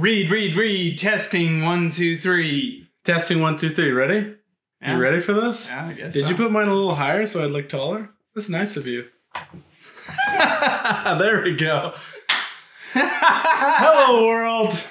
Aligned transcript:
Read, 0.00 0.30
read, 0.30 0.56
read. 0.56 0.96
Testing 0.96 1.62
one, 1.62 1.90
two, 1.90 2.16
three. 2.16 2.88
Testing 3.04 3.42
one, 3.42 3.56
two, 3.56 3.68
three. 3.68 3.92
Ready? 3.92 4.34
Yeah. 4.80 4.94
You 4.94 4.98
ready 4.98 5.20
for 5.20 5.34
this? 5.34 5.68
Yeah, 5.68 5.88
I 5.88 5.92
guess. 5.92 6.14
Did 6.14 6.22
so. 6.22 6.30
you 6.30 6.36
put 6.36 6.50
mine 6.50 6.68
a 6.68 6.74
little 6.74 6.94
higher 6.94 7.26
so 7.26 7.44
I'd 7.44 7.50
look 7.50 7.68
taller? 7.68 8.08
That's 8.34 8.48
nice 8.48 8.78
of 8.78 8.86
you. 8.86 9.04
there 10.38 11.42
we 11.42 11.54
go. 11.54 11.92
Hello, 12.94 14.26
world. 14.26 14.86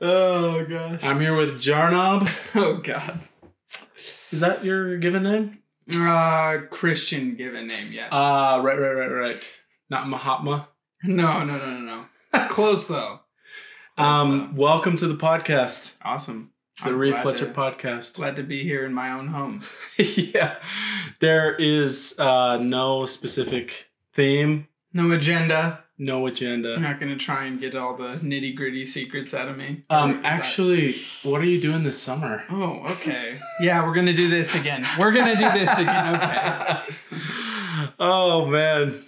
Oh 0.00 0.64
gosh. 0.64 1.00
I'm 1.04 1.20
here 1.20 1.36
with 1.36 1.60
Jarnob. 1.60 2.28
Oh 2.56 2.78
god. 2.78 3.20
Is 4.32 4.40
that 4.40 4.64
your 4.64 4.98
given 4.98 5.22
name? 5.22 5.58
Uh, 5.94 6.62
Christian 6.68 7.36
given 7.36 7.68
name, 7.68 7.92
yes. 7.92 8.08
Ah, 8.10 8.56
right, 8.56 8.78
right, 8.78 8.92
right, 8.92 9.06
right. 9.06 9.58
Not 9.88 10.08
Mahatma. 10.08 10.68
no, 11.04 11.44
no, 11.44 11.56
no, 11.56 11.70
no, 11.70 11.80
no. 11.80 12.06
Close 12.48 12.86
though. 12.86 13.20
Close, 13.96 14.06
Um, 14.06 14.56
welcome 14.56 14.96
to 14.96 15.06
the 15.08 15.14
podcast, 15.16 15.92
awesome. 16.02 16.50
the 16.82 16.90
I'm 16.90 16.98
Reed 16.98 17.16
Fletcher 17.18 17.46
to- 17.46 17.52
podcast. 17.52 18.14
Glad 18.16 18.36
to 18.36 18.42
be 18.42 18.62
here 18.62 18.84
in 18.86 18.94
my 18.94 19.10
own 19.10 19.28
home. 19.28 19.62
yeah, 19.98 20.56
there 21.20 21.54
is 21.56 22.14
uh, 22.18 22.56
no 22.58 23.06
specific 23.06 23.88
theme, 24.14 24.68
No 24.92 25.10
agenda. 25.12 25.84
no 25.98 26.20
You're 26.20 26.28
agenda. 26.28 26.78
not 26.80 26.98
gonna 27.00 27.16
try 27.16 27.44
and 27.44 27.60
get 27.60 27.74
all 27.74 27.96
the 27.96 28.14
nitty 28.22 28.54
gritty 28.56 28.86
secrets 28.86 29.34
out 29.34 29.48
of 29.48 29.56
me. 29.56 29.82
Um, 29.90 30.10
is 30.18 30.22
that- 30.22 30.24
actually, 30.26 30.92
what 31.24 31.40
are 31.40 31.46
you 31.46 31.60
doing 31.60 31.82
this 31.82 32.00
summer? 32.00 32.44
Oh, 32.48 32.82
okay. 32.92 33.38
Yeah, 33.60 33.84
we're 33.86 33.94
gonna 33.94 34.14
do 34.14 34.28
this 34.30 34.54
again. 34.54 34.86
We're 34.98 35.12
gonna 35.12 35.36
do 35.36 35.50
this 35.50 35.70
again. 35.78 36.14
Okay. 36.16 36.96
oh 37.98 38.46
man, 38.46 39.04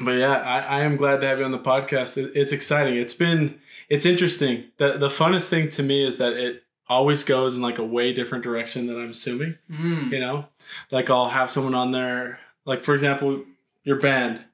but 0.00 0.12
yeah, 0.12 0.32
I, 0.32 0.78
I 0.78 0.80
am 0.80 0.96
glad 0.96 1.20
to 1.20 1.26
have 1.26 1.38
you 1.38 1.44
on 1.44 1.52
the 1.52 1.58
podcast. 1.58 2.16
It, 2.16 2.32
it's 2.34 2.52
exciting. 2.52 2.96
It's 2.96 3.14
been 3.14 3.58
it's 3.88 4.06
interesting. 4.06 4.64
the 4.78 4.98
The 4.98 5.08
funnest 5.08 5.48
thing 5.48 5.68
to 5.70 5.82
me 5.82 6.04
is 6.06 6.16
that 6.16 6.32
it 6.34 6.62
always 6.88 7.24
goes 7.24 7.56
in 7.56 7.62
like 7.62 7.78
a 7.78 7.84
way 7.84 8.12
different 8.12 8.44
direction 8.44 8.86
than 8.86 8.96
I'm 9.00 9.10
assuming. 9.10 9.56
Mm. 9.70 10.10
You 10.12 10.20
know, 10.20 10.46
like 10.90 11.10
I'll 11.10 11.28
have 11.28 11.50
someone 11.50 11.74
on 11.74 11.92
there, 11.92 12.38
like 12.64 12.84
for 12.84 12.94
example, 12.94 13.42
your 13.84 13.98
band, 14.00 14.44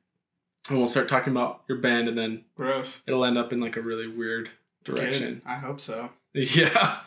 and 0.69 0.79
we'll 0.79 0.89
start 0.89 1.09
talking 1.09 1.33
about 1.33 1.63
your 1.69 1.79
band, 1.79 2.09
and 2.09 2.17
then 2.19 2.45
Gross. 2.57 3.03
it'll 3.07 3.25
end 3.25 3.39
up 3.39 3.53
in 3.53 3.61
like 3.61 3.77
a 3.77 3.81
really 3.83 4.07
weird 4.09 4.51
direction. 4.85 5.35
Good. 5.35 5.43
I 5.51 5.57
hope 5.59 5.81
so. 5.81 6.11
Yeah, 6.33 6.99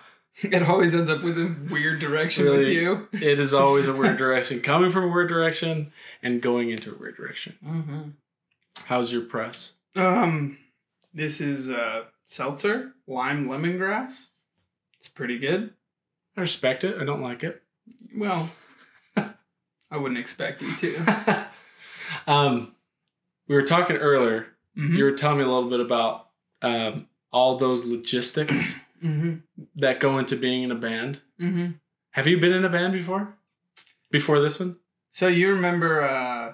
It 0.41 0.63
always 0.63 0.93
ends 0.95 1.09
up 1.09 1.23
with 1.23 1.37
a 1.37 1.55
weird 1.71 1.99
direction 1.99 2.45
with 2.45 2.67
you. 2.67 3.07
it 3.13 3.39
is 3.39 3.53
always 3.53 3.87
a 3.87 3.93
weird 3.93 4.17
direction, 4.25 4.59
coming 4.61 4.91
from 4.91 5.05
a 5.05 5.07
weird 5.07 5.29
direction 5.29 5.93
and 6.21 6.41
going 6.41 6.71
into 6.71 6.91
a 6.93 6.97
weird 6.97 7.15
direction. 7.15 7.55
Mm-hmm. 7.65 8.01
How's 8.85 9.11
your 9.11 9.21
press? 9.21 9.73
Um, 9.95 10.57
this 11.13 11.39
is 11.41 11.69
uh 11.69 12.03
seltzer 12.25 12.93
lime 13.07 13.47
lemongrass. 13.47 14.27
It's 14.99 15.07
pretty 15.09 15.37
good. 15.37 15.73
I 16.35 16.41
respect 16.41 16.83
it. 16.83 16.99
I 16.99 17.05
don't 17.05 17.21
like 17.21 17.43
it. 17.43 17.61
Well, 18.15 18.49
I 19.17 19.97
wouldn't 19.97 20.19
expect 20.19 20.61
you 20.61 20.75
to. 20.77 21.47
um, 22.27 22.75
we 23.47 23.55
were 23.55 23.61
talking 23.63 23.97
earlier. 23.97 24.47
Mhm. 24.77 24.97
You 24.97 25.03
were 25.03 25.11
telling 25.11 25.37
me 25.37 25.43
a 25.43 25.47
little 25.47 25.69
bit 25.69 25.79
about 25.79 26.29
um, 26.61 27.07
all 27.31 27.57
those 27.57 27.85
logistics 27.85 28.75
Mhm. 29.03 29.41
that 29.75 29.99
go 29.99 30.17
into 30.17 30.35
being 30.37 30.63
in 30.63 30.71
a 30.71 30.75
band. 30.75 31.19
Mhm. 31.39 31.79
Have 32.11 32.25
you 32.27 32.39
been 32.39 32.53
in 32.53 32.63
a 32.65 32.69
band 32.69 32.93
before? 32.93 33.35
Before 34.11 34.39
this 34.39 34.59
one? 34.59 34.77
So 35.11 35.27
you 35.27 35.49
remember 35.49 36.01
uh 36.01 36.53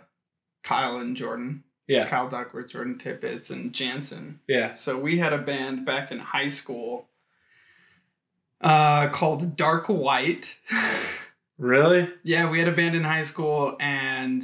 Kyle 0.64 0.98
and 0.98 1.16
Jordan, 1.16 1.64
Yeah. 1.90 2.08
Kyle 2.08 2.30
Duckworth, 2.30 2.70
Jordan 2.70 2.98
Tippett, 2.98 3.50
and 3.50 3.74
Jansen. 3.74 4.40
Yeah. 4.48 4.74
So 4.74 4.98
we 4.98 5.18
had 5.18 5.34
a 5.34 5.38
band 5.38 5.86
back 5.86 6.12
in 6.12 6.20
high 6.20 6.48
school 6.48 7.08
uh, 8.62 9.10
called 9.10 9.58
Dark 9.58 9.88
White. 9.88 10.58
Really? 11.60 12.10
yeah, 12.24 12.50
we 12.50 12.60
had 12.60 12.70
a 12.70 12.72
band 12.72 12.96
in 12.96 13.04
high 13.04 13.24
school 13.24 13.76
and 13.82 14.42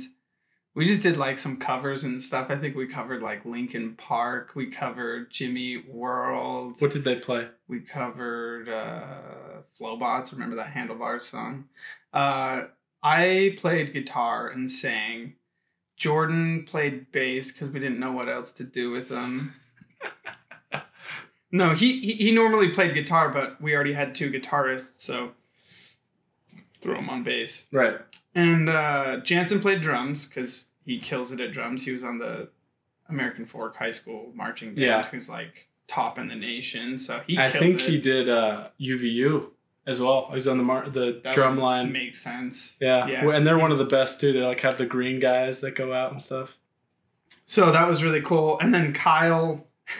we 0.76 0.86
just 0.86 1.02
did 1.02 1.16
like 1.16 1.38
some 1.38 1.56
covers 1.56 2.04
and 2.04 2.22
stuff. 2.22 2.48
I 2.50 2.58
think 2.58 2.76
we 2.76 2.88
covered 2.88 3.22
like 3.22 3.46
Linkin 3.46 3.96
Park. 3.96 4.52
We 4.54 4.70
covered 4.70 5.32
Jimmy 5.32 5.86
World. 5.88 6.76
What 6.80 6.92
did 6.92 7.06
they 7.06 7.16
play? 7.16 7.48
We 7.70 7.80
covered 7.80 8.68
uh, 8.68 9.62
Flobots. 9.74 10.34
Remember 10.34 10.58
that 10.58 10.72
Handlebars 10.72 11.24
song? 11.26 11.70
Uh, 12.14 12.64
I 13.02 13.56
played 13.58 13.94
guitar 13.94 14.50
and 14.50 14.70
sang. 14.70 15.36
Jordan 15.98 16.64
played 16.64 17.12
bass 17.12 17.52
because 17.52 17.70
we 17.70 17.80
didn't 17.80 18.00
know 18.00 18.12
what 18.12 18.28
else 18.30 18.52
to 18.54 18.64
do 18.64 18.92
with 18.92 19.10
them. 19.10 19.56
no, 21.52 21.74
he, 21.74 22.00
he 22.00 22.14
he 22.14 22.32
normally 22.32 22.70
played 22.70 22.94
guitar, 22.94 23.30
but 23.30 23.62
we 23.62 23.74
already 23.74 23.94
had 23.94 24.14
two 24.14 24.30
guitarists, 24.32 25.00
so 25.00 25.32
throw 26.82 26.96
him 27.00 27.10
on 27.10 27.24
bass. 27.24 27.68
Right. 27.72 27.98
And 28.34 28.68
uh, 28.70 29.18
Jansen 29.22 29.60
played 29.62 29.82
drums 29.82 30.28
because 30.28 30.68
he 30.86 31.00
kills 31.00 31.32
it 31.32 31.40
at 31.40 31.52
drums. 31.54 31.84
He 31.86 31.92
was 31.92 32.04
on 32.04 32.18
the 32.20 32.50
American 33.08 33.46
Fork 33.46 33.78
High 33.78 33.92
School 33.92 34.32
marching 34.36 34.70
band, 34.70 34.80
Yeah. 34.80 35.04
who's 35.08 35.30
like 35.30 35.70
top 35.88 36.18
in 36.20 36.28
the 36.28 36.36
nation. 36.36 36.98
So 36.98 37.22
he 37.26 37.38
I 37.38 37.50
think 37.50 37.80
it. 37.82 37.90
he 37.90 37.98
did 38.00 38.28
uh, 38.28 38.68
UVU 38.82 39.48
as 39.88 40.00
well. 40.02 40.30
He's 40.34 40.48
on 40.48 40.58
the 40.58 40.64
mar- 40.64 40.90
the 40.90 41.22
That 41.24 41.34
drum 41.36 41.58
line. 41.58 41.92
Makes 41.92 42.22
sense. 42.22 42.76
yeah. 42.82 43.08
Yeah. 43.08 43.30
And 43.32 43.46
they're 43.46 43.58
one 43.60 43.72
of 43.72 43.78
the 43.78 43.86
best 43.86 44.20
too. 44.20 44.34
They 44.34 44.42
like 44.42 44.62
have 44.62 44.78
the 44.78 44.86
green 44.86 45.20
guys 45.20 45.62
that 45.62 45.76
go 45.76 45.94
out 45.94 46.12
and 46.12 46.22
stuff. 46.22 46.58
So 47.46 47.72
that 47.72 47.88
was 47.88 48.04
really 48.04 48.22
cool. 48.22 48.58
And 48.60 48.74
then 48.74 48.94
Kyle 48.94 49.68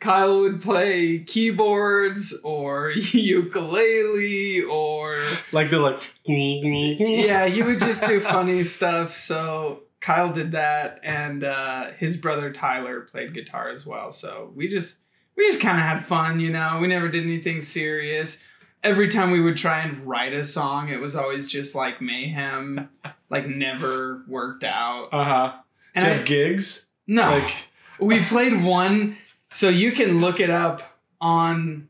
Kyle 0.00 0.40
would 0.40 0.60
play 0.60 1.20
keyboards 1.20 2.34
or 2.42 2.90
ukulele 2.94 4.62
or 4.62 5.18
Like 5.52 5.70
they're 5.70 5.80
like 5.80 6.00
yeah, 6.24 7.46
he 7.46 7.62
would 7.62 7.80
just 7.80 8.04
do 8.06 8.20
funny 8.20 8.64
stuff. 8.64 9.16
So 9.16 9.84
Kyle 10.00 10.32
did 10.32 10.52
that 10.52 11.00
and 11.02 11.44
uh, 11.44 11.92
his 11.96 12.16
brother 12.16 12.52
Tyler 12.52 13.00
played 13.02 13.34
guitar 13.34 13.70
as 13.70 13.84
well. 13.86 14.12
So 14.12 14.52
we 14.54 14.68
just 14.68 14.98
we 15.36 15.46
just 15.46 15.60
kind 15.60 15.78
of 15.78 15.84
had 15.84 16.04
fun, 16.04 16.40
you 16.40 16.50
know. 16.50 16.78
We 16.80 16.86
never 16.88 17.08
did 17.08 17.24
anything 17.24 17.62
serious. 17.62 18.42
Every 18.82 19.08
time 19.08 19.30
we 19.30 19.40
would 19.40 19.56
try 19.56 19.80
and 19.80 20.06
write 20.06 20.32
a 20.32 20.44
song, 20.44 20.88
it 20.88 21.00
was 21.00 21.14
always 21.16 21.48
just 21.48 21.74
like 21.74 22.00
mayhem, 22.00 22.88
like 23.30 23.46
never 23.46 24.22
worked 24.26 24.64
out. 24.64 25.08
Uh 25.12 25.24
huh. 25.24 25.52
And 25.94 26.06
I- 26.06 26.10
have 26.10 26.26
gigs? 26.26 26.86
no, 27.06 27.30
Like 27.38 27.52
we 27.98 28.20
played 28.24 28.62
one, 28.62 29.16
so 29.52 29.68
you 29.68 29.92
can 29.92 30.20
look 30.20 30.40
it 30.40 30.50
up 30.50 30.98
on. 31.20 31.88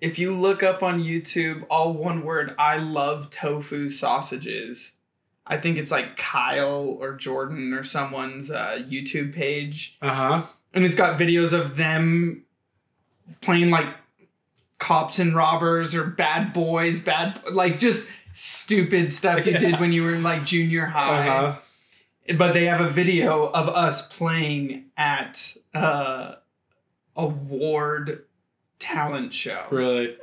If 0.00 0.18
you 0.18 0.32
look 0.32 0.62
up 0.62 0.82
on 0.82 1.02
YouTube, 1.02 1.66
all 1.68 1.92
one 1.92 2.24
word, 2.24 2.54
I 2.58 2.78
love 2.78 3.28
tofu 3.28 3.90
sausages. 3.90 4.92
I 5.46 5.58
think 5.58 5.76
it's 5.76 5.90
like 5.90 6.16
Kyle 6.16 6.96
or 7.00 7.14
Jordan 7.16 7.74
or 7.74 7.84
someone's 7.84 8.50
uh, 8.50 8.82
YouTube 8.88 9.34
page, 9.34 9.98
uh 10.00 10.14
huh. 10.14 10.42
and 10.72 10.84
it's 10.86 10.96
got 10.96 11.18
videos 11.18 11.52
of 11.52 11.76
them 11.76 12.44
playing 13.40 13.70
like 13.70 13.86
cops 14.78 15.18
and 15.18 15.34
robbers 15.34 15.94
or 15.94 16.04
bad 16.04 16.52
boys, 16.52 17.00
bad 17.00 17.40
like 17.52 17.78
just 17.78 18.06
stupid 18.32 19.12
stuff 19.12 19.44
you 19.46 19.52
Yeah. 19.52 19.58
did 19.58 19.80
when 19.80 19.92
you 19.92 20.02
were 20.04 20.14
in 20.14 20.22
like 20.22 20.44
junior 20.44 20.86
high 20.86 21.28
Uh 21.28 21.52
huh. 21.52 22.34
but 22.36 22.52
they 22.54 22.64
have 22.66 22.80
a 22.80 22.88
video 22.88 23.46
of 23.46 23.68
us 23.68 24.06
playing 24.16 24.84
at 24.96 25.56
uh, 25.74 26.34
a 27.16 27.26
ward 27.26 28.24
talent 28.78 29.34
show. 29.34 29.64
Really. 29.70 30.16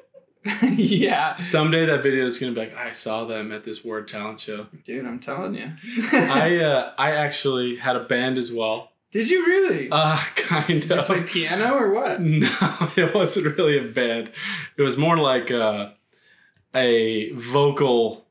yeah, 0.77 1.35
Someday 1.37 1.85
that 1.87 2.01
video 2.03 2.23
is 2.23 2.39
gonna 2.39 2.53
be 2.53 2.61
like, 2.61 2.75
I 2.75 2.93
saw 2.93 3.25
them 3.25 3.51
at 3.51 3.65
this 3.65 3.83
Ward 3.83 4.07
Talent 4.07 4.39
show. 4.39 4.67
dude, 4.85 5.05
I'm 5.05 5.19
telling 5.19 5.55
you. 5.55 5.71
I 6.13 6.57
uh, 6.63 6.93
I 6.97 7.11
actually 7.11 7.75
had 7.75 7.97
a 7.97 8.03
band 8.05 8.37
as 8.37 8.53
well. 8.53 8.91
Did 9.11 9.29
you 9.29 9.45
really? 9.45 9.87
Uh, 9.91 10.17
kind 10.35 10.81
Did 10.81 10.89
you 10.89 10.95
of. 10.97 11.05
play 11.05 11.23
piano 11.23 11.73
or 11.75 11.91
what? 11.91 12.19
No, 12.21 12.91
it 12.97 13.13
wasn't 13.13 13.57
really 13.57 13.77
a 13.77 13.91
band. 13.91 14.31
It 14.77 14.81
was 14.81 14.97
more 14.97 15.17
like 15.17 15.49
uh, 15.51 15.91
a 16.75 17.31
vocal. 17.31 18.25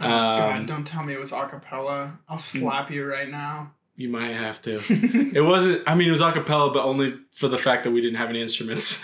Oh, 0.00 0.06
God, 0.06 0.56
Um, 0.60 0.66
don't 0.66 0.86
tell 0.86 1.02
me 1.04 1.12
it 1.12 1.18
was 1.20 1.32
a 1.32 1.46
cappella. 1.46 2.18
I'll 2.28 2.38
slap 2.38 2.90
you 2.90 3.04
right 3.04 3.28
now. 3.28 3.72
You 3.96 4.08
might 4.08 4.34
have 4.34 4.62
to. 4.62 4.80
It 5.34 5.40
wasn't. 5.42 5.82
I 5.88 5.94
mean, 5.96 6.08
it 6.08 6.12
was 6.12 6.20
a 6.20 6.30
cappella, 6.32 6.72
but 6.72 6.84
only 6.84 7.14
for 7.34 7.48
the 7.48 7.58
fact 7.58 7.82
that 7.84 7.90
we 7.90 8.00
didn't 8.00 8.16
have 8.18 8.28
any 8.30 8.40
instruments. 8.40 9.02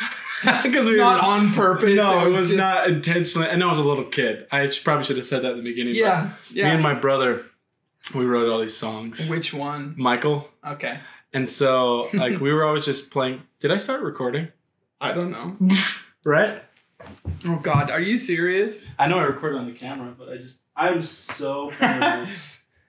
Because 0.63 0.89
we 0.89 0.97
Not 0.97 1.23
were, 1.23 1.29
on 1.29 1.53
purpose. 1.53 1.95
No, 1.97 2.25
it 2.27 2.29
was, 2.31 2.49
just- 2.51 2.57
not 2.57 2.87
intentionally. 2.89 3.49
I 3.49 3.57
know 3.57 3.67
I 3.67 3.71
was 3.71 3.79
a 3.79 3.83
little 3.83 4.05
kid. 4.05 4.47
I 4.53 4.69
probably 4.85 5.05
should 5.05 5.17
have 5.17 5.27
said 5.27 5.43
that 5.43 5.53
in 5.53 5.57
the 5.59 5.63
beginning. 5.65 5.95
Yeah, 5.97 6.31
yeah. 6.53 6.67
Me 6.67 6.71
and 6.75 6.83
my 6.83 6.95
brother, 6.95 7.45
we 8.15 8.25
wrote 8.27 8.51
all 8.51 8.61
these 8.61 8.77
songs. 8.77 9.29
Which 9.31 9.53
one? 9.55 9.95
Michael. 9.97 10.51
Okay, 10.67 10.99
And 11.33 11.49
so, 11.49 12.09
like, 12.13 12.41
we 12.41 12.53
were 12.53 12.65
always 12.65 12.85
just 12.85 13.11
playing. 13.11 13.43
Did 13.61 13.71
I 13.71 13.77
start 13.77 14.03
recording? 14.03 14.49
I 15.01 15.13
don't 15.13 15.31
know. 15.31 15.57
Right. 16.27 16.63
Oh 17.45 17.57
God, 17.57 17.91
are 17.91 18.01
you 18.01 18.17
serious? 18.17 18.79
I 18.99 19.09
know 19.09 19.19
I 19.19 19.25
recorded 19.25 19.59
on 19.59 19.67
the 19.67 19.73
camera, 19.75 20.15
but 20.19 20.31
I 20.31 20.39
just 20.39 20.63
I'm 20.75 21.03
so 21.03 21.71
paranoid. 21.79 22.35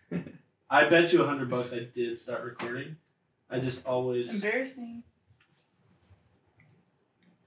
I 0.70 0.88
bet 0.88 1.12
you 1.12 1.22
a 1.22 1.28
hundred 1.28 1.50
bucks 1.50 1.74
I 1.74 1.80
did 1.94 2.18
start 2.18 2.46
recording. 2.46 2.96
I 3.50 3.60
just 3.60 3.86
always 3.86 4.34
Embarrassing. 4.34 5.04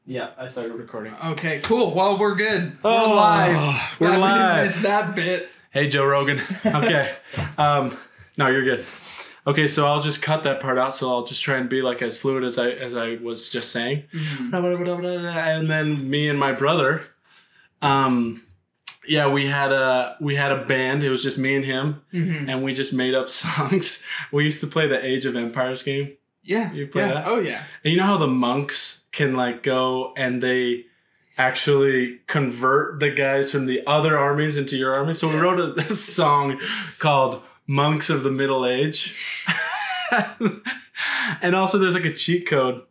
Yeah, 0.05 0.31
I 0.39 0.47
started 0.47 0.75
recording. 0.75 1.15
Okay, 1.25 1.61
cool. 1.63 1.95
Well, 1.95 2.19
we're 2.19 2.35
good. 2.35 2.77
We're 2.83 2.91
Oh, 2.91 3.15
live. 3.17 3.97
we're 4.01 4.09
Glad 4.09 4.17
We 4.17 4.23
live. 4.23 4.39
didn't 4.39 4.65
miss 4.65 4.77
that 4.83 5.15
bit. 5.17 5.49
Hey, 5.71 5.89
Joe 5.89 6.05
Rogan. 6.07 6.41
Okay. 6.65 7.15
um, 7.59 7.97
no, 8.37 8.49
you're 8.49 8.65
good. 8.65 8.85
Okay, 9.47 9.67
so 9.67 9.87
I'll 9.87 10.01
just 10.03 10.21
cut 10.23 10.43
that 10.45 10.61
part 10.61 10.79
out. 10.79 10.95
So 10.95 11.09
I'll 11.11 11.25
just 11.25 11.43
try 11.43 11.57
and 11.57 11.69
be 11.69 11.81
like 11.83 12.03
as 12.03 12.19
fluid 12.19 12.45
as 12.45 12.59
I 12.59 12.71
as 12.71 12.95
I 12.95 13.17
was 13.23 13.49
just 13.49 13.71
saying. 13.73 14.05
And 14.13 15.71
then 15.71 16.09
me 16.11 16.29
and 16.29 16.39
my 16.39 16.53
brother, 16.53 17.05
um, 17.83 18.43
yeah, 19.07 19.27
we 19.29 19.47
had 19.47 19.73
a 19.73 20.17
we 20.21 20.35
had 20.37 20.53
a 20.53 20.65
band. 20.65 21.03
It 21.03 21.11
was 21.11 21.23
just 21.23 21.39
me 21.39 21.55
and 21.57 21.65
him, 21.65 22.03
Mhm. 22.13 22.49
and 22.49 22.63
we 22.63 22.75
just 22.75 22.93
made 22.93 23.15
up 23.15 23.31
songs. 23.43 24.03
We 24.33 24.45
used 24.45 24.61
to 24.61 24.67
play 24.67 24.87
the 24.87 25.03
Age 25.05 25.25
of 25.25 25.35
Empires 25.37 25.83
game. 25.83 26.13
Yeah. 26.43 26.73
You 26.73 26.87
play 26.87 27.07
yeah. 27.07 27.15
that? 27.15 27.27
Oh 27.27 27.39
yeah. 27.41 27.63
And 27.85 27.93
you 27.93 27.99
know 27.99 28.07
how 28.07 28.19
the 28.19 28.27
monks 28.27 29.05
can 29.13 29.35
like 29.35 29.63
go 29.63 30.13
and 30.17 30.43
they 30.43 30.85
actually 31.39 32.19
convert 32.27 33.01
the 33.01 33.11
guys 33.11 33.51
from 33.51 33.67
the 33.67 33.81
other 33.87 34.19
armies 34.19 34.57
into 34.57 34.77
your 34.77 34.93
army. 34.95 35.15
So 35.15 35.29
we 35.29 35.35
Yeah. 35.35 35.41
wrote 35.41 35.61
a, 35.61 35.67
this 35.73 36.05
song 36.05 36.61
called 36.99 37.43
Monks 37.67 38.11
of 38.11 38.23
the 38.23 38.31
Middle 38.31 38.67
Age. 38.67 39.15
and 41.43 41.55
also 41.55 41.79
there's 41.79 41.95
like 41.95 42.05
a 42.05 42.13
cheat 42.13 42.47
code 42.49 42.83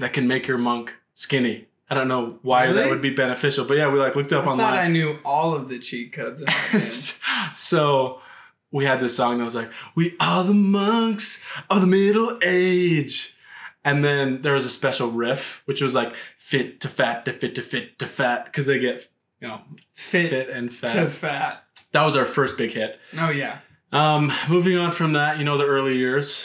that 0.00 0.12
can 0.12 0.26
make 0.28 0.46
your 0.46 0.58
monk 0.58 0.94
skinny. 1.14 1.66
I 1.90 1.94
don't 1.94 2.08
know 2.08 2.38
why 2.42 2.70
that 2.70 2.90
would 2.90 3.00
be 3.00 3.10
beneficial, 3.10 3.64
but 3.64 3.78
yeah, 3.78 3.90
we 3.90 3.98
like 3.98 4.14
looked 4.14 4.32
up 4.32 4.44
I 4.46 4.50
online. 4.50 4.66
thought 4.66 4.78
I 4.78 4.88
knew 4.88 5.18
all 5.24 5.54
of 5.54 5.70
the 5.70 5.78
cheat 5.78 6.12
codes. 6.12 6.42
In 6.42 6.80
so 7.56 8.20
we 8.70 8.84
had 8.84 9.00
this 9.00 9.16
song 9.16 9.38
that 9.38 9.44
was 9.44 9.54
like, 9.54 9.70
"We 9.94 10.14
are 10.20 10.44
the 10.44 10.52
monks 10.52 11.42
of 11.70 11.80
the 11.80 11.86
middle 11.86 12.38
age," 12.44 13.34
and 13.84 14.04
then 14.04 14.40
there 14.42 14.54
was 14.54 14.64
a 14.66 14.70
special 14.70 15.10
riff 15.10 15.62
which 15.66 15.80
was 15.80 15.94
like 15.94 16.12
"fit 16.36 16.80
to 16.80 16.88
fat 16.88 17.24
to 17.24 17.32
fit 17.32 17.54
to 17.54 17.62
fit 17.62 17.98
to 17.98 18.06
fat" 18.06 18.44
because 18.46 18.66
they 18.66 18.78
get 18.78 19.08
you 19.40 19.48
know 19.48 19.60
Fit, 19.94 20.30
fit 20.30 20.50
and 20.50 20.72
fat. 20.72 20.92
to 20.94 21.10
fat. 21.10 21.64
That 21.92 22.02
was 22.04 22.16
our 22.16 22.24
first 22.24 22.56
big 22.58 22.72
hit. 22.72 22.98
Oh 23.18 23.30
yeah. 23.30 23.58
Um, 23.92 24.30
moving 24.50 24.76
on 24.76 24.92
from 24.92 25.14
that, 25.14 25.38
you 25.38 25.44
know, 25.44 25.56
the 25.56 25.64
early 25.64 25.96
years, 25.96 26.44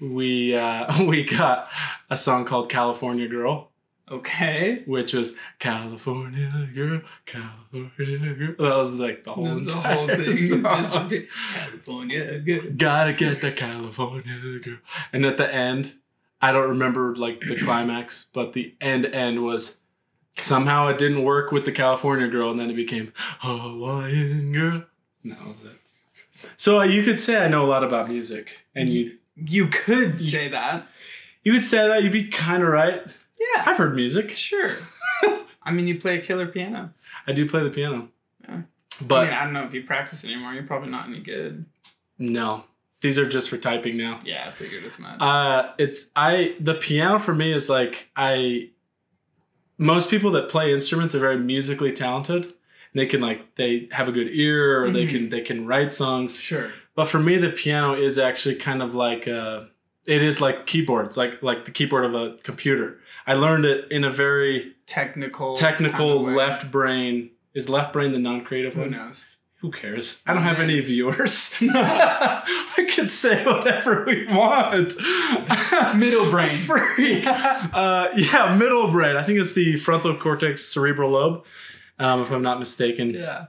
we 0.00 0.56
uh, 0.56 1.04
we 1.06 1.22
got 1.24 1.68
a 2.10 2.16
song 2.16 2.44
called 2.44 2.68
"California 2.70 3.28
Girl." 3.28 3.70
Okay. 4.10 4.82
Which 4.86 5.14
was 5.14 5.34
California 5.58 6.68
girl, 6.74 7.00
California 7.24 8.34
girl. 8.34 8.54
That 8.58 8.76
was 8.76 8.94
like 8.96 9.24
the 9.24 9.32
whole 9.32 9.44
That's 9.46 9.66
the 9.72 9.80
whole 9.80 10.06
thing. 10.06 10.34
song. 10.36 11.08
just 11.08 11.28
California. 11.54 12.38
girl. 12.40 12.70
Gotta 12.76 13.12
get 13.14 13.40
the 13.40 13.52
California 13.52 14.58
girl. 14.62 14.78
And 15.12 15.24
at 15.24 15.36
the 15.38 15.52
end, 15.52 15.94
I 16.44 16.52
don't 16.52 16.68
remember 16.70 17.14
like 17.16 17.40
the 17.40 17.56
climax, 17.56 18.26
but 18.32 18.52
the 18.52 18.74
end 18.80 19.06
end 19.06 19.42
was 19.44 19.78
somehow 20.36 20.88
it 20.88 20.98
didn't 20.98 21.22
work 21.22 21.52
with 21.52 21.64
the 21.64 21.72
California 21.72 22.28
girl, 22.28 22.50
and 22.50 22.58
then 22.60 22.70
it 22.70 22.74
became 22.76 23.12
Hawaiian 23.40 24.52
girl. 24.52 24.84
And 25.22 25.32
that 25.32 25.46
was 25.46 25.56
it. 25.64 25.78
So 26.56 26.80
uh, 26.80 26.84
you 26.84 27.02
could 27.02 27.18
say 27.18 27.42
I 27.42 27.48
know 27.48 27.64
a 27.64 27.68
lot 27.68 27.82
about 27.84 28.08
music, 28.08 28.50
and 28.74 28.88
you 28.88 29.18
You 29.36 29.66
could 29.68 30.20
say 30.20 30.48
that. 30.48 30.86
you 31.42 31.52
could 31.54 31.64
say 31.64 31.86
that 31.88 32.02
you'd 32.02 32.12
be 32.12 32.28
kind 32.28 32.62
of 32.62 32.68
right. 32.68 33.00
Yeah. 33.40 33.62
I've 33.66 33.76
heard 33.76 33.94
music. 33.96 34.30
Sure. 34.30 34.70
I 35.62 35.70
mean, 35.72 35.86
you 35.86 35.98
play 35.98 36.18
a 36.18 36.22
killer 36.22 36.46
piano. 36.46 36.90
I 37.26 37.32
do 37.32 37.48
play 37.48 37.62
the 37.64 37.70
piano, 37.70 38.08
Yeah. 38.42 38.62
but 39.00 39.22
I, 39.22 39.24
mean, 39.24 39.34
I 39.34 39.44
don't 39.44 39.52
know 39.54 39.64
if 39.64 39.72
you 39.74 39.82
practice 39.84 40.24
anymore. 40.24 40.52
You're 40.52 40.64
probably 40.64 40.90
not 40.90 41.08
any 41.08 41.20
good. 41.20 41.64
no, 42.18 42.64
these 43.04 43.18
are 43.18 43.28
just 43.28 43.48
for 43.50 43.56
typing 43.58 43.96
now. 43.96 44.20
Yeah, 44.24 44.46
I 44.48 44.50
figured 44.50 44.82
as 44.84 44.98
much. 44.98 45.20
Uh, 45.20 45.70
it's 45.78 46.10
I 46.16 46.56
the 46.58 46.74
piano 46.74 47.18
for 47.20 47.34
me 47.34 47.52
is 47.52 47.68
like 47.68 48.08
I. 48.16 48.70
Most 49.78 50.08
people 50.10 50.30
that 50.32 50.48
play 50.48 50.72
instruments 50.72 51.14
are 51.14 51.18
very 51.20 51.36
musically 51.38 51.92
talented. 51.92 52.54
They 52.94 53.06
can 53.06 53.20
like 53.20 53.56
they 53.56 53.88
have 53.92 54.08
a 54.08 54.12
good 54.12 54.28
ear, 54.30 54.82
or 54.84 54.90
they 54.90 55.04
Mhm. 55.06 55.10
can 55.10 55.28
they 55.28 55.40
can 55.40 55.66
write 55.66 55.92
songs. 55.92 56.40
sure. 56.40 56.72
But 56.94 57.06
for 57.08 57.18
me, 57.18 57.36
the 57.38 57.50
piano 57.50 57.94
is 57.94 58.18
actually 58.18 58.54
kind 58.54 58.80
of 58.82 58.94
like 58.94 59.26
uh, 59.28 59.64
it 60.06 60.22
is 60.22 60.40
like 60.40 60.66
keyboards, 60.66 61.16
like 61.16 61.42
like 61.42 61.64
the 61.64 61.72
keyboard 61.72 62.04
of 62.04 62.14
a 62.14 62.36
computer. 62.44 63.00
I 63.26 63.34
learned 63.34 63.64
it 63.64 63.90
in 63.90 64.04
a 64.04 64.10
very 64.10 64.74
Technical. 64.86 65.54
technical 65.54 66.18
kind 66.18 66.28
of 66.30 66.34
left 66.36 66.70
brain. 66.70 67.30
Is 67.54 67.68
left 67.68 67.92
brain 67.92 68.12
the 68.12 68.18
non-creative 68.18 68.74
Who 68.74 68.80
one? 68.82 68.90
knows? 68.92 69.26
Who 69.64 69.70
cares? 69.70 70.20
I 70.26 70.34
don't 70.34 70.42
have 70.42 70.60
any 70.60 70.78
viewers. 70.80 71.54
I 71.62 72.86
can 72.86 73.08
say 73.08 73.46
whatever 73.46 74.04
we 74.04 74.26
want. 74.26 74.92
Middle 75.96 76.30
brain. 76.30 76.50
Freak. 76.68 77.24
Uh, 77.26 78.08
yeah, 78.14 78.54
middle 78.58 78.90
brain. 78.90 79.16
I 79.16 79.22
think 79.22 79.38
it's 79.40 79.54
the 79.54 79.78
frontal 79.78 80.18
cortex 80.18 80.66
cerebral 80.66 81.12
lobe, 81.12 81.44
um, 81.98 82.20
if 82.20 82.30
I'm 82.30 82.42
not 82.42 82.58
mistaken. 82.58 83.14
yeah. 83.14 83.46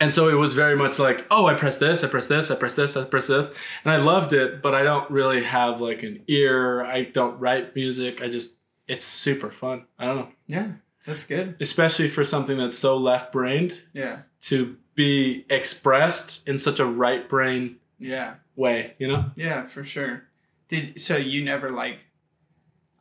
And 0.00 0.12
so 0.12 0.28
it 0.28 0.34
was 0.34 0.54
very 0.54 0.74
much 0.74 0.98
like, 0.98 1.24
oh, 1.30 1.46
I 1.46 1.54
press 1.54 1.78
this, 1.78 2.02
I 2.02 2.08
press 2.08 2.26
this, 2.26 2.50
I 2.50 2.56
press 2.56 2.74
this, 2.74 2.96
I 2.96 3.04
press 3.04 3.28
this. 3.28 3.48
And 3.84 3.92
I 3.92 3.98
loved 3.98 4.32
it, 4.32 4.62
but 4.62 4.74
I 4.74 4.82
don't 4.82 5.08
really 5.12 5.44
have 5.44 5.80
like 5.80 6.02
an 6.02 6.24
ear. 6.26 6.82
I 6.84 7.02
don't 7.04 7.38
write 7.38 7.76
music. 7.76 8.20
I 8.20 8.28
just, 8.28 8.54
it's 8.88 9.04
super 9.04 9.52
fun. 9.52 9.86
I 9.96 10.06
don't 10.06 10.16
know. 10.16 10.28
Yeah. 10.48 10.66
That's 11.06 11.22
good. 11.22 11.54
Especially 11.60 12.08
for 12.08 12.24
something 12.24 12.58
that's 12.58 12.76
so 12.76 12.96
left 12.96 13.30
brained 13.32 13.80
Yeah. 13.92 14.22
to 14.42 14.76
be 14.94 15.44
expressed 15.48 16.46
in 16.48 16.58
such 16.58 16.78
a 16.80 16.84
right 16.86 17.28
brain 17.28 17.76
Yeah. 17.98 18.34
way, 18.56 18.94
you 18.98 19.08
know? 19.08 19.30
Yeah, 19.36 19.66
for 19.66 19.84
sure. 19.84 20.24
Did 20.68 21.00
so 21.00 21.16
you 21.16 21.44
never 21.44 21.70
like 21.70 21.98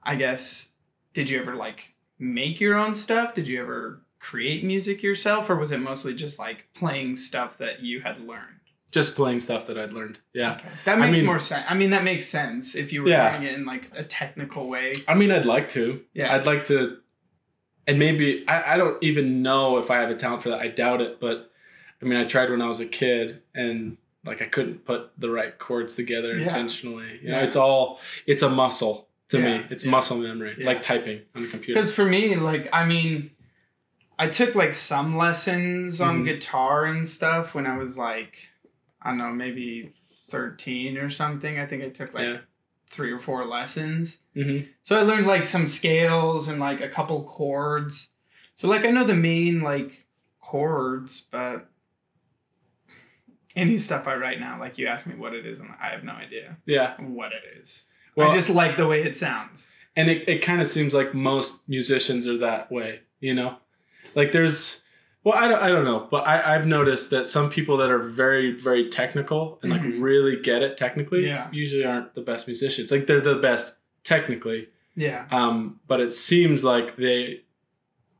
I 0.04 0.16
guess 0.16 0.68
did 1.14 1.30
you 1.30 1.40
ever 1.40 1.56
like 1.56 1.94
make 2.20 2.60
your 2.60 2.76
own 2.76 2.94
stuff? 2.96 3.34
Did 3.34 3.48
you 3.48 3.62
ever 3.62 4.02
create 4.20 4.64
music 4.64 5.02
yourself 5.04 5.50
or 5.50 5.56
was 5.56 5.72
it 5.72 5.80
mostly 5.80 6.14
just 6.14 6.38
like 6.40 6.68
playing 6.74 7.16
stuff 7.16 7.58
that 7.58 7.82
you 7.82 8.02
had 8.02 8.20
learned? 8.22 8.58
Just 8.92 9.16
playing 9.16 9.40
stuff 9.40 9.66
that 9.68 9.78
I'd 9.78 9.94
learned. 9.94 10.20
Yeah. 10.34 10.54
Okay. 10.56 10.68
That 10.86 10.98
I 10.98 11.06
makes 11.06 11.18
mean- 11.20 11.26
more 11.26 11.40
sense. 11.40 11.66
I 11.70 11.74
mean 11.76 11.90
that 11.92 12.04
makes 12.04 12.28
sense 12.28 12.76
if 12.76 12.92
you 12.94 13.04
were 13.04 13.10
Yeah. 13.10 13.38
doing 13.38 13.50
it 13.50 13.54
in 13.58 13.66
like 13.66 13.90
a 13.96 14.04
technical 14.04 14.68
way. 14.70 14.94
I 15.08 15.14
mean, 15.16 15.32
I'd 15.32 15.46
like 15.46 15.68
to. 15.70 16.02
Yeah. 16.14 16.34
I'd 16.34 16.46
like 16.46 16.66
to, 16.66 16.98
and 17.88 17.98
maybe 18.00 18.46
I, 18.48 18.74
I 18.74 18.78
don't 18.78 19.02
even 19.04 19.42
know 19.42 19.78
if 19.78 19.90
I 19.90 19.98
have 19.98 20.10
a 20.10 20.16
talent 20.16 20.44
for 20.44 20.50
that. 20.50 20.60
I 20.60 20.68
doubt 20.68 21.00
it, 21.02 21.20
but 21.22 21.51
I 22.02 22.06
mean, 22.06 22.18
I 22.18 22.26
tried 22.26 22.50
when 22.50 22.62
I 22.62 22.68
was 22.68 22.80
a 22.80 22.86
kid, 22.86 23.42
and 23.54 23.98
like 24.26 24.42
I 24.42 24.46
couldn't 24.46 24.86
put 24.86 25.12
the 25.18 25.30
right 25.30 25.58
chords 25.58 25.96
together 25.96 26.36
Yeah. 26.38 26.44
intentionally. 26.44 27.20
You 27.24 27.30
know, 27.32 27.38
Yeah. 27.40 27.44
it's 27.44 27.56
all 27.56 28.00
it's 28.26 28.44
a 28.44 28.50
muscle 28.50 29.08
to 29.30 29.40
Yeah. 29.40 29.58
me. 29.60 29.66
It's 29.70 29.86
muscle 29.86 30.18
memory, 30.18 30.56
like 30.64 30.82
typing 30.82 31.22
on 31.36 31.46
a 31.46 31.48
computer. 31.48 31.80
Because 31.80 31.94
for 31.94 32.06
me, 32.06 32.36
like, 32.36 32.70
I 32.74 32.86
mean, 32.86 33.32
I 34.20 34.28
took 34.30 34.54
like 34.56 34.74
some 34.76 35.18
lessons 35.18 36.00
on 36.02 36.22
Mhm. 36.22 36.26
guitar 36.26 36.86
and 36.86 37.08
stuff 37.08 37.56
when 37.56 37.66
I 37.66 37.78
was 37.78 37.98
like, 37.98 38.52
I 39.02 39.10
don't 39.10 39.18
know, 39.18 39.32
maybe 39.32 39.94
13 40.30 40.98
or 40.98 41.10
something. 41.10 41.58
I 41.60 41.66
think 41.66 41.84
I 41.84 41.90
took 41.90 42.14
like 42.14 42.42
three 42.86 43.12
or 43.12 43.20
four 43.20 43.46
lessons. 43.46 44.20
hmm 44.36 44.60
So 44.84 44.96
I 45.00 45.02
learned 45.02 45.26
like 45.26 45.48
some 45.48 45.66
scales 45.66 46.48
and 46.48 46.60
like 46.60 46.82
a 46.82 46.90
couple 46.90 47.24
chords. 47.24 48.10
So, 48.56 48.68
like, 48.68 48.86
I 48.86 48.92
know 48.92 49.06
the 49.06 49.16
main 49.16 49.62
like 49.62 50.06
chords, 50.40 51.22
but 51.32 51.71
any 53.56 53.78
stuff 53.78 54.08
I 54.08 54.16
write 54.16 54.40
now, 54.40 54.60
like, 54.60 54.78
you 54.78 54.88
ask 54.88 55.06
me 55.06 55.16
what 55.16 55.34
it 55.34 55.46
is, 55.46 55.60
and 55.60 55.70
I 55.82 55.88
have 55.90 56.04
no 56.04 56.14
idea 56.14 56.58
Yeah. 56.66 56.96
what 57.02 57.32
it 57.34 57.44
is. 57.60 57.84
Well, 58.16 58.30
I 58.32 58.34
just 58.34 58.50
like 58.50 58.78
the 58.78 58.88
way 58.88 59.02
it 59.04 59.18
sounds. 59.18 59.68
and 59.96 60.10
it, 60.10 60.28
it 60.30 60.42
kind 60.42 60.62
of 60.62 60.68
seems 60.68 60.94
like 60.94 61.14
most 61.14 61.68
musicians 61.68 62.26
are 62.28 62.38
that 62.38 62.72
way 62.72 63.02
you 63.20 63.34
know 63.34 63.58
like 64.16 64.32
there's 64.32 64.82
well 65.26 65.38
i 65.38 65.48
don't, 65.50 65.62
I 65.62 65.68
don't 65.68 65.84
know 65.84 66.08
but 66.10 66.26
I, 66.26 66.56
i've 66.56 66.66
noticed 66.66 67.10
that 67.10 67.28
some 67.28 67.50
people 67.50 67.76
that 67.78 67.90
are 67.92 68.00
very 68.00 68.52
very 68.52 68.88
technical 68.90 69.60
and 69.62 69.70
like 69.72 69.82
Mhm. 69.82 70.02
really 70.02 70.42
get 70.42 70.62
it 70.64 70.78
technically 70.78 71.26
Yeah. 71.28 71.50
usually 71.52 71.84
aren't 71.86 72.16
the 72.16 72.22
best 72.22 72.48
musicians 72.48 72.90
like 72.90 73.06
they're 73.06 73.20
the 73.20 73.36
best 73.36 73.76
technically 74.06 74.70
Yeah. 74.96 75.26
um, 75.30 75.82
but 75.88 76.00
it 76.00 76.12
seems 76.14 76.64
like 76.64 76.96
they 76.96 77.42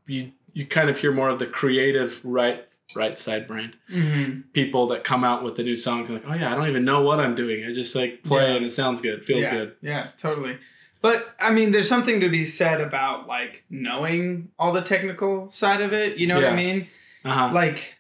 you 0.08 0.32
you 0.54 0.66
kind 0.66 0.90
of 0.90 0.98
hear 1.00 1.14
more 1.14 1.30
of 1.30 1.40
the 1.40 1.48
creative 1.48 2.24
right 2.26 2.66
right 2.96 3.18
side 3.20 3.48
brain 3.48 3.74
Mm-hmm. 3.90 4.42
people 4.54 4.88
that 4.88 5.04
come 5.04 5.24
out 5.24 5.44
with 5.44 5.56
the 5.56 5.64
new 5.64 5.76
songs 5.76 6.10
and 6.10 6.20
like 6.20 6.30
oh 6.30 6.36
yeah 6.38 6.52
i 6.52 6.56
don't 6.56 6.68
even 6.68 6.86
know 6.86 7.02
what 7.02 7.20
i'm 7.20 7.36
doing 7.36 7.66
i 7.66 7.74
just 7.74 7.96
like 7.96 8.24
play 8.24 8.48
Yeah. 8.50 8.56
and 8.56 8.66
it 8.66 8.70
sounds 8.72 9.02
good 9.02 9.26
feels 9.26 9.44
yeah, 9.44 9.52
good 9.52 9.76
Yeah, 9.82 10.08
totally. 10.18 10.58
But 11.02 11.34
I 11.40 11.52
mean, 11.52 11.72
there's 11.72 11.90
something 11.90 12.20
to 12.20 12.30
be 12.30 12.46
said 12.46 12.80
about 12.80 13.26
like 13.28 13.64
knowing 13.72 14.50
all 14.60 14.72
the 14.72 14.84
technical 14.84 15.50
side 15.50 15.82
of 15.82 15.94
it. 15.94 16.18
You 16.20 16.28
know 16.28 16.36
what 16.36 16.46
I 16.50 16.56
mean? 16.56 16.88
uh-huh 17.26 17.50
Like, 17.54 17.98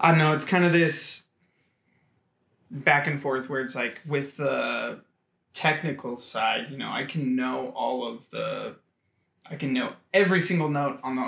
I 0.00 0.10
don't 0.10 0.18
know. 0.18 0.32
It's 0.32 0.44
kind 0.44 0.64
of 0.64 0.72
this 0.72 1.22
back 2.72 3.06
and 3.06 3.22
forth 3.22 3.48
where 3.48 3.60
it's 3.60 3.76
like 3.76 4.00
with 4.06 4.36
the 4.36 5.00
technical 5.54 6.16
side, 6.16 6.66
you 6.70 6.76
know, 6.76 6.90
I 6.90 7.04
can 7.04 7.36
know 7.36 7.72
all 7.76 8.06
of 8.12 8.28
the, 8.30 8.74
I 9.50 9.54
can 9.54 9.72
know 9.72 9.92
every 10.12 10.40
single 10.40 10.68
note 10.68 10.98
on 11.04 11.14
the 11.16 11.22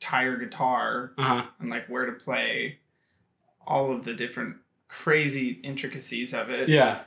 entire 0.00 0.36
guitar 0.36 1.12
uh-huh 1.18 1.44
and 1.60 1.68
like 1.68 1.86
where 1.88 2.06
to 2.06 2.12
play 2.12 2.78
all 3.66 3.92
of 3.92 4.04
the 4.04 4.14
different 4.14 4.56
crazy 4.88 5.60
intricacies 5.62 6.32
of 6.34 6.48
it. 6.50 6.68
yeah 6.68 7.02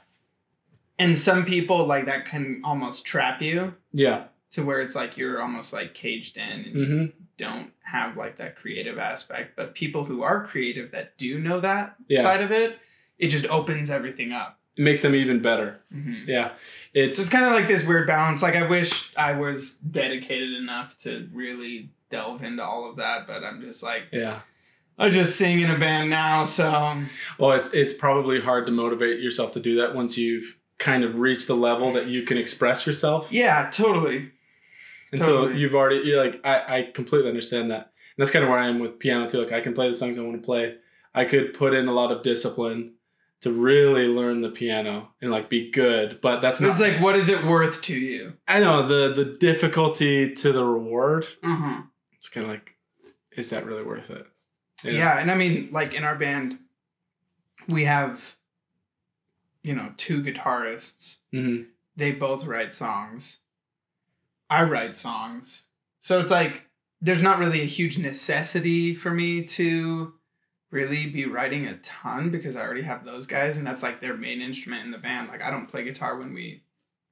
And 1.00 1.18
some 1.18 1.44
people 1.44 1.86
like 1.86 2.06
that 2.06 2.26
can 2.26 2.62
almost 2.64 3.04
trap 3.06 3.42
you. 3.42 3.74
yeah 3.92 4.26
to 4.52 4.64
where 4.64 4.82
it's 4.82 4.94
like 4.94 5.18
you're 5.18 5.42
almost 5.42 5.74
like 5.74 5.96
caged 5.96 6.38
in 6.38 6.44
and 6.44 6.76
hmm 6.76 7.02
you 7.02 7.14
don't 7.38 7.72
have 7.84 8.16
like 8.16 8.38
that 8.38 8.56
creative 8.56 9.00
aspect. 9.00 9.56
But 9.56 9.74
people 9.74 10.04
who 10.04 10.22
are 10.22 10.46
creative 10.46 10.92
that 10.92 11.18
do 11.18 11.40
know 11.40 11.60
that 11.62 11.96
Yeah. 12.08 12.22
side 12.22 12.42
of 12.42 12.52
it, 12.52 12.78
it 13.18 13.30
just 13.30 13.48
opens 13.48 13.90
everything 13.90 14.32
up. 14.32 14.60
It 14.76 14.82
makes 14.84 15.02
them 15.04 15.14
even 15.16 15.42
better. 15.42 15.80
Mhm. 15.94 16.28
Yeah, 16.28 16.52
it's 16.94 17.20
it's 17.20 17.30
kind 17.30 17.46
of 17.46 17.52
like 17.52 17.68
this 17.68 17.86
weird 17.86 18.08
balance. 18.08 18.42
Like 18.42 18.56
I 18.56 18.68
wish 18.68 19.12
I 19.16 19.34
was 19.34 19.74
dedicated 19.76 20.54
enough 20.54 20.98
to 21.04 21.30
really 21.34 21.90
delve 22.10 22.44
into 22.44 22.64
all 22.64 22.90
of 22.90 22.96
that, 22.98 23.28
but 23.28 23.44
I'm 23.44 23.62
just 23.62 23.84
like 23.84 24.04
yeah. 24.12 24.40
I 24.98 25.10
just 25.10 25.38
sing 25.38 25.60
in 25.62 25.72
a 25.72 25.78
band 25.80 26.10
now, 26.12 26.44
so 26.44 27.02
Well, 27.40 27.52
it's 27.52 27.70
it's 27.74 27.94
probably 27.94 28.40
hard 28.40 28.66
to 28.68 28.72
motivate 28.72 29.20
yourself 29.22 29.52
to 29.54 29.60
do 29.60 29.76
that 29.78 29.96
once 29.96 30.18
you've 30.18 30.58
kind 30.80 31.04
of 31.04 31.16
reached 31.18 31.48
the 31.48 31.56
level 31.56 31.92
that 31.94 32.08
you 32.08 32.24
can 32.24 32.38
express 32.38 32.86
yourself. 32.86 33.28
yeah, 33.32 33.70
totally. 33.72 34.32
And 35.12 35.22
so 35.22 35.48
you've 35.50 35.76
already 35.76 35.98
you're 36.08 36.24
like 36.24 36.42
I, 36.44 36.78
I 36.78 36.82
completely 36.94 37.30
understand 37.30 37.70
that. 37.72 37.78
And 38.16 38.18
that's 38.24 38.32
kind 38.32 38.44
of 38.44 38.50
where 38.50 38.60
I 38.60 38.68
am 38.68 38.80
with 38.80 38.98
piano 39.00 39.28
too. 39.30 39.40
Like 39.44 39.52
I 39.52 39.62
can 39.62 39.74
play 39.74 39.88
the 39.88 39.96
songs 39.96 40.18
I 40.18 40.22
want 40.22 40.42
to 40.42 40.46
play. 40.46 40.76
I 41.14 41.26
could 41.26 41.54
put 41.54 41.74
in 41.76 41.88
a 41.88 41.94
lot 41.94 42.12
of 42.12 42.24
discipline 42.24 42.94
to 43.44 43.52
really 43.52 44.08
learn 44.08 44.40
the 44.40 44.50
piano 44.50 45.10
and 45.22 45.30
like 45.30 45.50
be 45.50 45.70
good, 45.70 46.20
but 46.22 46.42
that's 46.42 46.62
not 46.62 46.72
it's 46.72 46.80
like, 46.80 47.02
what 47.02 47.18
is 47.18 47.28
it 47.28 47.44
worth 47.44 47.82
to 47.84 47.96
you? 47.96 48.34
I 48.48 48.60
know 48.60 48.88
the 48.88 49.14
the 49.14 49.38
difficulty 49.38 50.34
to 50.34 50.54
the 50.54 50.64
reward. 50.64 51.28
Mm-hmm. 51.44 51.82
It's 52.14 52.30
kind 52.30 52.46
of 52.46 52.52
like 52.52 52.76
is 53.34 53.50
that 53.50 53.66
really 53.66 53.84
worth 53.84 54.10
it? 54.10 54.26
You 54.84 54.94
know? 54.94 54.98
Yeah, 54.98 55.20
and 55.20 55.30
I 55.30 55.36
mean, 55.36 55.70
like 55.72 55.94
in 55.94 56.06
our 56.06 56.16
band, 56.16 56.58
we 57.68 57.84
have, 57.84 58.38
you 59.62 59.76
know, 59.76 59.92
two 59.98 60.24
guitarists. 60.24 61.18
Mhm. 61.34 61.68
They 61.98 62.12
both 62.12 62.46
write 62.46 62.74
songs. 62.74 63.40
I 64.50 64.64
write 64.64 64.96
songs. 64.96 65.64
So 66.02 66.20
it's 66.20 66.32
like 66.32 66.64
there's 67.02 67.22
not 67.22 67.40
really 67.40 67.62
a 67.62 67.66
huge 67.66 67.98
necessity 67.98 68.96
for 68.96 69.12
me 69.12 69.44
to 69.44 70.14
really 70.74 71.06
be 71.06 71.26
writing 71.26 71.68
a 71.68 71.76
ton 71.78 72.32
because 72.32 72.56
I 72.56 72.62
already 72.62 72.82
have 72.82 73.06
those 73.06 73.26
guys 73.28 73.58
and 73.58 73.66
that's 73.66 73.84
like 73.84 74.02
their 74.02 74.18
main 74.18 74.42
instrument 74.42 74.84
in 74.86 74.92
the 74.92 74.98
band. 74.98 75.28
Like 75.30 75.42
I 75.42 75.50
don't 75.52 75.68
play 75.68 75.84
guitar 75.84 76.18
when 76.18 76.34
we 76.34 76.64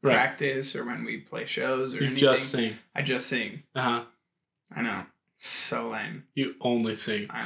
Right. 0.04 0.14
practice 0.16 0.76
or 0.76 0.84
when 0.84 1.04
we 1.06 1.18
play 1.18 1.46
shows 1.46 1.94
or 1.94 1.98
You 2.00 2.08
anything. 2.08 2.20
just 2.20 2.50
sing. 2.50 2.78
I 2.96 3.04
just 3.04 3.28
sing. 3.28 3.62
Uh-huh. 3.76 4.04
I 4.76 4.82
know. 4.82 5.04
So 5.40 5.90
lame. 5.90 6.24
You 6.34 6.56
only 6.60 6.96
sing. 6.96 7.28
I 7.30 7.44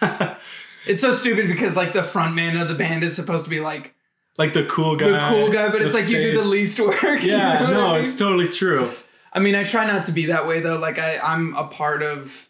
know. 0.00 0.36
It's 0.86 1.02
so 1.02 1.12
stupid 1.12 1.46
because 1.46 1.76
like 1.76 1.92
the 1.92 2.02
front 2.02 2.34
man 2.34 2.56
of 2.56 2.68
the 2.68 2.74
band 2.74 3.04
is 3.04 3.14
supposed 3.14 3.44
to 3.44 3.50
be 3.50 3.60
like 3.60 3.94
like 4.38 4.54
the 4.54 4.64
cool 4.64 4.96
guy. 4.96 5.10
the 5.10 5.18
cool 5.28 5.52
guy, 5.52 5.68
but 5.68 5.82
it's 5.82 5.94
like 5.94 6.08
you 6.08 6.18
do 6.22 6.40
the 6.40 6.48
least 6.48 6.80
work. 6.80 7.02
you 7.22 7.32
Yeah, 7.32 7.60
know 7.60 7.70
no, 7.72 7.86
I 7.88 7.92
mean? 7.96 8.02
it's 8.04 8.16
totally 8.16 8.48
true. 8.48 8.90
I 9.34 9.40
mean, 9.40 9.54
I 9.54 9.64
try 9.64 9.86
not 9.86 10.04
to 10.04 10.12
be 10.12 10.26
that 10.26 10.46
way 10.48 10.60
though. 10.60 10.78
Like 10.78 10.98
I, 10.98 11.18
I'm 11.18 11.54
a 11.54 11.64
part 11.68 12.02
of, 12.02 12.48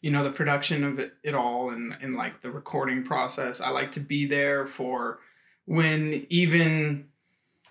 you 0.00 0.10
know, 0.10 0.22
the 0.22 0.30
production 0.30 0.84
of 0.84 0.98
it, 0.98 1.12
it 1.22 1.34
all 1.34 1.70
and 1.70 1.94
and 2.00 2.14
like 2.16 2.40
the 2.42 2.50
recording 2.50 3.02
process. 3.04 3.60
I 3.60 3.70
like 3.70 3.92
to 3.92 4.00
be 4.00 4.26
there 4.26 4.66
for 4.66 5.18
when 5.64 6.26
even 6.30 7.08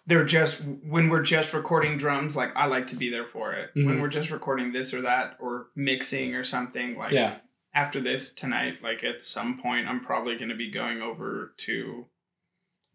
they're 0.06 0.26
just 0.26 0.62
when 0.84 1.10
we're 1.10 1.22
just 1.24 1.54
recording 1.54 1.98
drums. 1.98 2.36
Like 2.36 2.52
I 2.56 2.66
like 2.68 2.88
to 2.88 2.96
be 2.96 3.10
there 3.10 3.26
for 3.26 3.54
it. 3.54 3.72
When 3.74 3.86
Mhm. 3.98 4.02
we're 4.02 4.08
just 4.10 4.32
recording 4.32 4.72
this 4.72 4.94
or 4.94 5.02
that 5.02 5.38
or 5.40 5.68
mixing 5.76 6.34
or 6.36 6.44
something. 6.44 6.98
Like 6.98 7.12
Yeah. 7.14 7.38
after 7.74 8.00
this 8.00 8.32
tonight, 8.34 8.82
like 8.84 9.04
at 9.04 9.22
some 9.22 9.58
point, 9.60 9.88
I'm 9.88 10.00
probably 10.00 10.36
going 10.38 10.50
to 10.50 10.56
be 10.56 10.72
going 10.72 11.02
over 11.02 11.54
to 11.58 12.08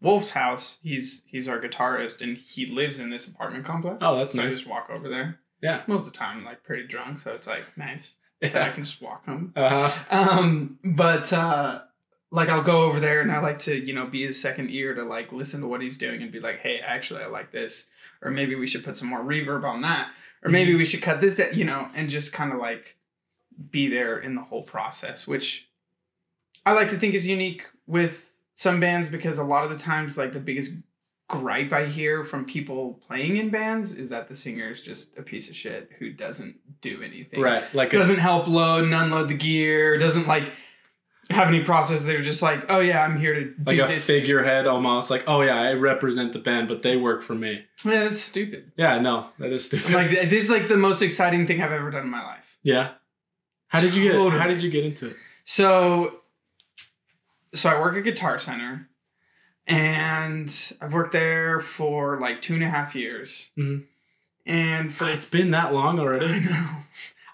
Wolf's 0.01 0.31
house. 0.31 0.79
He's 0.83 1.23
he's 1.27 1.47
our 1.47 1.59
guitarist, 1.61 2.21
and 2.21 2.37
he 2.37 2.65
lives 2.65 2.99
in 2.99 3.09
this 3.09 3.27
apartment 3.27 3.65
complex. 3.65 3.97
Oh, 4.01 4.17
that's 4.17 4.33
so 4.33 4.41
I 4.41 4.45
nice. 4.45 4.55
just 4.55 4.67
walk 4.67 4.89
over 4.89 5.07
there. 5.09 5.39
Yeah. 5.61 5.81
most 5.87 6.05
of 6.07 6.11
the 6.11 6.17
time, 6.17 6.39
I'm 6.39 6.45
like 6.45 6.63
pretty 6.63 6.85
drunk, 6.87 7.19
so 7.19 7.31
it's 7.33 7.47
like 7.47 7.77
nice. 7.77 8.15
That 8.51 8.69
I 8.69 8.71
can 8.71 8.83
just 8.83 9.01
walk 9.01 9.25
home. 9.25 9.53
Uh-huh. 9.55 9.91
Um, 10.09 10.79
but 10.83 11.31
uh, 11.31 11.81
like 12.31 12.49
I'll 12.49 12.63
go 12.63 12.83
over 12.83 12.99
there, 12.99 13.21
and 13.21 13.31
I 13.31 13.39
like 13.39 13.59
to 13.59 13.75
you 13.75 13.93
know 13.93 14.07
be 14.07 14.25
his 14.25 14.41
second 14.41 14.69
ear 14.71 14.93
to 14.95 15.03
like 15.03 15.31
listen 15.31 15.61
to 15.61 15.67
what 15.67 15.81
he's 15.81 15.97
doing 15.97 16.21
and 16.21 16.31
be 16.31 16.39
like, 16.39 16.59
hey, 16.59 16.79
actually, 16.79 17.23
I 17.23 17.27
like 17.27 17.51
this, 17.51 17.87
or 18.21 18.31
maybe 18.31 18.55
we 18.55 18.67
should 18.67 18.83
put 18.83 18.97
some 18.97 19.07
more 19.07 19.21
reverb 19.21 19.63
on 19.63 19.81
that, 19.81 20.11
or 20.43 20.51
maybe 20.51 20.75
we 20.75 20.85
should 20.85 21.01
cut 21.01 21.21
this, 21.21 21.35
that, 21.35 21.55
you 21.55 21.65
know, 21.65 21.87
and 21.95 22.09
just 22.09 22.33
kind 22.33 22.51
of 22.51 22.59
like 22.59 22.97
be 23.69 23.87
there 23.87 24.17
in 24.17 24.35
the 24.35 24.41
whole 24.41 24.63
process, 24.63 25.27
which 25.27 25.69
I 26.65 26.73
like 26.73 26.89
to 26.89 26.97
think 26.97 27.13
is 27.13 27.27
unique 27.27 27.67
with 27.87 28.33
some 28.53 28.79
bands 28.79 29.09
because 29.09 29.37
a 29.37 29.43
lot 29.43 29.63
of 29.63 29.69
the 29.69 29.77
times, 29.77 30.17
like 30.17 30.33
the 30.33 30.39
biggest 30.39 30.71
gripe 31.39 31.73
I 31.73 31.85
hear 31.85 32.23
from 32.23 32.45
people 32.45 32.93
playing 33.05 33.37
in 33.37 33.49
bands 33.49 33.93
is 33.93 34.09
that 34.09 34.27
the 34.29 34.35
singer 34.35 34.69
is 34.71 34.81
just 34.81 35.17
a 35.17 35.21
piece 35.23 35.49
of 35.49 35.55
shit 35.55 35.89
who 35.99 36.11
doesn't 36.11 36.57
do 36.81 37.01
anything. 37.01 37.41
Right. 37.41 37.63
Like 37.73 37.89
Doesn't 37.91 38.19
help 38.19 38.47
load 38.47 38.83
and 38.85 38.93
unload 38.93 39.29
the 39.29 39.33
gear, 39.33 39.97
doesn't 39.97 40.27
like 40.27 40.43
have 41.29 41.47
any 41.47 41.63
process. 41.63 42.05
They're 42.05 42.21
just 42.21 42.41
like, 42.41 42.71
oh 42.71 42.79
yeah, 42.81 43.01
I'm 43.03 43.17
here 43.17 43.33
to 43.33 43.45
do 43.45 43.55
like 43.65 43.79
a 43.79 43.93
this. 43.93 44.05
figurehead 44.05 44.67
almost 44.67 45.09
like, 45.09 45.23
oh 45.27 45.41
yeah, 45.41 45.59
I 45.59 45.73
represent 45.73 46.33
the 46.33 46.39
band, 46.39 46.67
but 46.67 46.81
they 46.83 46.97
work 46.97 47.21
for 47.23 47.33
me. 47.35 47.65
yeah, 47.83 47.99
that's 48.03 48.19
stupid. 48.21 48.71
Yeah, 48.77 48.99
no, 48.99 49.29
that 49.39 49.51
is 49.51 49.65
stupid. 49.65 49.91
Like 49.91 50.09
this 50.11 50.43
is 50.43 50.49
like 50.49 50.67
the 50.67 50.77
most 50.77 51.01
exciting 51.01 51.47
thing 51.47 51.61
I've 51.61 51.71
ever 51.71 51.89
done 51.91 52.03
in 52.03 52.09
my 52.09 52.23
life. 52.23 52.57
yeah. 52.63 52.91
How 53.69 53.81
did 53.81 53.95
you 53.95 54.03
get 54.03 54.11
Totally. 54.11 54.39
how 54.39 54.47
did 54.47 54.61
you 54.61 54.69
get 54.69 54.85
into 54.85 55.07
it? 55.09 55.15
So, 55.45 56.19
so 57.55 57.69
I 57.69 57.79
work 57.79 57.97
at 57.97 58.03
Guitar 58.03 58.37
Center, 58.37 58.87
and 59.67 60.73
I've 60.81 60.93
worked 60.93 61.13
there 61.13 61.59
for 61.59 62.19
like 62.19 62.41
two 62.41 62.53
and 62.55 62.63
a 62.63 62.69
half 62.69 62.95
years. 62.95 63.49
Mhm. 63.57 63.83
And 64.45 64.93
for 64.93 65.09
It's 65.09 65.25
been 65.25 65.51
that 65.51 65.73
long 65.73 65.99
I 65.99 66.03
already. 66.03 66.39
know, 66.41 66.69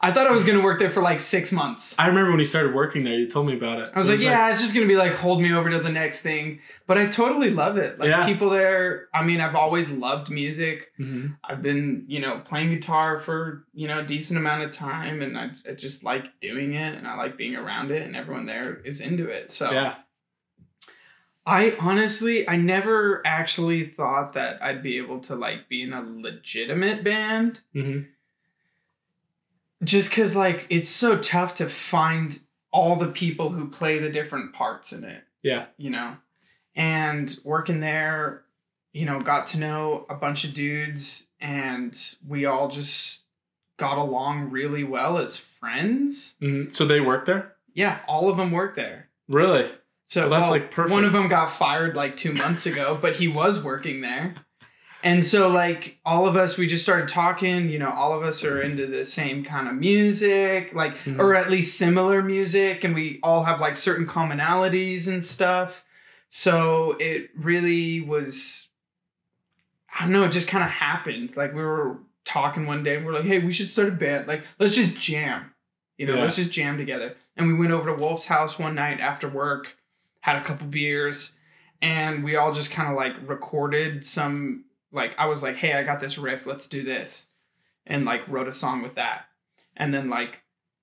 I 0.02 0.12
thought 0.12 0.28
I 0.28 0.32
was 0.32 0.44
gonna 0.46 0.64
work 0.64 0.80
there 0.80 0.90
for 0.92 1.02
like 1.02 1.20
six 1.20 1.52
months. 1.52 1.96
I 2.00 2.08
remember 2.08 2.30
when 2.32 2.40
you 2.40 2.46
started 2.46 2.74
working 2.74 3.04
there, 3.04 3.16
you 3.20 3.28
told 3.28 3.48
me 3.48 3.58
about 3.58 3.80
it. 3.80 3.90
I 3.94 3.98
was 3.98 4.08
It 4.08 4.14
like, 4.14 4.22
yeah, 4.22 4.52
it's 4.52 4.62
just 4.62 4.74
gonna 4.76 4.86
be 4.86 4.96
like 4.96 5.14
hold 5.14 5.42
me 5.42 5.52
over 5.52 5.70
to 5.72 5.80
the 5.80 5.92
next 5.92 6.22
thing. 6.22 6.60
But 6.88 6.98
I 7.00 7.08
totally 7.08 7.50
love 7.50 7.78
it. 7.78 8.00
Like 8.00 8.10
Yeah. 8.10 8.26
people 8.26 8.50
there. 8.50 9.08
I 9.14 9.24
mean, 9.24 9.42
I've 9.42 9.56
always 9.56 9.90
loved 9.90 10.30
music. 10.30 10.92
Mhm. 11.00 11.36
I've 11.44 11.62
been, 11.64 12.06
you 12.08 12.20
know, 12.20 12.40
playing 12.46 12.70
guitar 12.70 13.20
for, 13.20 13.66
you 13.74 13.88
know, 13.88 14.00
a 14.00 14.04
decent 14.06 14.38
amount 14.38 14.64
of 14.64 14.72
time 14.72 15.22
and 15.24 15.38
I, 15.38 15.50
I 15.68 15.74
just 15.74 16.04
like 16.04 16.40
doing 16.40 16.76
it 16.76 16.96
and 16.96 17.08
I 17.08 17.16
like 17.18 17.38
being 17.38 17.56
around 17.56 17.90
it 17.92 18.04
and 18.04 18.16
everyone 18.16 18.46
there 18.46 18.76
is 18.86 19.02
into 19.02 19.28
it. 19.28 19.52
So 19.52 19.72
Yeah. 19.72 19.96
I 21.50 21.76
honestly 21.80 22.48
I 22.48 22.56
never 22.58 23.22
actually 23.26 23.88
thought 23.88 24.34
that 24.34 24.62
I'd 24.64 24.84
be 24.84 24.98
able 24.98 25.20
to 25.22 25.36
like 25.36 25.68
be 25.68 25.82
in 25.82 25.94
a 25.94 26.02
legitimate 26.02 27.04
band 27.04 27.62
hmm 27.74 28.02
just 29.84 30.12
cuz 30.12 30.36
like 30.36 30.68
it's 30.70 30.90
so 30.90 31.18
tough 31.18 31.56
to 31.56 31.70
find 31.70 32.40
all 32.72 32.96
the 32.98 33.08
people 33.12 33.50
who 33.50 33.68
play 33.68 33.98
the 33.98 34.10
different 34.10 34.54
parts 34.54 34.94
in 34.94 35.04
it. 35.04 35.24
Yeah. 35.42 35.66
you 35.78 35.90
know. 35.90 36.18
And 36.76 37.36
working 37.44 37.80
there, 37.80 38.44
you 38.94 39.06
know, 39.06 39.20
got 39.20 39.48
to 39.48 39.58
know 39.58 40.06
a 40.10 40.16
bunch 40.16 40.44
of 40.44 40.54
dudes 40.54 41.26
and 41.40 41.98
we 42.28 42.46
all 42.46 42.68
just 42.68 43.24
got 43.78 43.98
along 43.98 44.52
really 44.52 44.84
well 44.84 45.18
as 45.18 45.38
friends. 45.38 46.36
hmm 46.40 46.66
So 46.72 46.86
they 46.86 47.00
work 47.00 47.26
there? 47.26 47.56
Yeah, 47.74 48.00
all 48.08 48.30
of 48.30 48.38
them 48.38 48.52
work 48.52 48.76
there. 48.76 49.10
Really? 49.28 49.72
So 50.10 50.22
Well, 50.22 50.30
that's, 50.32 50.50
well, 50.50 50.60
like, 50.60 50.72
perfect. 50.72 50.92
One 50.92 51.06
of 51.06 51.14
them 51.14 51.28
got 51.28 51.52
fired 51.52 51.96
like 51.96 52.18
2 52.18 52.34
months 52.34 52.66
ago, 52.66 52.98
but 53.00 53.16
he 53.18 53.28
was 53.28 53.64
working 53.64 54.02
there. 54.02 54.36
And 55.04 55.24
so 55.24 55.48
like 55.48 55.98
all 56.04 56.28
of 56.28 56.36
us 56.36 56.58
we 56.58 56.68
just 56.68 56.84
started 56.84 57.08
talking, 57.08 57.70
you 57.70 57.80
know, 57.80 57.90
all 57.92 58.12
of 58.12 58.22
us 58.24 58.44
are 58.44 58.60
into 58.62 58.86
the 58.88 59.06
same 59.06 59.46
kind 59.46 59.70
of 59.70 59.76
music, 59.76 60.72
like 60.74 60.98
Mhm. 61.06 61.20
or 61.20 61.36
at 61.36 61.50
least 61.50 61.78
similar 61.78 62.22
music 62.22 62.84
and 62.84 62.94
we 62.94 63.20
all 63.24 63.44
have 63.46 63.62
like 63.62 63.78
certain 63.78 64.06
commonalities 64.06 65.08
and 65.08 65.24
stuff. 65.24 65.86
So 66.28 66.98
it 67.00 67.30
really 67.38 68.02
was 68.02 68.68
I 69.98 70.04
don't 70.04 70.12
know, 70.12 70.24
it 70.26 70.32
just 70.32 70.48
kind 70.50 70.64
of 70.64 70.70
happened. 70.70 71.38
Like 71.38 71.54
we 71.54 71.62
were 71.62 72.00
talking 72.26 72.66
one 72.66 72.84
day 72.84 72.96
and 72.96 73.06
we 73.06 73.12
are 73.12 73.16
like, 73.16 73.26
"Hey, 73.26 73.40
we 73.40 73.54
should 73.54 73.70
start 73.70 73.88
a 73.90 73.92
band. 73.92 74.28
Like 74.28 74.44
let's 74.60 74.76
just 74.76 75.00
jam." 75.00 75.54
You 75.98 76.08
know, 76.08 76.16
Yeah. 76.16 76.22
let's 76.24 76.36
just 76.36 76.52
jam 76.52 76.78
together. 76.78 77.16
And 77.38 77.48
we 77.48 77.54
went 77.54 77.72
over 77.72 77.90
to 77.92 77.96
Wolf's 77.96 78.26
house 78.26 78.58
one 78.60 78.76
night 78.76 79.00
after 79.00 79.28
work, 79.30 79.78
had 80.22 80.36
a 80.38 80.44
couple 80.44 80.68
beers, 80.68 81.34
and 81.82 82.24
we 82.24 82.36
all 82.36 82.54
just 82.54 82.72
kind 82.72 82.90
of 82.90 82.96
like 82.96 83.14
recorded 83.28 84.04
some 84.04 84.66
like 84.92 85.14
I 85.18 85.28
was 85.28 85.44
like, 85.44 85.56
"Hey, 85.56 85.74
I 85.74 85.84
got 85.84 86.00
this 86.00 86.18
riff. 86.18 86.46
Let's 86.46 86.68
do 86.68 86.84
this." 86.84 87.28
And 87.86 88.06
like 88.06 88.28
wrote 88.28 88.48
a 88.48 88.54
song 88.54 88.82
with 88.82 88.96
that. 88.96 89.26
And 89.78 89.94
then 89.94 90.10
like 90.10 90.42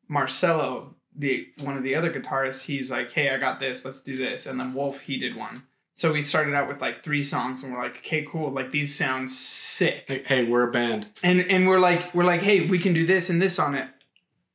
Marcelo, 0.09 0.95
the 1.15 1.49
one 1.63 1.77
of 1.77 1.83
the 1.83 1.95
other 1.95 2.13
guitarists, 2.13 2.63
he's 2.65 2.91
like, 2.91 3.13
"Hey, 3.13 3.31
I 3.31 3.39
got 3.39 3.61
this. 3.61 3.85
Let's 3.85 4.01
do 4.01 4.17
this." 4.17 4.47
And 4.47 4.59
then 4.59 4.73
Wolf, 4.75 5.01
he 5.01 5.19
did 5.19 5.37
one. 5.37 5.63
So 5.97 6.13
we 6.13 6.23
started 6.23 6.55
out 6.55 6.69
with 6.69 6.81
like 6.81 7.03
three 7.03 7.23
songs, 7.23 7.63
and 7.63 7.73
we're 7.73 7.83
like, 7.83 7.99
"Okay, 7.99 8.27
cool. 8.29 8.51
Like 8.51 8.71
these 8.71 8.95
sound 8.97 9.31
sick." 9.31 10.05
Like, 10.09 10.27
hey, 10.27 10.45
we're 10.45 10.69
a 10.69 10.71
band. 10.71 11.09
and 11.23 11.41
and 11.51 11.67
we're 11.69 11.79
like 11.79 12.15
we're 12.15 12.25
like 12.25 12.43
hey 12.43 12.67
we 12.67 12.79
can 12.79 12.93
do 12.95 13.05
this 13.07 13.31
and 13.31 13.41
this 13.43 13.59
on 13.59 13.75
it 13.75 13.89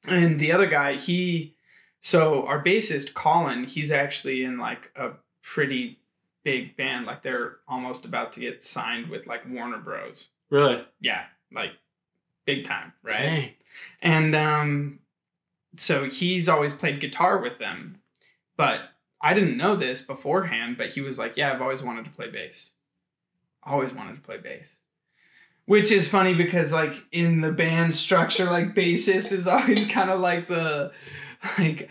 and 0.05 0.39
the 0.39 0.51
other 0.51 0.65
guy 0.65 0.95
he 0.95 1.55
so 2.01 2.45
our 2.45 2.63
bassist 2.63 3.13
colin 3.13 3.63
he's 3.65 3.91
actually 3.91 4.43
in 4.43 4.57
like 4.57 4.91
a 4.95 5.11
pretty 5.41 5.99
big 6.43 6.75
band 6.75 7.05
like 7.05 7.21
they're 7.23 7.57
almost 7.67 8.03
about 8.05 8.33
to 8.33 8.39
get 8.39 8.61
signed 8.63 9.07
with 9.07 9.25
like 9.27 9.47
warner 9.49 9.77
bros 9.77 10.29
Really? 10.49 10.83
yeah 10.99 11.23
like 11.53 11.71
big 12.45 12.65
time, 12.65 12.93
right? 13.03 13.13
Dang. 13.13 13.49
And 14.01 14.35
um, 14.35 14.99
so 15.77 16.05
he's 16.05 16.49
always 16.49 16.73
played 16.73 16.99
guitar 16.99 17.37
with 17.39 17.59
them. 17.59 18.01
But 18.57 18.81
I 19.21 19.33
didn't 19.33 19.57
know 19.57 19.75
this 19.75 20.01
beforehand, 20.01 20.77
but 20.77 20.89
he 20.89 21.01
was 21.01 21.17
like, 21.17 21.37
Yeah, 21.37 21.53
I've 21.53 21.61
always 21.61 21.83
wanted 21.83 22.05
to 22.05 22.11
play 22.11 22.29
bass. 22.29 22.71
Always 23.63 23.93
wanted 23.93 24.15
to 24.15 24.21
play 24.21 24.37
bass. 24.37 24.75
Which 25.65 25.91
is 25.91 26.07
funny 26.07 26.33
because 26.33 26.73
like 26.73 26.93
in 27.11 27.41
the 27.41 27.51
band 27.51 27.95
structure, 27.95 28.45
like 28.45 28.75
bassist 28.75 29.31
is 29.31 29.47
always 29.47 29.87
kind 29.87 30.09
of 30.09 30.19
like 30.19 30.47
the 30.47 30.91
like 31.59 31.89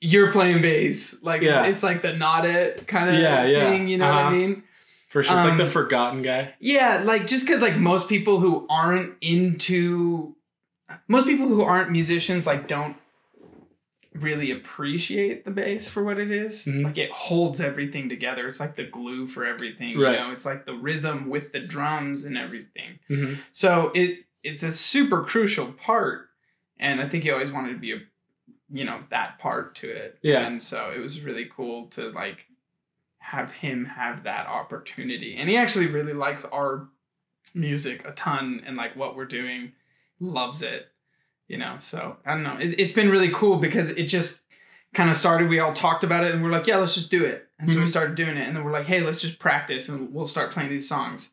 you're 0.00 0.32
playing 0.32 0.62
bass. 0.62 1.22
Like 1.22 1.42
Yeah. 1.42 1.66
it's 1.66 1.82
like 1.82 2.02
the 2.02 2.12
not 2.12 2.44
it 2.46 2.86
kind 2.86 3.08
of 3.10 3.16
Yeah, 3.16 3.44
yeah. 3.44 3.70
thing, 3.70 3.88
you 3.88 3.98
know 3.98 4.06
what 4.08 4.14
I 4.14 4.20
Uh-huh. 4.22 4.30
mean? 4.30 4.62
For 5.08 5.22
sure. 5.22 5.36
It's 5.36 5.44
like 5.46 5.56
the 5.58 5.64
Um, 5.64 5.70
forgotten 5.70 6.22
guy. 6.22 6.54
Yeah, 6.60 7.02
like 7.04 7.26
just 7.26 7.44
because 7.46 7.60
like 7.60 7.76
most 7.76 8.08
people 8.08 8.38
who 8.40 8.66
aren't 8.70 9.14
into 9.20 10.36
most 11.08 11.26
people 11.26 11.46
who 11.48 11.62
aren't 11.62 11.90
musicians 11.90 12.46
like 12.46 12.66
don't 12.68 12.96
really 14.14 14.50
appreciate 14.50 15.44
the 15.44 15.50
bass 15.52 15.88
for 15.88 16.02
what 16.02 16.18
it 16.18 16.30
is. 16.30 16.64
Mhm. 16.64 16.82
Like 16.84 16.98
it 16.98 17.10
holds 17.12 17.60
everything 17.60 18.08
together. 18.08 18.48
It's 18.48 18.58
like 18.58 18.74
the 18.76 18.84
glue 18.84 19.26
for 19.28 19.44
everything. 19.46 19.98
Right. 19.98 20.12
You 20.12 20.18
know, 20.18 20.32
it's 20.32 20.44
like 20.44 20.66
the 20.66 20.74
rhythm 20.74 21.28
with 21.30 21.52
the 21.52 21.60
drums 21.60 22.24
and 22.24 22.36
everything. 22.36 22.98
hmm 23.08 23.34
So 23.52 23.92
it 23.94 24.24
it's 24.42 24.62
a 24.62 24.72
super 24.72 25.22
crucial 25.22 25.66
part. 25.72 26.26
And 26.78 27.00
I 27.00 27.08
think 27.08 27.24
he 27.24 27.30
always 27.30 27.52
wanted 27.52 27.72
to 27.74 27.78
be 27.78 27.92
a 27.92 28.00
you 28.72 28.84
know, 28.84 29.00
that 29.10 29.38
part 29.38 29.74
to 29.76 29.88
it. 29.90 30.18
Yeah. 30.22 30.46
And 30.46 30.62
so 30.62 30.92
it 30.94 31.00
was 31.00 31.20
really 31.20 31.46
cool 31.54 31.86
to 31.88 32.10
like 32.10 32.46
have 33.18 33.52
him 33.52 33.84
have 33.84 34.22
that 34.24 34.46
opportunity. 34.46 35.36
And 35.36 35.48
he 35.48 35.56
actually 35.56 35.86
really 35.86 36.12
likes 36.14 36.44
our 36.44 36.88
music 37.54 38.04
a 38.06 38.12
ton 38.12 38.62
and 38.64 38.76
like 38.76 38.96
what 38.96 39.16
we're 39.16 39.24
doing, 39.26 39.72
loves 40.20 40.62
it. 40.62 40.88
You 41.48 41.58
know, 41.58 41.78
so 41.80 42.16
I 42.24 42.34
don't 42.34 42.44
know. 42.44 42.56
It, 42.60 42.78
it's 42.78 42.92
been 42.92 43.10
really 43.10 43.30
cool 43.32 43.56
because 43.56 43.90
it 43.90 44.04
just 44.04 44.40
kind 44.94 45.10
of 45.10 45.16
started. 45.16 45.48
We 45.48 45.58
all 45.58 45.72
talked 45.74 46.04
about 46.04 46.22
it 46.22 46.32
and 46.32 46.44
we're 46.44 46.50
like, 46.50 46.68
yeah, 46.68 46.76
let's 46.76 46.94
just 46.94 47.10
do 47.10 47.24
it. 47.24 47.48
And 47.58 47.68
so 47.68 47.78
we 47.78 47.84
Mhm. 47.84 47.88
started 47.88 48.14
doing 48.14 48.36
it. 48.36 48.46
And 48.46 48.56
then 48.56 48.62
we're 48.64 48.70
like, 48.70 48.86
hey, 48.86 49.00
let's 49.00 49.20
just 49.20 49.40
practice 49.40 49.88
and 49.88 50.14
we'll 50.14 50.26
start 50.28 50.52
playing 50.52 50.70
these 50.70 50.88
songs, 50.88 51.30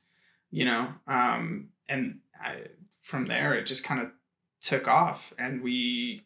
you 0.49 0.65
know? 0.65 0.89
Um, 1.07 1.69
and 1.87 2.19
I, 2.43 2.63
from 3.01 3.27
there, 3.27 3.53
it 3.53 3.65
just 3.65 3.83
kind 3.83 4.01
of 4.01 4.09
took 4.59 4.87
off. 4.87 5.33
And 5.37 5.61
we, 5.61 6.25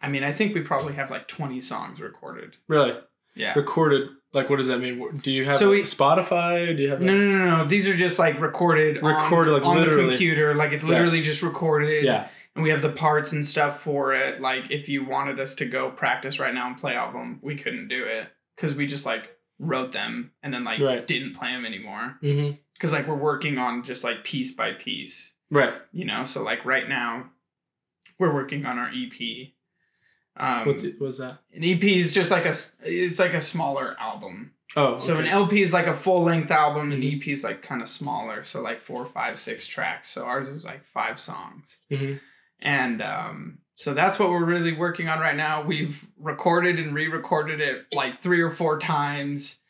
I 0.00 0.08
mean, 0.08 0.22
I 0.24 0.32
think 0.32 0.54
we 0.54 0.60
probably 0.60 0.94
have 0.94 1.10
like 1.10 1.26
20 1.28 1.60
songs 1.60 2.00
recorded. 2.00 2.56
Really? 2.68 2.94
Yeah. 3.34 3.52
Recorded. 3.54 4.08
Like, 4.32 4.50
what 4.50 4.56
does 4.56 4.66
that 4.66 4.78
mean? 4.80 5.18
Do 5.22 5.30
you 5.30 5.44
have 5.46 5.58
So 5.58 5.70
we- 5.70 5.82
Spotify? 5.82 6.76
Do 6.76 6.82
you 6.82 6.90
have? 6.90 7.00
No, 7.00 7.16
no, 7.16 7.38
no, 7.38 7.56
no. 7.58 7.64
These 7.64 7.88
are 7.88 7.96
just 7.96 8.18
like 8.18 8.40
recorded, 8.40 8.98
on- 9.02 9.04
Recorded, 9.22 9.52
like, 9.52 9.64
on, 9.66 9.76
the 9.80 9.96
computer. 9.96 10.54
Like 10.54 10.72
it's 10.72 10.84
Yeah. 10.84 10.90
literally 10.90 11.22
just 11.22 11.42
recorded. 11.42 12.04
Yeah. 12.04 12.28
And 12.54 12.62
we 12.64 12.70
have 12.70 12.82
the 12.82 12.90
parts 12.90 13.32
and 13.32 13.46
stuff 13.46 13.82
for 13.82 14.12
it. 14.14 14.40
Like 14.40 14.70
if 14.70 14.88
you 14.88 15.04
wanted 15.04 15.38
us 15.40 15.54
to 15.56 15.64
go 15.66 15.90
practice 15.90 16.38
right 16.38 16.52
now 16.52 16.66
and 16.68 16.76
play 16.76 16.94
album, 16.94 17.38
we 17.42 17.54
couldn't 17.56 17.88
do 17.88 18.04
it 18.04 18.26
because 18.56 18.74
we 18.74 18.86
just 18.86 19.06
like 19.06 19.36
wrote 19.58 19.92
them 19.92 20.32
and 20.42 20.52
then 20.52 20.62
like 20.64 20.80
Right. 20.80 21.06
didn't 21.06 21.34
play 21.34 21.52
them 21.52 21.64
anymore. 21.64 22.18
Mm-hmm. 22.22 22.56
Because 22.74 22.92
like 22.92 23.06
we're 23.08 23.14
working 23.16 23.58
on 23.58 23.82
just 23.82 24.04
like 24.04 24.24
piece 24.24 24.52
by 24.52 24.72
piece, 24.72 25.32
Right. 25.50 25.74
you 25.92 26.04
know. 26.04 26.24
So 26.24 26.42
like 26.42 26.64
right 26.64 26.88
now, 26.88 27.30
we're 28.18 28.34
working 28.34 28.66
on 28.66 28.78
our 28.78 28.88
EP. 28.92 29.52
Um, 30.38 30.66
What's 30.66 30.84
it? 30.84 30.94
What's 30.98 31.18
that? 31.18 31.38
An 31.52 31.64
EP 31.64 31.82
is 31.82 32.12
just 32.12 32.30
like 32.30 32.44
a 32.44 32.54
it's 32.82 33.18
like 33.18 33.34
a 33.34 33.40
smaller 33.40 33.96
album. 33.98 34.52
Oh. 34.76 34.96
So 34.96 35.18
an. 35.18 35.26
LP 35.26 35.62
is 35.62 35.72
like 35.72 35.86
a 35.86 35.94
full 35.96 36.22
length 36.22 36.50
album, 36.50 36.92
and 36.92 37.02
Mhm. 37.02 37.16
EP 37.16 37.28
is 37.32 37.42
like 37.42 37.62
kind 37.62 37.82
of 37.82 37.88
smaller, 37.88 38.44
so 38.44 38.60
like 38.60 38.80
four, 38.82 39.04
five, 39.06 39.38
six 39.38 39.66
tracks. 39.66 40.10
So 40.10 40.24
ours 40.24 40.48
is 40.48 40.64
like 40.64 40.84
five 40.86 41.18
songs, 41.18 41.78
Mhm. 41.90 42.20
and 42.60 43.02
um, 43.02 43.58
so 43.76 43.94
that's 43.94 44.18
what 44.18 44.30
we're 44.30 44.44
really 44.44 44.72
working 44.74 45.08
on 45.08 45.18
right 45.20 45.36
now. 45.36 45.62
We've 45.62 46.06
recorded 46.18 46.78
and 46.78 46.94
re-recorded 46.94 47.60
it 47.60 47.86
like 47.94 48.20
three 48.20 48.40
or 48.40 48.50
four 48.50 48.78
times, 48.78 49.60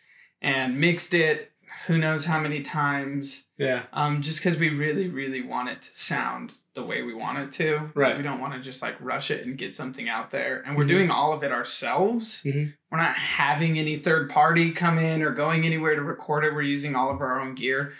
and 0.43 0.79
mixed 0.81 1.15
it. 1.15 1.48
Who 1.87 1.99
knows 1.99 2.25
how 2.25 2.41
many 2.41 2.63
times? 2.63 3.47
Yeah. 3.57 3.85
Um, 3.93 4.23
just 4.23 4.39
because 4.39 4.59
we 4.59 4.69
really, 4.71 5.09
really 5.09 5.43
want 5.43 5.69
it 5.69 5.83
to 5.83 5.89
sound 5.93 6.55
the 6.75 6.83
way 6.83 7.03
we 7.03 7.15
want 7.15 7.39
it 7.39 7.53
to. 7.53 7.91
Right. 7.95 8.17
We 8.17 8.23
don't 8.23 8.41
want 8.41 8.55
to 8.55 8.61
just 8.61 8.83
like 8.83 8.97
rush 9.01 9.31
it 9.31 9.45
and 9.47 9.57
get 9.59 9.75
something 9.75 10.09
out 10.09 10.31
there. 10.31 10.63
And 10.67 10.77
we're 10.77 10.85
Mhm. 10.85 10.89
doing 10.89 11.11
all 11.11 11.33
of 11.33 11.43
it 11.43 11.53
ourselves. 11.53 12.43
Mhm. 12.45 12.75
We're 12.91 12.99
not 12.99 13.17
having 13.17 13.79
any 13.79 13.97
third 13.99 14.31
party 14.31 14.73
come 14.73 14.99
in 14.99 15.23
or 15.23 15.31
going 15.31 15.65
anywhere 15.65 15.95
to 15.95 16.03
record 16.03 16.45
it. 16.45 16.55
We're 16.55 16.63
using 16.63 16.95
all 16.97 17.11
of 17.11 17.21
our 17.21 17.41
own 17.41 17.55
gear. 17.55 17.95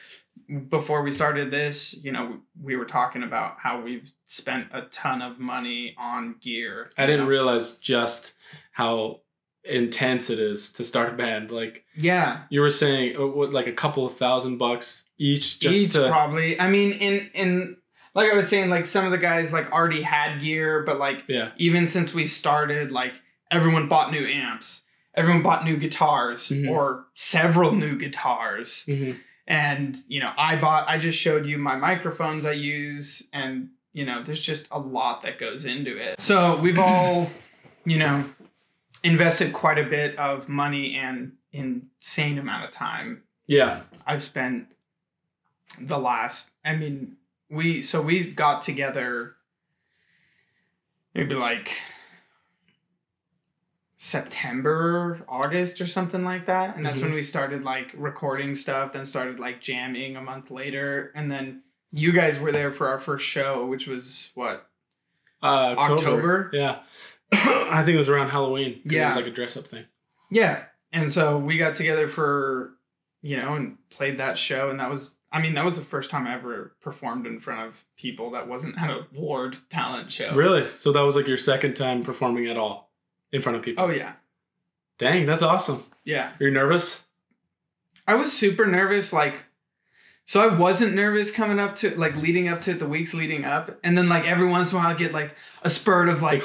Before 0.69 1.03
we 1.03 1.11
started 1.11 1.51
this, 1.51 1.93
you 2.03 2.11
know, 2.11 2.41
we 2.59 2.77
were 2.77 2.87
talking 2.87 3.23
about 3.23 3.57
how 3.59 3.81
we've 3.83 4.11
spent 4.25 4.69
a 4.73 4.83
ton 4.83 5.21
of 5.21 5.39
money 5.39 5.95
on 5.99 6.37
gear. 6.41 6.91
I 6.97 7.05
didn't 7.05 7.25
know? 7.25 7.31
realize 7.31 7.73
just 7.73 8.35
how 8.73 9.21
intense 9.69 10.31
it 10.31 10.39
is 10.39 10.73
to 10.73 10.85
start 10.85 11.09
a 11.11 11.17
band. 11.17 11.51
Like 11.51 11.85
Yeah. 11.95 12.43
you 12.51 12.61
were 12.61 12.71
saying, 12.71 13.17
uh, 13.17 13.27
what, 13.27 13.53
like 13.53 13.67
a 13.67 13.73
couple 13.73 14.05
of 14.07 14.15
thousand 14.15 14.59
bucks 14.59 15.07
each, 15.19 15.61
just 15.61 15.79
Each 15.79 15.93
to. 15.93 16.09
probably. 16.09 16.59
I 16.61 16.69
mean, 16.71 16.93
in 16.93 17.31
in 17.35 17.77
like 18.15 18.31
I 18.33 18.37
was 18.37 18.49
saying, 18.49 18.71
like 18.71 18.87
some 18.87 19.05
of 19.05 19.11
the 19.11 19.19
guys 19.19 19.53
like 19.53 19.71
already 19.73 20.03
had 20.03 20.41
gear, 20.41 20.83
but 20.85 20.99
like 20.99 21.25
yeah. 21.29 21.51
even 21.57 21.87
since 21.87 22.13
we 22.15 22.27
started, 22.27 22.91
like 22.93 23.15
everyone 23.51 23.89
bought 23.89 24.11
new 24.11 24.27
amps, 24.27 24.83
everyone 25.15 25.43
bought 25.43 25.65
new 25.65 25.77
guitars 25.77 26.49
Mhm. 26.49 26.71
or 26.71 27.07
several 27.15 27.73
new 27.73 27.97
guitars. 27.99 28.85
hmm 28.85 29.13
And, 29.47 29.97
you 30.09 30.21
know, 30.21 30.31
I 30.37 30.57
bought, 30.57 30.87
I 30.89 30.99
just 30.99 31.19
showed 31.19 31.47
you 31.47 31.57
my 31.57 31.75
microphones 31.77 32.45
I 32.45 32.53
use, 32.53 33.27
and, 33.33 33.71
you 33.95 34.05
know, 34.05 34.23
there's 34.23 34.43
just 34.43 34.69
a 34.71 34.79
lot 34.79 35.23
that 35.23 35.39
goes 35.39 35.65
into 35.65 35.97
it. 35.97 36.21
So 36.21 36.59
we've 36.61 36.79
all, 36.79 37.31
you 37.87 37.97
know, 37.99 38.25
invested 39.03 39.53
quite 39.53 39.79
a 39.79 39.85
bit 39.85 40.17
of 40.19 40.49
money 40.49 40.97
and 40.97 41.33
insane 41.53 42.39
amount 42.39 42.65
of 42.65 42.71
time 42.73 43.23
Yeah. 43.47 43.83
I've 44.07 44.23
spent 44.23 44.75
the 45.81 45.99
last 45.99 46.51
I 46.65 46.75
mean 46.77 47.17
we 47.51 47.81
so 47.83 48.03
we 48.03 48.31
got 48.31 48.63
together 48.63 49.37
maybe 51.15 51.35
like 51.35 51.77
September, 53.97 55.25
August 55.29 55.81
or 55.81 55.87
something 55.87 56.23
like 56.25 56.47
that. 56.47 56.77
And 56.77 56.87
that's 56.87 57.01
Mhm. 57.01 57.05
when 57.05 57.13
we 57.15 57.23
started 57.23 57.65
like 57.65 57.91
recording 57.97 58.55
stuff, 58.55 58.93
then 58.93 59.05
started 59.05 59.41
like 59.41 59.61
jamming 59.61 60.17
a 60.17 60.21
month 60.23 60.51
later. 60.53 61.11
And 61.17 61.31
then 61.31 61.63
you 61.91 62.13
guys 62.13 62.39
were 62.39 62.53
there 62.53 62.73
for 62.73 62.89
our 62.89 63.01
first 63.01 63.27
show, 63.27 63.67
which 63.67 63.87
was 63.89 64.31
what? 64.35 64.71
Uh, 65.43 65.75
October. 65.77 65.93
October? 65.95 66.51
Yeah. 66.53 66.79
I 67.33 67.83
think 67.85 67.95
it 67.95 67.99
was 67.99 68.09
around 68.09 68.31
Halloween. 68.31 68.81
Yeah, 68.85 69.05
It 69.05 69.07
was 69.09 69.17
like 69.17 69.27
a 69.27 69.31
dress 69.31 69.57
up 69.57 69.67
thing. 69.67 69.85
Yeah. 70.31 70.65
And 70.93 71.13
so 71.13 71.39
we 71.39 71.59
got 71.59 71.77
together 71.77 72.09
for, 72.09 72.73
you 73.23 73.37
know, 73.37 73.55
and 73.55 73.77
played 73.91 74.19
that 74.19 74.39
show. 74.39 74.71
And 74.71 74.81
that 74.81 74.91
was, 74.91 75.19
I 75.31 75.41
mean, 75.41 75.55
that 75.55 75.65
was 75.65 75.79
the 75.79 75.85
first 75.85 76.11
time 76.11 76.27
I 76.27 76.35
ever 76.35 76.75
performed 76.81 77.27
in 77.27 77.41
front 77.41 77.69
of 77.69 77.85
people 77.97 78.31
that 78.31 78.49
wasn't 78.49 78.79
at 78.81 78.91
a 78.91 79.07
Ward 79.15 79.59
talent 79.69 80.11
show. 80.11 80.35
Really? 80.35 80.67
So 80.77 80.93
that 80.93 81.03
was 81.03 81.17
like 81.17 81.27
your 81.27 81.39
second 81.39 81.75
time 81.75 82.03
performing 82.03 82.47
at 82.47 82.57
all 82.57 82.91
in 83.33 83.43
front 83.43 83.59
of 83.59 83.65
people? 83.65 83.85
Oh, 83.85 83.91
yeah. 83.91 84.13
Dang, 84.99 85.27
that's 85.27 85.43
awesome. 85.43 85.85
Yeah. 86.05 86.33
You're 86.39 86.49
you 86.49 86.55
nervous? 86.55 87.05
I 88.07 88.15
was 88.15 88.33
super 88.33 88.67
nervous. 88.67 89.13
Like, 89.13 89.45
so 90.25 90.41
I 90.41 90.55
wasn't 90.55 90.95
nervous 90.95 91.31
coming 91.31 91.59
up 91.59 91.75
to 91.77 91.91
like 91.99 92.17
leading 92.17 92.49
up 92.49 92.63
to 92.63 92.73
it, 92.73 92.79
the 92.79 92.89
weeks 92.89 93.15
leading 93.15 93.45
up. 93.45 93.79
And 93.85 93.97
then 93.97 94.09
like 94.09 94.27
every 94.27 94.49
once 94.49 94.73
in 94.73 94.79
a 94.79 94.81
while 94.81 94.91
I 94.91 94.95
get 94.95 95.13
like 95.13 95.35
a 95.63 95.71
spurt 95.71 96.09
of 96.09 96.23
like, 96.23 96.43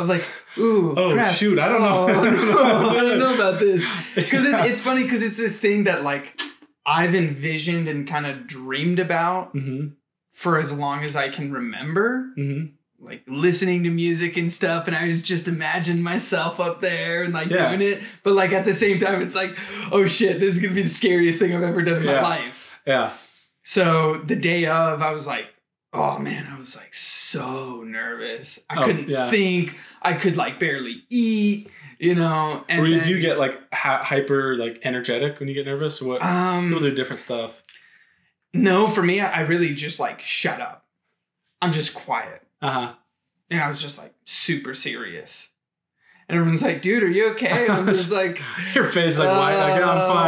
of 0.00 0.08
like, 0.08 0.24
ooh, 0.58 0.94
oh, 0.96 1.12
crap. 1.14 1.34
shoot. 1.34 1.58
I 1.58 1.68
don't 1.68 1.82
know. 1.82 2.06
Oh, 2.08 2.90
I 2.90 2.94
don't 3.00 3.18
know 3.18 3.34
about 3.34 3.60
this. 3.60 3.84
because 4.14 4.44
it's, 4.46 4.70
it's 4.70 4.82
funny 4.82 5.02
because 5.04 5.22
it's 5.22 5.36
this 5.36 5.58
thing 5.58 5.84
that 5.84 6.02
like 6.02 6.40
I've 6.86 7.14
envisioned 7.14 7.88
and 7.88 8.06
kind 8.08 8.26
of 8.26 8.46
dreamed 8.46 8.98
about 8.98 9.50
hmm 9.52 9.88
for 10.32 10.58
as 10.58 10.72
long 10.72 11.04
as 11.04 11.16
I 11.16 11.28
can 11.28 11.52
remember, 11.52 12.30
hmm 12.36 12.64
like 13.02 13.22
listening 13.26 13.84
to 13.84 13.90
music 13.90 14.36
and 14.36 14.52
stuff, 14.52 14.86
and 14.86 14.94
I 14.94 15.06
was 15.06 15.22
just 15.22 15.48
imagining 15.48 16.02
myself 16.02 16.60
up 16.60 16.82
there 16.82 17.22
and 17.22 17.32
like 17.32 17.48
Yeah. 17.48 17.68
doing 17.74 17.80
it. 17.80 18.02
But 18.22 18.34
like 18.34 18.52
at 18.52 18.64
the 18.66 18.74
same 18.74 18.98
time, 18.98 19.22
it's 19.22 19.34
like, 19.34 19.56
oh 19.90 20.04
shit, 20.06 20.38
this 20.38 20.54
is 20.56 20.60
gonna 20.62 20.74
be 20.74 20.82
the 20.82 20.88
scariest 20.90 21.38
thing 21.38 21.54
I've 21.54 21.62
ever 21.62 21.80
done 21.82 21.98
in 22.02 22.04
Yeah. 22.04 22.20
my 22.20 22.28
life. 22.28 22.78
Yeah. 22.86 23.12
So 23.62 24.20
the 24.26 24.36
day 24.36 24.66
of, 24.66 25.00
I 25.02 25.12
was 25.12 25.26
like, 25.26 25.46
oh 25.92 26.18
man, 26.18 26.46
I 26.50 26.58
was 26.58 26.76
like 26.76 26.94
so 26.94 27.82
nervous. 27.82 28.58
I 28.68 28.76
Oh, 28.82 28.84
couldn't 28.86 29.08
yeah. 29.08 29.30
think. 29.30 29.76
I 30.02 30.14
could 30.14 30.36
like 30.36 30.58
barely 30.60 31.02
eat, 31.10 31.68
you 31.98 32.14
know. 32.14 32.64
And 32.68 32.80
or 32.80 32.86
you 32.86 32.96
then- 32.96 33.04
do 33.08 33.20
get 33.20 33.38
like 33.38 33.58
hy- 33.72 34.02
hyper 34.04 34.56
like 34.56 34.80
energetic 34.84 35.38
when 35.40 35.48
you 35.48 35.54
get 35.54 35.66
nervous? 35.66 36.00
What? 36.00 36.22
um 36.22 36.68
People 36.68 36.82
do 36.82 36.94
different 36.94 37.20
stuff. 37.20 37.62
No, 38.52 38.88
for 38.88 39.02
me, 39.02 39.20
I 39.20 39.40
really 39.42 39.74
just 39.74 40.00
like 40.00 40.20
shut 40.20 40.60
up. 40.60 40.84
I'm 41.62 41.72
just 41.72 41.94
quiet. 41.94 42.42
Uh 42.62 42.70
huh. 42.70 42.94
And 43.50 43.60
I 43.60 43.68
was 43.68 43.80
just 43.80 43.98
like 43.98 44.14
super 44.24 44.74
serious. 44.74 45.50
And 46.28 46.38
everyone's 46.38 46.62
like, 46.62 46.80
dude, 46.80 47.02
are 47.02 47.08
you 47.10 47.30
okay? 47.32 47.64
And 47.66 47.72
I'm 47.72 47.86
just 47.86 48.12
like, 48.20 48.40
Your 48.74 48.84
face 48.84 49.14
is 49.14 49.18
like, 49.18 49.28
why? 49.30 49.54
Like, 49.56 49.82
I'm 49.82 49.88
fine. 49.88 49.98
"Uh." 49.98 50.19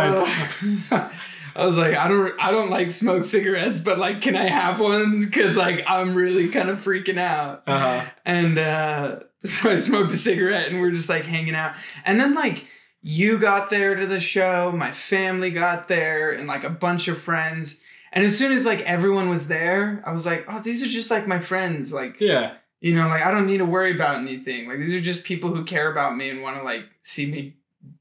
I 1.63 1.67
was 1.67 1.79
like, 1.79 1.95
I 1.97 2.09
don't, 2.09 2.35
I 2.41 2.51
don't 2.51 2.71
like 2.71 2.91
smoke 2.91 3.25
cigarettes, 3.25 3.81
but 3.81 3.99
like, 3.99 4.21
can 4.21 4.37
I 4.37 4.49
have 4.49 4.81
one? 4.81 5.21
Because 5.25 5.57
like, 5.57 5.85
I'm 5.87 6.15
really 6.15 6.49
kind 6.49 6.69
of 6.69 6.83
freaking 6.85 7.19
out. 7.19 7.63
Uh-huh. 7.67 8.05
And 8.25 8.59
uh, 8.59 9.21
so 9.45 9.71
I 9.71 9.79
smoked 9.79 10.13
a 10.13 10.17
cigarette, 10.17 10.69
and 10.69 10.81
we 10.81 10.89
are 10.89 10.93
just 10.93 11.09
like 11.09 11.25
hanging 11.25 11.55
out. 11.55 11.75
And 12.05 12.19
then 12.21 12.35
like, 12.35 12.67
you 13.01 13.39
got 13.39 13.71
there 13.71 13.95
to 13.97 14.07
the 14.07 14.21
show, 14.21 14.73
my 14.73 14.93
family 14.93 15.51
got 15.51 15.89
there, 15.89 16.31
and 16.31 16.47
like 16.47 16.65
a 16.65 16.71
bunch 16.71 17.09
of 17.09 17.21
friends. 17.21 17.79
And 18.13 18.25
as 18.25 18.37
soon 18.37 18.53
as 18.53 18.67
like 18.67 18.81
everyone 18.83 19.29
was 19.31 19.49
there, 19.49 20.03
I 20.07 20.13
was 20.13 20.27
like, 20.27 20.45
oh, 20.49 20.61
these 20.61 20.83
are 20.83 20.89
just 20.89 21.11
like 21.11 21.27
my 21.27 21.39
friends. 21.41 21.93
Like, 21.93 22.21
Yeah. 22.21 22.55
you 22.81 22.95
know, 22.95 23.09
like 23.09 23.23
I 23.25 23.31
don't 23.31 23.47
need 23.47 23.59
to 23.59 23.65
worry 23.65 23.93
about 23.95 24.19
anything. 24.19 24.69
Like 24.69 24.79
these 24.79 24.95
are 24.95 25.01
just 25.01 25.25
people 25.25 25.55
who 25.55 25.65
care 25.65 25.91
about 25.91 26.17
me 26.17 26.29
and 26.29 26.43
want 26.43 26.59
to 26.59 26.63
like 26.63 26.85
see 27.01 27.25
me 27.31 27.57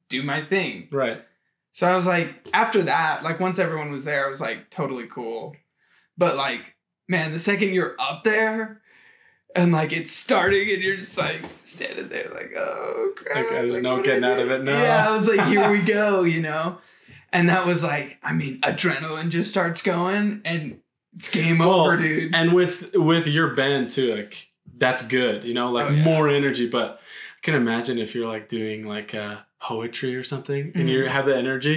do 0.10 0.21
my 0.21 0.43
thing. 0.43 0.89
Right. 0.91 1.24
So 1.71 1.88
I 1.88 1.93
was 1.95 2.05
like, 2.05 2.47
after 2.53 2.84
that, 2.84 3.23
like 3.23 3.39
once 3.39 3.60
everyone 3.60 3.91
was 3.91 4.03
there, 4.05 4.25
I 4.25 4.27
was 4.29 4.41
like 4.41 4.69
totally 4.69 5.07
cool. 5.07 5.55
But 6.17 6.36
like, 6.36 6.75
man, 7.07 7.31
the 7.31 7.39
second 7.39 7.73
you're 7.73 7.95
up 7.99 8.23
there 8.23 8.81
and 9.55 9.71
like 9.71 9.91
it's 9.93 10.13
starting 10.13 10.69
and 10.69 10.81
you're 10.81 10.97
just 10.97 11.17
like 11.17 11.41
standing 11.63 12.10
there 12.10 12.29
like, 12.34 12.53
oh 12.57 13.13
crap. 13.15 13.36
Like, 13.38 13.49
there's 13.49 13.81
no 13.81 13.99
getting 13.99 14.23
out 14.25 14.39
of 14.39 14.51
it 14.51 14.63
now. 14.63 14.71
Yeah, 14.71 15.05
I 15.10 15.17
was 15.17 15.27
like, 15.27 15.47
here 15.47 15.71
we 15.71 15.81
go, 15.84 16.23
you 16.23 16.41
know? 16.41 16.77
And 17.34 17.47
that 17.47 17.65
was 17.65 17.81
like, 17.84 18.17
I 18.21 18.34
mean, 18.34 18.60
adrenaline 18.62 19.29
just 19.29 19.49
starts 19.49 19.81
going 19.81 20.41
and 20.43 20.79
it's 21.15 21.29
game 21.29 21.60
Well, 21.60 21.71
over, 21.71 21.95
dude. 21.97 22.36
And 22.36 22.53
with 22.53 22.93
with 22.95 23.27
your 23.27 23.55
band 23.55 23.89
too, 23.89 24.13
like 24.15 24.49
that's 24.77 25.01
good, 25.03 25.43
you 25.45 25.53
know, 25.53 25.71
like 25.71 25.88
Oh, 25.88 25.93
yeah. 25.93 26.03
more 26.03 26.27
energy. 26.29 26.67
But 26.67 26.99
I 27.38 27.39
can 27.41 27.53
imagine 27.55 27.97
if 27.97 28.13
you're 28.13 28.27
like 28.27 28.49
doing 28.49 28.86
like 28.86 29.15
uh, 29.15 29.38
poetry 29.62 30.15
or 30.15 30.24
something, 30.24 30.71
and 30.76 30.89
you 30.89 31.04
Mhm. 31.04 31.08
have 31.10 31.26
the 31.26 31.36
energy, 31.38 31.76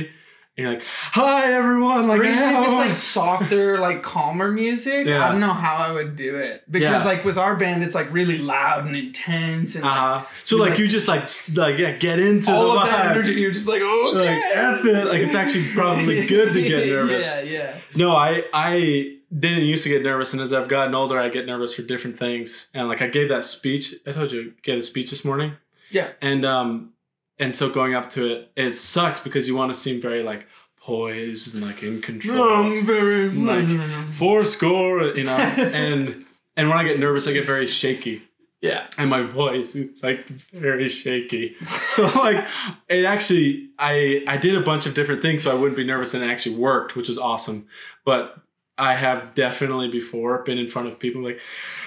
and 0.57 0.65
you're 0.65 0.73
like, 0.75 0.83
"Hi 1.13 1.53
everyone!" 1.53 2.07
Like, 2.09 2.21
Or 2.21 2.25
even 2.25 2.39
if 2.39 2.69
it's 2.69 2.79
like 2.79 2.95
softer, 2.95 3.77
like 3.79 4.03
calmer 4.03 4.51
music, 4.51 5.07
Yeah. 5.07 5.27
I 5.27 5.31
don't 5.33 5.41
know 5.41 5.53
how 5.53 5.77
I 5.77 5.91
would 5.93 6.17
do 6.17 6.37
it 6.37 6.63
because 6.71 7.05
Yeah. 7.05 7.11
like 7.11 7.25
with 7.25 7.37
our 7.37 7.57
band, 7.57 7.83
it's 7.85 7.95
like 7.95 8.13
really 8.13 8.39
loud 8.39 8.87
and 8.87 8.97
intense 8.97 9.75
and 9.75 9.85
uh-huh. 9.85 10.25
So 10.45 10.57
like 10.57 10.71
like- 10.71 10.79
you 10.79 10.87
just 10.89 11.09
like 11.09 11.29
like 11.55 11.79
yeah, 11.79 11.93
get 11.93 12.19
into 12.21 12.53
all 12.53 12.75
the 12.75 12.81
of 12.83 12.89
that 12.89 13.07
energy. 13.17 13.35
You're 13.35 13.51
just 13.51 13.69
like, 13.69 13.83
okay, 13.83 14.19
Like 14.19 14.39
F 14.55 14.85
it. 14.85 15.07
Like 15.09 15.23
it's 15.23 15.35
actually 15.35 15.67
probably 15.75 16.25
good 16.35 16.53
to 16.53 16.63
get 16.63 16.87
nervous. 16.87 17.27
yeah, 17.27 17.41
yeah. 17.41 17.75
No, 17.97 18.17
I 18.17 18.45
I 18.55 19.11
didn't 19.37 19.63
used 19.65 19.83
to 19.83 19.89
get 19.89 20.03
nervous, 20.05 20.33
and 20.33 20.41
as 20.41 20.53
I've 20.53 20.69
gotten 20.69 20.95
older, 20.95 21.19
I 21.19 21.29
get 21.29 21.45
nervous 21.45 21.75
for 21.75 21.83
different 21.83 22.17
things. 22.19 22.69
And 22.73 22.87
like 22.89 23.03
I 23.03 23.09
gave 23.09 23.29
that 23.31 23.45
speech, 23.45 23.93
I 24.07 24.13
told 24.13 24.31
you, 24.31 24.53
I 24.57 24.61
gave 24.63 24.79
a 24.79 24.83
speech 24.83 25.11
this 25.11 25.25
morning. 25.25 25.53
Yeah. 25.91 26.09
And 26.23 26.47
um, 26.47 26.91
and 27.39 27.55
so 27.55 27.69
going 27.69 27.95
up 27.95 28.11
to 28.11 28.27
it, 28.27 28.53
it 28.57 28.73
sucks 28.75 29.21
because 29.21 29.49
you 29.49 29.55
want 29.55 29.73
to 29.75 29.79
seem 29.79 30.01
very 30.01 30.23
like 30.23 30.47
poised 30.81 31.55
and 31.55 31.63
like 31.63 31.83
in 31.83 32.01
control, 32.01 32.43
I'm 32.43 32.85
very 32.85 33.31
Like, 33.31 34.13
four 34.13 34.45
score, 34.45 35.03
you 35.17 35.25
know. 35.25 35.37
and 35.37 36.25
and 36.57 36.69
when 36.69 36.79
I 36.79 36.85
get 36.85 37.01
nervous, 37.01 37.27
I 37.27 37.33
get 37.33 37.47
very 37.47 37.67
shaky, 37.67 38.23
yeah, 38.61 38.87
and 38.97 39.11
my 39.11 39.23
voice 39.23 39.75
it's 39.75 40.03
like 40.03 40.27
very 40.53 40.89
shaky. 40.89 41.57
So 41.89 42.07
like 42.07 42.47
it 42.89 43.05
actually, 43.05 43.71
I 43.79 44.25
I 44.27 44.37
did 44.37 44.55
a 44.55 44.63
bunch 44.63 44.87
of 44.87 44.95
different 44.95 45.23
things 45.23 45.45
so 45.45 45.51
I 45.51 45.55
wouldn't 45.55 45.77
be 45.77 45.85
nervous, 45.85 46.15
and 46.15 46.25
it 46.25 46.29
actually 46.29 46.57
worked, 46.57 46.97
which 46.97 47.09
was 47.09 47.19
awesome. 47.19 47.67
But 48.05 48.37
I 48.79 48.95
have 48.95 49.35
definitely 49.35 49.89
before 49.89 50.43
been 50.43 50.59
in 50.59 50.69
front 50.69 50.89
of 50.89 50.99
people 50.99 51.23
like, 51.23 51.41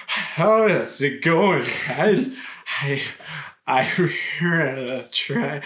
how 0.06 0.66
is 0.66 1.02
it 1.02 1.22
going, 1.22 1.64
guys? 1.88 2.36
I 2.80 3.02
I 3.68 5.04
try. 5.12 5.62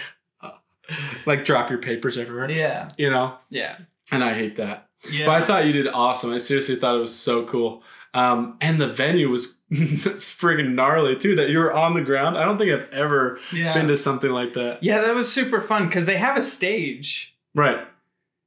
Like 1.25 1.45
drop 1.45 1.69
your 1.69 1.79
papers 1.79 2.17
everywhere, 2.17 2.51
yeah, 2.51 2.91
you 2.97 3.09
know, 3.09 3.37
yeah, 3.49 3.77
and 4.11 4.21
I 4.23 4.33
hate 4.33 4.57
that. 4.57 4.89
yeah. 5.09 5.25
But 5.25 5.41
I 5.41 5.45
thought 5.45 5.65
you 5.65 5.71
did 5.71 5.87
awesome. 5.87 6.33
I 6.33 6.37
seriously 6.37 6.75
thought 6.75 6.95
it 6.95 6.99
was 6.99 7.15
so 7.15 7.45
cool. 7.45 7.83
Um, 8.13 8.57
and 8.61 8.79
the 8.79 8.87
venue 8.87 9.29
was 9.29 9.55
friggin' 9.71 10.73
gnarly 10.73 11.15
too. 11.15 11.35
That 11.35 11.49
you 11.49 11.57
were 11.59 11.73
on 11.73 11.93
the 11.93 12.01
ground. 12.01 12.37
I 12.37 12.43
don't 12.43 12.57
think 12.57 12.71
I've 12.71 12.89
ever 12.89 13.39
yeah. 13.53 13.73
been 13.73 13.87
to 13.87 13.97
something 13.97 14.29
like 14.31 14.53
that. 14.53 14.83
yeah, 14.83 15.01
that 15.01 15.15
was 15.15 15.31
super 15.31 15.61
fun 15.61 15.87
because 15.87 16.05
they 16.05 16.17
have 16.17 16.37
a 16.37 16.43
stage. 16.43 17.35
Right. 17.55 17.79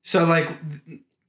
So 0.03 0.25
like 0.25 0.49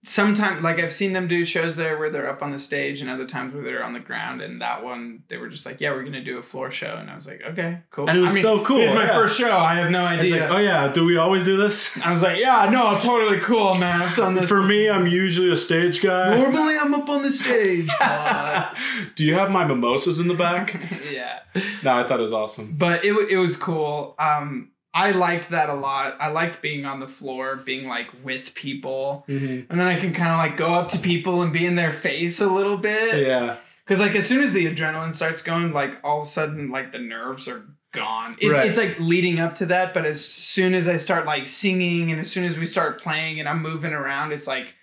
sometimes 0.08 0.64
like 0.64 0.80
I've 0.80 0.94
seen 0.94 1.12
them 1.14 1.28
do 1.28 1.44
shows 1.44 1.76
there 1.76 1.98
where 2.00 2.10
they're 2.10 2.30
up 2.30 2.42
on 2.42 2.52
the 2.52 2.60
stage 2.60 3.02
and 3.02 3.10
other 3.10 3.26
times 3.26 3.54
where 3.54 3.62
they're 3.62 3.84
on 3.84 3.94
the 3.94 4.00
ground 4.00 4.42
and 4.42 4.62
that 4.62 4.84
one 4.84 5.24
they 5.28 5.38
were 5.38 5.50
just 5.50 5.66
like 5.66 5.82
yeah 5.82 5.92
we're 5.92 6.04
gonna 6.04 6.24
do 6.24 6.38
a 6.38 6.44
floor 6.44 6.72
show 6.72 6.96
and 6.98 7.10
I 7.10 7.16
was 7.16 7.28
like 7.28 7.42
okay 7.50 7.80
cool 7.92 8.10
And 8.10 8.18
it 8.18 8.22
was 8.22 8.32
I 8.32 8.36
mean, 8.36 8.44
so 8.44 8.64
cool, 8.64 8.82
it's 8.82 8.94
my 8.94 9.04
yeah. 9.06 9.14
first 9.14 9.38
show 9.38 9.52
I 9.52 9.76
have 9.76 9.92
no 9.92 10.04
idea 10.06 10.42
like, 10.42 10.52
oh 10.52 10.58
yeah, 10.60 10.88
do 10.92 11.06
we 11.06 11.18
always 11.18 11.44
do 11.44 11.58
this? 11.58 11.98
I 12.04 12.10
was 12.12 12.22
like 12.24 12.40
yeah 12.40 12.70
no 12.72 12.98
totally 13.00 13.40
cool 13.42 13.76
man 13.76 14.02
I've 14.02 14.16
done 14.16 14.34
this 14.36 14.48
For 14.48 14.64
me, 14.64 14.90
I'm 14.90 15.08
usually 15.08 15.52
a 15.52 15.58
stage 15.58 16.02
guy. 16.02 16.38
normally 16.38 16.78
I'm 16.78 16.94
up 16.94 17.10
on 17.10 17.22
the 17.24 17.32
stage 17.32 17.90
do 19.16 19.26
you 19.26 19.34
have 19.36 19.52
my 19.52 19.66
mimosas 19.66 20.20
in 20.20 20.28
the 20.28 20.34
back? 20.36 20.74
yeah 21.12 21.40
No, 21.84 21.98
I 21.98 22.08
thought 22.08 22.20
it 22.20 22.24
was 22.24 22.34
awesome. 22.34 22.76
but 22.78 23.04
it, 23.04 23.14
it 23.30 23.38
was 23.38 23.58
cool 23.58 24.16
um 24.20 24.72
I 24.94 25.12
liked 25.12 25.50
that 25.50 25.70
a 25.70 25.74
lot 25.74 26.16
I 26.20 26.30
liked 26.30 26.62
being 26.62 26.86
on 26.86 27.00
the 27.00 27.08
floor 27.08 27.56
being 27.56 27.88
like 27.88 28.08
with 28.24 28.54
people 28.56 29.26
Mm-hmm. 29.28 29.70
and 29.72 29.80
then 29.80 29.88
I 29.88 30.00
can 30.00 30.14
kind 30.14 30.32
of 30.32 30.38
like 30.38 30.58
go 30.58 30.74
up 30.74 30.88
to 30.90 31.00
people 31.00 31.42
and 31.42 31.52
be 31.54 31.66
in 31.66 31.76
their 31.76 31.94
face 31.94 32.40
a 32.40 32.48
little 32.48 32.78
bit 32.78 33.26
Yeah. 33.28 33.58
Because 33.86 34.00
like 34.00 34.16
as 34.16 34.28
soon 34.28 34.44
as 34.44 34.52
the 34.54 34.66
adrenaline 34.66 35.14
starts 35.14 35.42
going, 35.42 35.72
like 35.72 35.92
all 36.04 36.18
of 36.20 36.24
a 36.24 36.28
sudden 36.30 36.72
like 36.72 36.92
the 36.92 37.00
nerves 37.00 37.48
are 37.48 37.64
gone. 37.94 38.36
It's, 38.40 38.52
Right. 38.52 38.68
it's 38.68 38.78
like 38.78 39.00
leading 39.00 39.40
up 39.40 39.56
to 39.56 39.66
that, 39.68 39.94
but 39.94 40.06
as 40.06 40.24
soon 40.24 40.74
as 40.74 40.88
I 40.90 40.98
start 40.98 41.26
like 41.26 41.46
singing 41.46 42.12
and 42.12 42.20
as 42.20 42.30
soon 42.30 42.44
as 42.44 42.58
we 42.60 42.66
start 42.66 43.02
playing 43.02 43.40
and 43.40 43.48
I'm 43.48 43.62
moving 43.62 43.94
around, 43.94 44.32
it's 44.34 44.48
like 44.48 44.74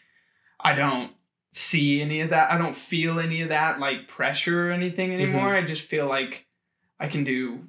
I 0.60 0.74
don't 0.74 1.12
see 1.52 2.00
any 2.00 2.20
of 2.20 2.30
that. 2.30 2.50
I 2.50 2.56
don't 2.58 2.74
feel 2.74 3.20
any 3.20 3.42
of 3.42 3.50
that 3.50 3.78
like 3.78 4.08
pressure 4.08 4.68
or 4.68 4.72
anything 4.72 5.12
anymore. 5.12 5.54
I 5.54 5.62
just 5.62 5.82
feel 5.82 6.06
like 6.06 6.46
I 6.98 7.08
can 7.08 7.24
do 7.24 7.64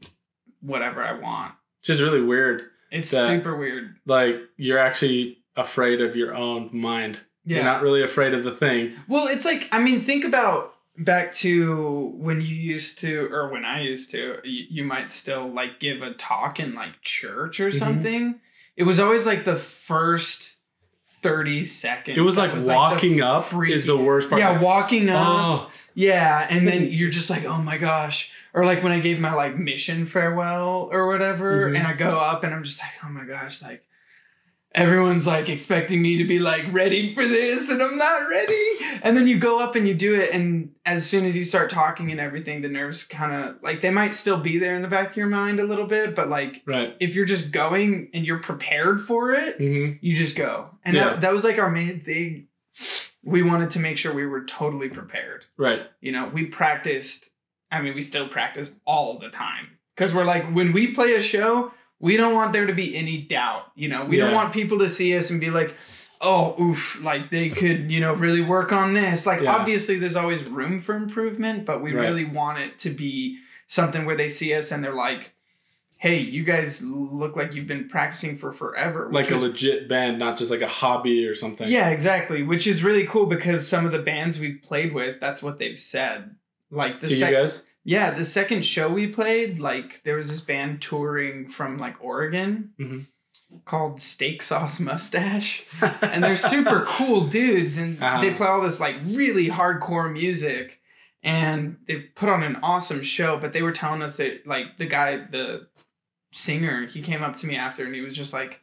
whatever 0.62 1.04
I 1.04 1.14
want. 1.20 1.54
It's 1.86 2.00
just 2.00 2.02
really 2.02 2.22
weird. 2.24 2.64
It's 2.92 3.12
That- 3.12 3.28
super 3.28 3.56
weird. 3.56 3.96
Like 4.08 4.38
you're 4.58 4.80
actually 4.80 5.38
afraid 5.56 6.02
of 6.02 6.16
your 6.16 6.34
own 6.34 6.72
mind. 6.74 7.20
Yeah. 7.46 7.58
You're 7.58 7.66
not 7.66 7.84
really 7.84 8.02
afraid 8.02 8.34
of 8.34 8.44
the 8.44 8.50
thing. 8.52 8.94
Well, 9.08 9.28
it's 9.28 9.46
like 9.46 9.70
I 9.72 9.78
mean, 9.78 10.00
think 10.00 10.26
about 10.26 10.74
back 10.98 11.32
to 11.34 12.12
when 12.16 12.42
you 12.42 12.56
used 12.56 12.98
to, 13.00 13.30
or 13.32 13.52
when 13.52 13.66
I 13.66 13.82
used 13.84 14.10
to. 14.12 14.38
You, 14.44 14.66
you 14.68 14.84
might 14.84 15.12
still 15.12 15.48
like 15.48 15.80
give 15.80 16.02
a 16.02 16.14
talk 16.16 16.60
in 16.60 16.74
like 16.74 17.04
church 17.04 17.60
or 17.60 17.70
Mhm. 17.70 17.78
something. 17.78 18.36
It 18.76 18.84
was 18.86 19.00
always 19.00 19.28
like 19.28 19.46
the 19.46 19.58
first 19.58 20.56
thirty 21.22 21.64
seconds. 21.64 22.18
It 22.18 22.22
was 22.22 22.36
like 22.38 22.58
the 22.58 22.66
walking 22.74 23.22
up 23.22 23.46
freaky- 23.46 23.74
is 23.74 23.86
the 23.86 23.96
worst 23.98 24.30
part. 24.30 24.40
Yeah, 24.42 24.60
walking 24.60 25.10
up. 25.10 25.28
Oh, 25.28 25.72
Yeah, 25.94 26.48
and 26.50 26.68
then 26.68 26.88
you're 26.92 27.10
just 27.12 27.30
like, 27.30 27.46
oh 27.46 27.58
my 27.62 27.78
gosh. 27.78 28.32
Or 28.56 28.64
like 28.66 28.82
when 28.84 28.94
I 28.94 29.00
gave 29.02 29.20
my 29.20 29.34
like 29.34 29.58
mission 29.58 30.06
farewell 30.06 30.88
or 30.92 31.08
whatever, 31.08 31.70
Mhm. 31.70 31.78
and 31.78 31.86
I 31.88 31.94
go 31.94 32.18
up 32.18 32.44
and 32.46 32.54
I'm 32.54 32.64
just 32.64 32.80
like, 32.80 32.92
oh 33.04 33.10
my 33.10 33.26
gosh, 33.26 33.62
like 33.62 33.84
everyone's 34.74 35.26
like 35.26 35.48
expecting 35.50 36.02
me 36.02 36.18
to 36.18 36.26
be 36.26 36.40
like 36.40 36.66
ready 36.72 37.14
for 37.14 37.26
this 37.26 37.70
and 37.70 37.82
I'm 37.82 37.98
not 37.98 38.30
ready. 38.30 39.00
And 39.04 39.16
then 39.16 39.28
you 39.28 39.38
go 39.38 39.60
up 39.60 39.76
and 39.76 39.88
you 39.88 39.94
do 39.94 40.16
it, 40.16 40.32
and 40.32 40.72
as 40.86 41.06
soon 41.06 41.26
as 41.26 41.36
you 41.36 41.46
start 41.46 41.70
talking 41.70 42.12
and 42.12 42.20
everything, 42.20 42.62
the 42.62 42.68
nerves 42.70 43.04
kind 43.04 43.34
of 43.34 43.62
like 43.62 43.82
they 43.82 43.90
might 43.90 44.14
still 44.14 44.38
be 44.40 44.58
there 44.58 44.76
in 44.76 44.82
the 44.82 44.88
back 44.88 45.12
of 45.12 45.18
your 45.18 45.28
mind 45.28 45.60
a 45.60 45.66
little 45.66 45.86
bit, 45.88 46.16
but 46.16 46.30
like 46.30 46.62
right. 46.66 46.96
if 47.00 47.14
you're 47.16 47.26
just 47.26 47.52
going 47.52 48.10
and 48.14 48.26
you're 48.26 48.40
prepared 48.40 49.00
for 49.02 49.34
it, 49.34 49.60
Mm-hmm. 49.60 49.98
you 50.02 50.16
just 50.16 50.36
go. 50.36 50.70
And 50.84 50.96
Yeah. 50.96 51.10
that, 51.10 51.22
that 51.22 51.34
was 51.34 51.44
like 51.44 51.60
our 51.60 51.70
main 51.72 52.02
thing. 52.02 52.48
We 53.24 53.44
wanted 53.44 53.72
to 53.72 53.80
make 53.80 53.98
sure 53.98 54.14
we 54.14 54.26
were 54.26 54.44
totally 54.46 54.90
prepared 54.90 55.46
Right. 55.58 55.82
you 56.02 56.12
know, 56.12 56.30
we 56.34 56.46
practiced. 56.46 57.30
I 57.76 57.82
mean, 57.82 57.94
we 57.94 58.02
still 58.02 58.28
practice 58.28 58.72
all 58.86 59.20
the 59.20 59.30
time 59.30 59.68
because 59.96 60.14
we're 60.14 60.26
like, 60.26 60.46
when 60.54 60.72
we 60.74 60.88
play 60.94 61.16
a 61.16 61.22
show, 61.22 61.72
we 62.00 62.18
don't 62.18 62.34
want 62.34 62.54
there 62.54 62.66
to 62.66 62.74
be 62.74 62.96
any 62.96 63.18
doubt. 63.22 63.66
You 63.76 63.90
know, 63.90 64.06
we 64.06 64.18
don't 64.18 64.34
want 64.34 64.54
people 64.54 64.80
to 64.80 64.90
see 64.90 65.16
us 65.18 65.30
and 65.30 65.40
be 65.42 65.50
like, 65.50 65.74
oh, 66.22 66.56
oof, 66.62 67.02
like 67.04 67.30
they 67.32 67.50
could, 67.50 67.92
you 67.92 68.00
know, 68.00 68.14
really 68.14 68.42
work 68.42 68.72
on 68.72 68.94
this. 68.94 69.26
Like, 69.26 69.42
Yeah. 69.42 69.54
obviously, 69.56 69.98
there's 69.98 70.16
always 70.16 70.48
room 70.50 70.80
for 70.80 70.96
improvement, 70.96 71.66
but 71.66 71.82
we 71.82 71.92
Right. 71.94 72.04
really 72.04 72.26
want 72.26 72.60
it 72.60 72.80
to 72.80 72.90
be 72.90 73.40
something 73.68 74.06
where 74.06 74.16
they 74.16 74.30
see 74.30 74.54
us 74.54 74.72
and 74.72 74.84
they're 74.84 74.94
like, 74.94 75.32
hey, 75.98 76.20
you 76.20 76.44
guys 76.44 76.84
look 76.84 77.36
like 77.36 77.54
you've 77.56 77.68
been 77.68 77.88
practicing 77.90 78.38
for 78.38 78.52
forever. 78.52 79.10
Like 79.12 79.32
a 79.32 79.36
is- 79.36 79.42
legit 79.42 79.88
band, 79.90 80.20
not 80.20 80.38
just 80.38 80.52
like 80.52 80.62
a 80.62 80.68
hobby 80.68 81.26
or 81.26 81.34
something. 81.36 81.68
yeah, 81.68 81.90
exactly. 81.90 82.44
Which 82.44 82.68
is 82.68 82.84
really 82.84 83.06
cool 83.08 83.26
because 83.26 83.68
some 83.68 83.86
of 83.86 83.92
the 83.92 84.00
bands 84.00 84.40
we've 84.40 84.62
played 84.62 84.94
with, 84.94 85.20
that's 85.20 85.42
what 85.42 85.58
they've 85.58 85.80
said. 85.80 86.36
Like 86.72 87.00
the 87.00 87.08
To 87.08 87.16
you 87.16 87.32
guys? 87.32 87.64
yeah, 87.84 88.12
the 88.12 88.26
second 88.26 88.66
show 88.66 88.90
we 88.90 89.08
played, 89.08 89.60
like 89.60 90.02
there 90.04 90.16
was 90.18 90.30
this 90.30 90.42
band 90.42 90.82
touring 90.82 91.48
from 91.50 91.78
like 91.78 91.96
Oregon 92.04 92.72
Mhm. 92.80 93.06
called 93.66 94.02
Steak 94.02 94.42
Sauce 94.42 94.80
Mustache, 94.80 95.64
and 96.02 96.24
they're 96.24 96.36
super 96.36 96.86
cool 96.88 97.26
dudes, 97.28 97.78
and 97.78 98.02
Uh-huh. 98.02 98.22
they 98.22 98.34
play 98.34 98.48
all 98.48 98.62
this 98.62 98.80
like 98.80 98.96
really 99.06 99.48
hardcore 99.50 100.12
music, 100.12 100.80
and 101.24 101.78
they 101.88 101.96
put 102.16 102.30
on 102.30 102.44
an 102.44 102.58
awesome 102.64 103.04
show. 103.04 103.38
But 103.38 103.54
they 103.54 103.62
were 103.62 103.72
telling 103.72 104.02
us 104.02 104.18
that 104.18 104.46
like 104.48 104.78
the 104.78 104.86
guy, 104.88 105.18
the 105.18 105.68
singer, 106.34 106.86
he 106.88 107.02
came 107.02 107.24
up 107.24 107.36
to 107.38 107.48
me 107.48 107.56
after, 107.56 107.86
and 107.86 107.94
he 107.96 108.02
was 108.02 108.16
just 108.16 108.34
like. 108.34 108.62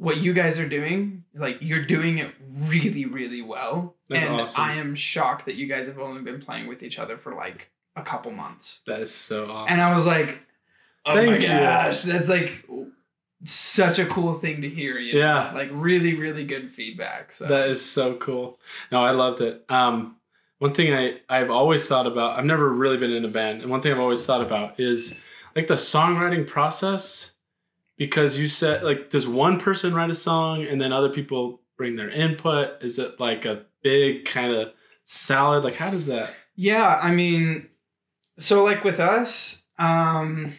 What 0.00 0.22
you 0.22 0.32
guys 0.32 0.58
are 0.58 0.68
doing, 0.68 1.24
like 1.34 1.58
you're 1.60 1.84
doing 1.84 2.16
it 2.16 2.32
really, 2.68 3.04
really 3.04 3.42
well. 3.42 3.96
That's 4.08 4.24
and 4.24 4.40
awesome. 4.40 4.64
I 4.64 4.74
am 4.76 4.94
shocked 4.94 5.44
that 5.44 5.56
you 5.56 5.66
guys 5.66 5.88
have 5.88 5.98
only 5.98 6.22
been 6.22 6.40
playing 6.40 6.68
with 6.68 6.82
each 6.82 6.98
other 6.98 7.18
for 7.18 7.34
like 7.34 7.70
a 7.94 8.02
couple 8.02 8.32
months. 8.32 8.80
That 8.86 9.00
is 9.00 9.14
so 9.14 9.50
awesome. 9.50 9.74
And 9.74 9.82
I 9.82 9.94
was 9.94 10.06
like, 10.06 10.40
oh 11.04 11.14
my 11.14 11.34
you. 11.34 11.40
gosh, 11.40 12.02
that's 12.04 12.30
like 12.30 12.66
such 13.44 13.98
a 13.98 14.06
cool 14.06 14.32
thing 14.32 14.62
to 14.62 14.70
hear. 14.70 14.96
You 14.96 15.12
know? 15.12 15.18
Yeah. 15.18 15.52
Like 15.52 15.68
really, 15.70 16.14
really 16.14 16.46
good 16.46 16.74
feedback. 16.74 17.32
So 17.32 17.46
That 17.46 17.68
is 17.68 17.84
so 17.84 18.14
cool. 18.14 18.58
No, 18.90 19.04
I 19.04 19.10
loved 19.10 19.42
it. 19.42 19.66
Um, 19.68 20.16
one 20.60 20.72
thing 20.72 20.94
I, 20.94 21.20
I've 21.28 21.50
always 21.50 21.84
thought 21.84 22.06
about, 22.06 22.38
I've 22.38 22.46
never 22.46 22.72
really 22.72 22.96
been 22.96 23.12
in 23.12 23.26
a 23.26 23.28
band, 23.28 23.60
and 23.60 23.70
one 23.70 23.82
thing 23.82 23.92
I've 23.92 24.00
always 24.00 24.24
thought 24.24 24.40
about 24.40 24.80
is 24.80 25.18
like 25.54 25.66
the 25.66 25.74
songwriting 25.74 26.46
process. 26.46 27.32
Because 28.00 28.38
you 28.38 28.48
said, 28.48 28.82
like, 28.82 29.10
does 29.10 29.28
one 29.28 29.60
person 29.60 29.92
write 29.92 30.08
a 30.08 30.14
song 30.14 30.64
and 30.64 30.80
then 30.80 30.90
other 30.90 31.10
people 31.10 31.60
bring 31.76 31.96
their 31.96 32.08
input? 32.08 32.82
Is 32.82 32.98
it 32.98 33.20
like 33.20 33.44
a 33.44 33.66
big 33.82 34.24
kind 34.24 34.54
of 34.54 34.72
salad? 35.04 35.64
Like, 35.64 35.76
how 35.76 35.90
does 35.90 36.06
that? 36.06 36.30
Yeah, 36.56 36.98
I 37.02 37.10
mean, 37.12 37.68
so 38.38 38.64
like 38.64 38.84
with 38.84 39.00
us, 39.00 39.60
um, 39.78 40.54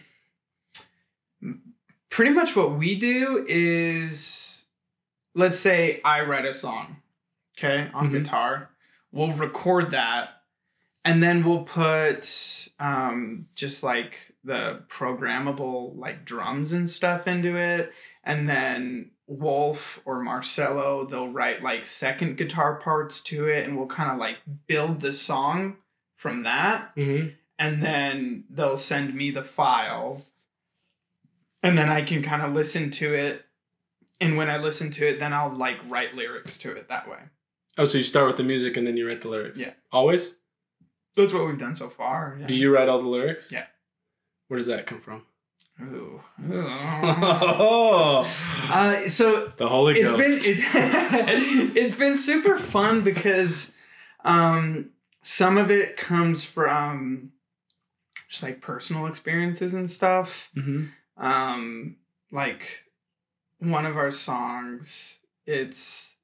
pretty 2.12 2.32
much 2.32 2.56
what 2.56 2.78
we 2.78 2.94
do 2.94 3.44
is, 3.50 4.66
let's 5.34 5.58
say 5.58 6.00
I 6.06 6.22
write 6.22 6.46
a 6.46 6.54
song, 6.54 6.98
okay, 7.58 7.90
on 7.92 8.10
Mhm. 8.10 8.12
guitar. 8.24 8.70
We'll 9.12 9.34
record 9.34 9.90
that, 9.92 10.44
and 11.04 11.24
then 11.24 11.44
we'll 11.44 11.64
put 11.64 12.68
um, 12.80 13.48
just 13.56 13.82
like 13.82 14.31
the 14.44 14.82
programmable 14.88 15.96
like 15.98 16.26
drums 16.26 16.72
and 16.74 16.90
stuff 16.90 17.28
into 17.28 17.56
it, 17.58 17.92
and 18.24 18.48
then 18.50 19.12
Wolf 19.28 20.02
or 20.06 20.22
Marcelo 20.22 21.06
they'll 21.06 21.30
write 21.30 21.62
like 21.64 21.86
second 21.86 22.38
guitar 22.38 22.76
parts 22.76 23.22
to 23.22 23.48
it, 23.48 23.68
and 23.68 23.78
we'll 23.78 23.88
kind 23.88 24.12
of 24.12 24.18
like 24.18 24.38
build 24.68 25.00
the 25.02 25.14
song 25.14 25.78
from 26.16 26.44
that 26.44 26.96
Mm-hmm. 26.96 27.30
and 27.58 27.82
then 27.82 28.44
they'll 28.50 28.78
send 28.78 29.16
me 29.16 29.32
the 29.32 29.44
file 29.44 30.24
and 31.64 31.76
then 31.76 31.90
i 31.90 32.04
can 32.04 32.22
kind 32.22 32.44
of 32.44 32.54
listen 32.54 32.92
to 32.92 33.14
it 33.16 33.44
and 34.20 34.38
when 34.38 34.48
i 34.48 34.58
listen 34.58 34.92
to 34.92 35.08
it 35.10 35.20
then 35.20 35.34
i'll 35.34 35.50
like 35.56 35.78
write 35.88 36.14
lyrics 36.14 36.58
to 36.60 36.72
it 36.72 36.88
that 36.90 37.10
way 37.10 37.18
Oh, 37.78 37.86
so 37.86 37.98
you 37.98 38.04
start 38.04 38.28
with 38.28 38.36
the 38.38 38.44
music 38.44 38.76
and 38.78 38.86
then 38.86 38.98
you 38.98 39.08
write 39.08 39.22
the 39.22 39.30
lyrics? 39.30 39.58
Yeah. 39.60 39.72
Always? 39.94 40.36
that's 41.16 41.32
what 41.34 41.48
we've 41.48 41.58
done 41.58 41.76
so 41.76 41.90
far 41.90 42.38
yeah. 42.40 42.46
Do 42.46 42.54
you 42.54 42.72
write 42.72 42.88
all 42.90 43.02
the 43.02 43.08
lyrics? 43.08 43.52
Yeah. 43.52 43.66
Where 44.52 44.58
does 44.58 44.68
that 44.68 44.86
come 44.86 45.00
from? 45.00 45.22
Ooh. 45.82 46.22
oh, 46.52 48.20
uh, 48.70 49.08
so 49.08 49.50
the 49.56 49.70
Holy 49.70 49.94
it's 49.98 50.12
Ghost. 50.12 50.44
been 50.44 50.58
it's, 50.58 51.76
it's 51.78 51.96
been 51.96 52.18
super 52.18 52.60
fun 52.60 53.02
because 53.02 53.72
um 54.26 54.90
some 55.22 55.58
of 55.58 55.72
it 55.72 55.96
comes 55.96 56.44
from 56.44 57.32
just 58.28 58.44
like 58.44 58.60
personal 58.60 59.06
experiences 59.08 59.74
and 59.74 59.90
stuff 59.90 60.50
hmm 60.54 60.88
um 61.16 61.96
like 62.30 62.84
one 63.60 63.86
of 63.86 63.96
our 63.96 64.12
songs 64.12 65.20
it's 65.46 66.16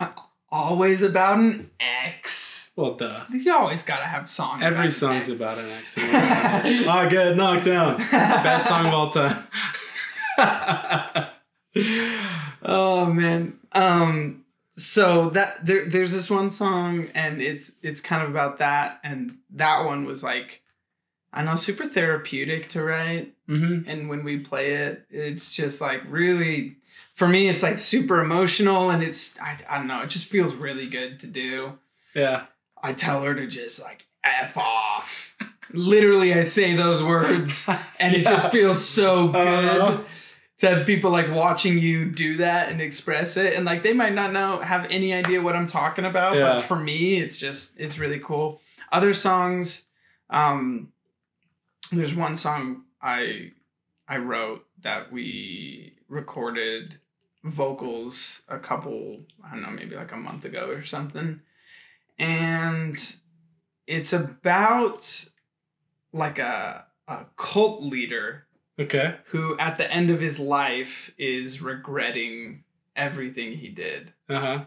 uh, 0.00 0.10
always 0.52 1.02
about 1.02 1.38
an 1.38 1.70
ex 1.80 2.70
Well, 2.76 2.94
duh. 2.94 3.24
you 3.30 3.52
always 3.52 3.82
gotta 3.82 4.04
have 4.04 4.28
songs 4.28 4.62
Every 4.62 4.90
song's 4.90 5.28
ex. 5.30 5.36
about 5.38 5.58
an 5.58 5.70
accident. 5.70 6.14
I 6.88 7.08
get 7.08 7.36
knocked 7.36 7.64
down. 7.64 7.98
Best 7.98 8.66
song 8.68 8.86
of 8.86 8.94
all 8.94 9.10
time. 9.10 9.44
oh 12.62 13.06
man 13.12 13.58
um 13.72 14.44
so 14.76 15.30
that 15.30 15.64
there 15.64 15.84
there's 15.84 16.12
this 16.12 16.30
one 16.30 16.50
song 16.50 17.06
and 17.14 17.40
it's 17.40 17.72
it's 17.82 18.00
kind 18.00 18.22
of 18.22 18.30
about 18.30 18.58
that 18.58 18.98
and 19.04 19.38
that 19.50 19.84
one 19.84 20.04
was 20.04 20.22
like 20.24 20.62
I 21.32 21.44
know 21.44 21.54
super 21.56 21.84
therapeutic 21.84 22.68
to 22.70 22.82
write 22.82 23.34
hmm 23.46 23.80
and 23.86 24.08
when 24.08 24.24
we 24.24 24.38
play 24.40 24.72
it 24.72 25.04
it's 25.10 25.54
just 25.54 25.80
like 25.80 26.02
really 26.08 26.76
for 27.20 27.28
me 27.28 27.48
it's 27.48 27.62
like 27.62 27.78
super 27.78 28.20
emotional 28.20 28.88
and 28.90 29.02
it's 29.02 29.38
I, 29.38 29.58
I 29.68 29.76
don't 29.78 29.86
know 29.88 30.00
it 30.02 30.08
just 30.08 30.24
feels 30.26 30.54
really 30.54 30.86
good 30.86 31.20
to 31.20 31.26
do 31.26 31.78
Yeah. 32.14 32.44
i 32.82 32.94
tell 32.94 33.20
her 33.22 33.34
to 33.34 33.46
just 33.46 33.82
like 33.82 34.06
f 34.24 34.56
off 34.56 35.36
literally 35.72 36.32
i 36.32 36.44
say 36.44 36.74
those 36.74 37.02
words 37.02 37.68
and 38.00 38.14
it 38.14 38.24
just 38.24 38.50
feels 38.50 38.82
so 38.82 39.28
good 39.28 39.80
Uh-huh. 39.82 40.02
to 40.60 40.68
have 40.70 40.86
people 40.86 41.10
like 41.10 41.30
watching 41.30 41.78
you 41.78 42.06
do 42.06 42.36
that 42.36 42.70
and 42.70 42.80
express 42.80 43.36
it 43.36 43.52
and 43.54 43.64
like 43.66 43.82
they 43.82 43.92
might 43.92 44.14
not 44.14 44.32
know 44.32 44.58
have 44.60 44.86
any 44.90 45.12
idea 45.12 45.42
what 45.42 45.54
i'm 45.54 45.66
talking 45.66 46.06
about 46.06 46.36
Yeah. 46.36 46.54
but 46.54 46.60
for 46.62 46.76
me 46.76 47.18
it's 47.20 47.38
just 47.38 47.72
it's 47.76 47.98
really 47.98 48.18
cool 48.18 48.60
other 48.90 49.12
songs 49.14 49.84
um 50.30 50.90
there's 51.92 52.14
one 52.14 52.34
song 52.34 52.84
i 53.02 53.52
i 54.08 54.16
wrote 54.16 54.64
that 54.82 55.12
we 55.12 55.96
recorded 56.08 56.98
vocals 57.44 58.42
a 58.48 58.58
couple 58.58 59.18
i 59.44 59.50
don't 59.50 59.62
know 59.62 59.70
maybe 59.70 59.96
like 59.96 60.12
a 60.12 60.16
month 60.16 60.44
ago 60.44 60.68
or 60.68 60.82
something 60.82 61.40
and 62.18 63.16
it's 63.86 64.12
about 64.12 65.24
like 66.12 66.38
a 66.38 66.86
a 67.08 67.24
cult 67.36 67.82
leader 67.82 68.46
Okay. 68.78 69.16
who 69.26 69.58
at 69.58 69.76
the 69.76 69.92
end 69.92 70.08
of 70.10 70.20
his 70.20 70.40
life 70.40 71.12
is 71.18 71.60
regretting 71.60 72.64
everything 72.96 73.52
he 73.52 73.68
did. 73.68 74.12
Uh 74.28 74.40
huh. 74.40 74.64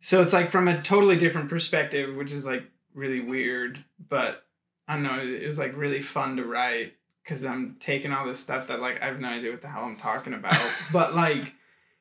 So 0.00 0.20
it's 0.20 0.34
like 0.34 0.50
from 0.50 0.68
a 0.68 0.82
totally 0.82 1.16
different 1.16 1.48
perspective, 1.48 2.14
which 2.16 2.32
is 2.32 2.44
like 2.44 2.64
really 2.92 3.20
weird, 3.20 3.82
but 4.10 4.44
I 4.86 4.94
don't 4.94 5.04
know, 5.04 5.18
it 5.20 5.46
was 5.46 5.58
like 5.58 5.74
really 5.76 6.02
fun 6.02 6.36
to 6.36 6.44
write 6.44 6.94
because 7.24 7.46
I'm 7.46 7.76
taking 7.80 8.12
all 8.12 8.26
this 8.26 8.38
stuff 8.40 8.66
that 8.68 8.80
like 8.80 9.00
I 9.00 9.06
have 9.06 9.20
no 9.20 9.28
idea 9.28 9.52
what 9.52 9.62
the 9.62 9.68
hell 9.68 9.84
I'm 9.84 9.96
talking 9.96 10.34
about, 10.34 10.60
but 10.92 11.16
like 11.16 11.54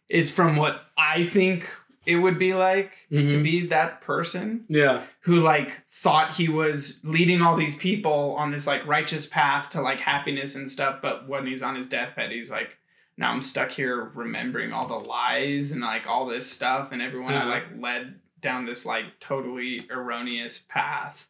it's 0.09 0.31
from 0.31 0.55
what 0.55 0.81
I 0.97 1.25
think 1.25 1.69
it 2.05 2.17
would 2.17 2.37
be 2.37 2.53
like 2.53 2.91
to 3.09 3.15
Mhm. 3.23 3.43
be 3.43 3.65
that 3.67 3.99
person 4.01 4.65
Yeah. 4.69 5.01
who 5.21 5.35
like 5.35 5.81
thought 5.91 6.35
he 6.35 6.47
was 6.47 6.99
leading 7.03 7.41
all 7.41 7.55
these 7.55 7.75
people 7.75 8.35
on 8.37 8.51
this 8.51 8.67
like 8.67 8.85
righteous 8.85 9.25
path 9.25 9.69
to 9.69 9.81
like 9.81 9.99
happiness 9.99 10.53
and 10.55 10.69
stuff 10.69 10.99
but 11.01 11.27
when 11.27 11.47
he's 11.47 11.63
on 11.63 11.75
his 11.75 11.89
deathbed 11.89 12.29
he's 12.31 12.51
like 12.51 12.77
now 13.17 13.31
i'm 13.31 13.41
stuck 13.41 13.71
here 13.71 14.11
remembering 14.13 14.71
all 14.71 14.87
the 14.87 14.93
lies 15.09 15.71
and 15.71 15.81
like 15.81 16.05
all 16.05 16.27
this 16.27 16.45
stuff 16.51 16.91
and 16.91 17.01
everyone 17.01 17.33
Uh-huh. 17.33 17.49
like 17.49 17.65
led 17.79 18.19
down 18.39 18.67
this 18.67 18.85
like 18.85 19.19
totally 19.19 19.81
erroneous 19.89 20.59
path 20.69 21.27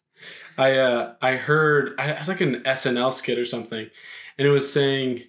I 0.58 0.76
uh 0.78 1.14
I 1.22 1.36
heard 1.38 1.96
I 1.98 2.12
it 2.12 2.18
was 2.20 2.28
like 2.28 2.42
an 2.42 2.64
SNL 2.64 3.12
skit 3.14 3.38
or 3.38 3.44
something, 3.46 3.90
and 4.38 4.48
it 4.48 4.52
was 4.52 4.72
saying 4.72 5.24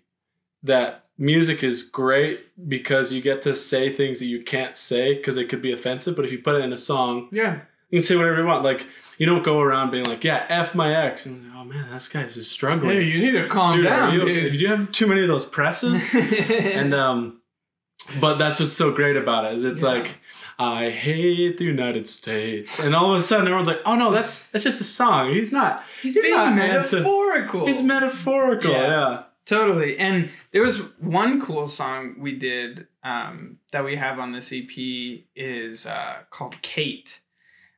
that 0.62 1.05
music 1.18 1.62
is 1.62 1.82
great 1.82 2.40
because 2.68 3.12
you 3.12 3.20
get 3.20 3.42
to 3.42 3.54
say 3.54 3.92
things 3.92 4.18
that 4.20 4.26
you 4.26 4.42
can't 4.42 4.76
say 4.76 5.14
because 5.14 5.36
it 5.36 5.48
could 5.48 5.62
be 5.62 5.72
offensive. 5.72 6.16
But 6.16 6.24
if 6.24 6.32
you 6.32 6.38
put 6.38 6.56
it 6.56 6.64
in 6.64 6.72
a 6.72 6.76
song, 6.78 7.28
yeah 7.32 7.60
you 7.90 7.98
can 7.98 8.02
say 8.02 8.16
whatever 8.16 8.40
you 8.40 8.46
want. 8.46 8.64
Like 8.64 8.86
you 9.18 9.26
don't 9.26 9.44
go 9.44 9.60
around 9.60 9.90
being 9.90 10.04
like, 10.04 10.24
"Yeah, 10.24 10.44
f 10.48 10.74
my 10.74 10.94
ex," 10.94 11.26
and 11.26 11.50
oh 11.56 11.64
man, 11.64 11.90
this 11.90 12.08
guy's 12.08 12.34
just 12.34 12.50
struggling. 12.52 12.96
hey 12.96 13.04
you 13.04 13.20
need 13.20 13.40
to 13.40 13.48
calm 13.48 13.76
dude, 13.76 13.86
down 13.86 14.12
you 14.12 14.20
dude 14.20 14.52
Did 14.52 14.60
you 14.60 14.68
have 14.68 14.90
too 14.92 15.06
many 15.06 15.22
of 15.22 15.28
those 15.28 15.44
presses? 15.44 16.12
and 16.14 16.92
um, 16.94 17.40
but 18.20 18.38
that's 18.38 18.58
what's 18.60 18.72
so 18.72 18.92
great 18.92 19.16
about 19.16 19.44
it 19.44 19.54
is 19.54 19.64
it's 19.64 19.82
Yeah. 19.82 19.88
like 19.88 20.18
I 20.58 20.90
hate 20.90 21.58
the 21.58 21.64
United 21.64 22.08
States, 22.08 22.78
and 22.78 22.94
all 22.94 23.12
of 23.12 23.18
a 23.18 23.20
sudden 23.20 23.46
everyone's 23.46 23.68
like, 23.68 23.80
"Oh 23.86 23.94
no, 23.94 24.10
that's 24.10 24.48
that's 24.48 24.64
just 24.64 24.80
a 24.80 24.84
song. 24.84 25.32
He's 25.32 25.52
not. 25.52 25.84
he's, 26.02 26.14
he's 26.14 26.24
being 26.24 26.34
not 26.36 26.56
metaphorical 26.56 27.66
He's 27.66 27.82
metaphorical." 27.82 28.72
Yeah. 28.72 28.86
Yeah. 28.86 29.22
Totally. 29.46 29.96
And 29.96 30.30
there 30.50 30.62
was 30.62 30.80
one 30.98 31.40
cool 31.40 31.68
song 31.68 32.16
we 32.18 32.36
did 32.36 32.88
um, 33.04 33.58
that 33.70 33.84
we 33.84 33.94
have 33.94 34.18
on 34.18 34.32
this 34.32 34.52
EP 34.52 34.68
is 35.36 35.86
uh, 35.86 36.16
called 36.30 36.60
Kate. 36.62 37.20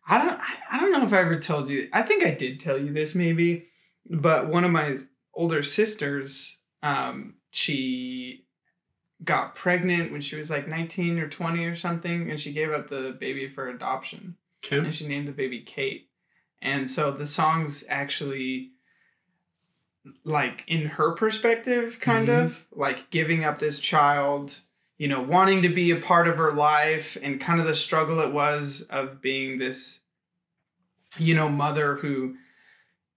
I 0.08 0.16
don't 0.24 0.40
I, 0.70 0.80
don't 0.80 0.92
know 0.92 1.04
if 1.04 1.12
I 1.12 1.18
ever 1.18 1.38
told 1.38 1.68
you. 1.68 1.88
I 1.92 2.00
think 2.02 2.24
I 2.24 2.30
did 2.30 2.58
tell 2.58 2.78
you 2.78 2.94
this 2.94 3.14
maybe, 3.14 3.66
but 4.08 4.48
one 4.48 4.64
of 4.64 4.70
my 4.70 4.96
older 5.34 5.62
sisters, 5.62 6.56
um, 6.82 7.34
she 7.50 8.46
got 9.22 9.54
pregnant 9.54 10.10
when 10.10 10.22
she 10.22 10.36
was 10.36 10.48
like 10.48 10.68
19 10.68 11.18
or 11.18 11.28
20 11.28 11.64
or 11.64 11.74
something 11.74 12.30
and 12.30 12.40
she 12.40 12.52
gave 12.52 12.70
up 12.70 12.88
the 12.88 13.16
baby 13.18 13.48
for 13.48 13.68
adoption 13.68 14.36
Okay. 14.64 14.78
and 14.78 14.94
she 14.94 15.06
named 15.08 15.28
the 15.28 15.32
baby 15.32 15.60
Kate. 15.60 16.08
And 16.62 16.88
so 16.88 17.10
the 17.10 17.26
song's 17.26 17.84
actually 17.88 18.70
like 20.24 20.64
in 20.66 20.86
her 20.86 21.12
perspective, 21.12 21.98
kind 22.00 22.28
Mhm. 22.28 22.42
of 22.44 22.66
like 22.72 23.10
giving 23.10 23.44
up 23.44 23.58
this 23.58 23.78
child, 23.80 24.60
you 24.96 25.08
know, 25.08 25.20
wanting 25.22 25.62
to 25.62 25.68
be 25.68 25.90
a 25.90 25.96
part 25.96 26.28
of 26.28 26.36
her 26.36 26.52
life 26.52 27.16
and 27.22 27.40
kind 27.40 27.60
of 27.60 27.66
the 27.66 27.76
struggle 27.76 28.20
it 28.20 28.32
was 28.32 28.82
of 28.90 29.20
being 29.20 29.58
this, 29.58 30.00
you 31.18 31.34
know, 31.34 31.48
mother 31.48 31.96
who 31.96 32.36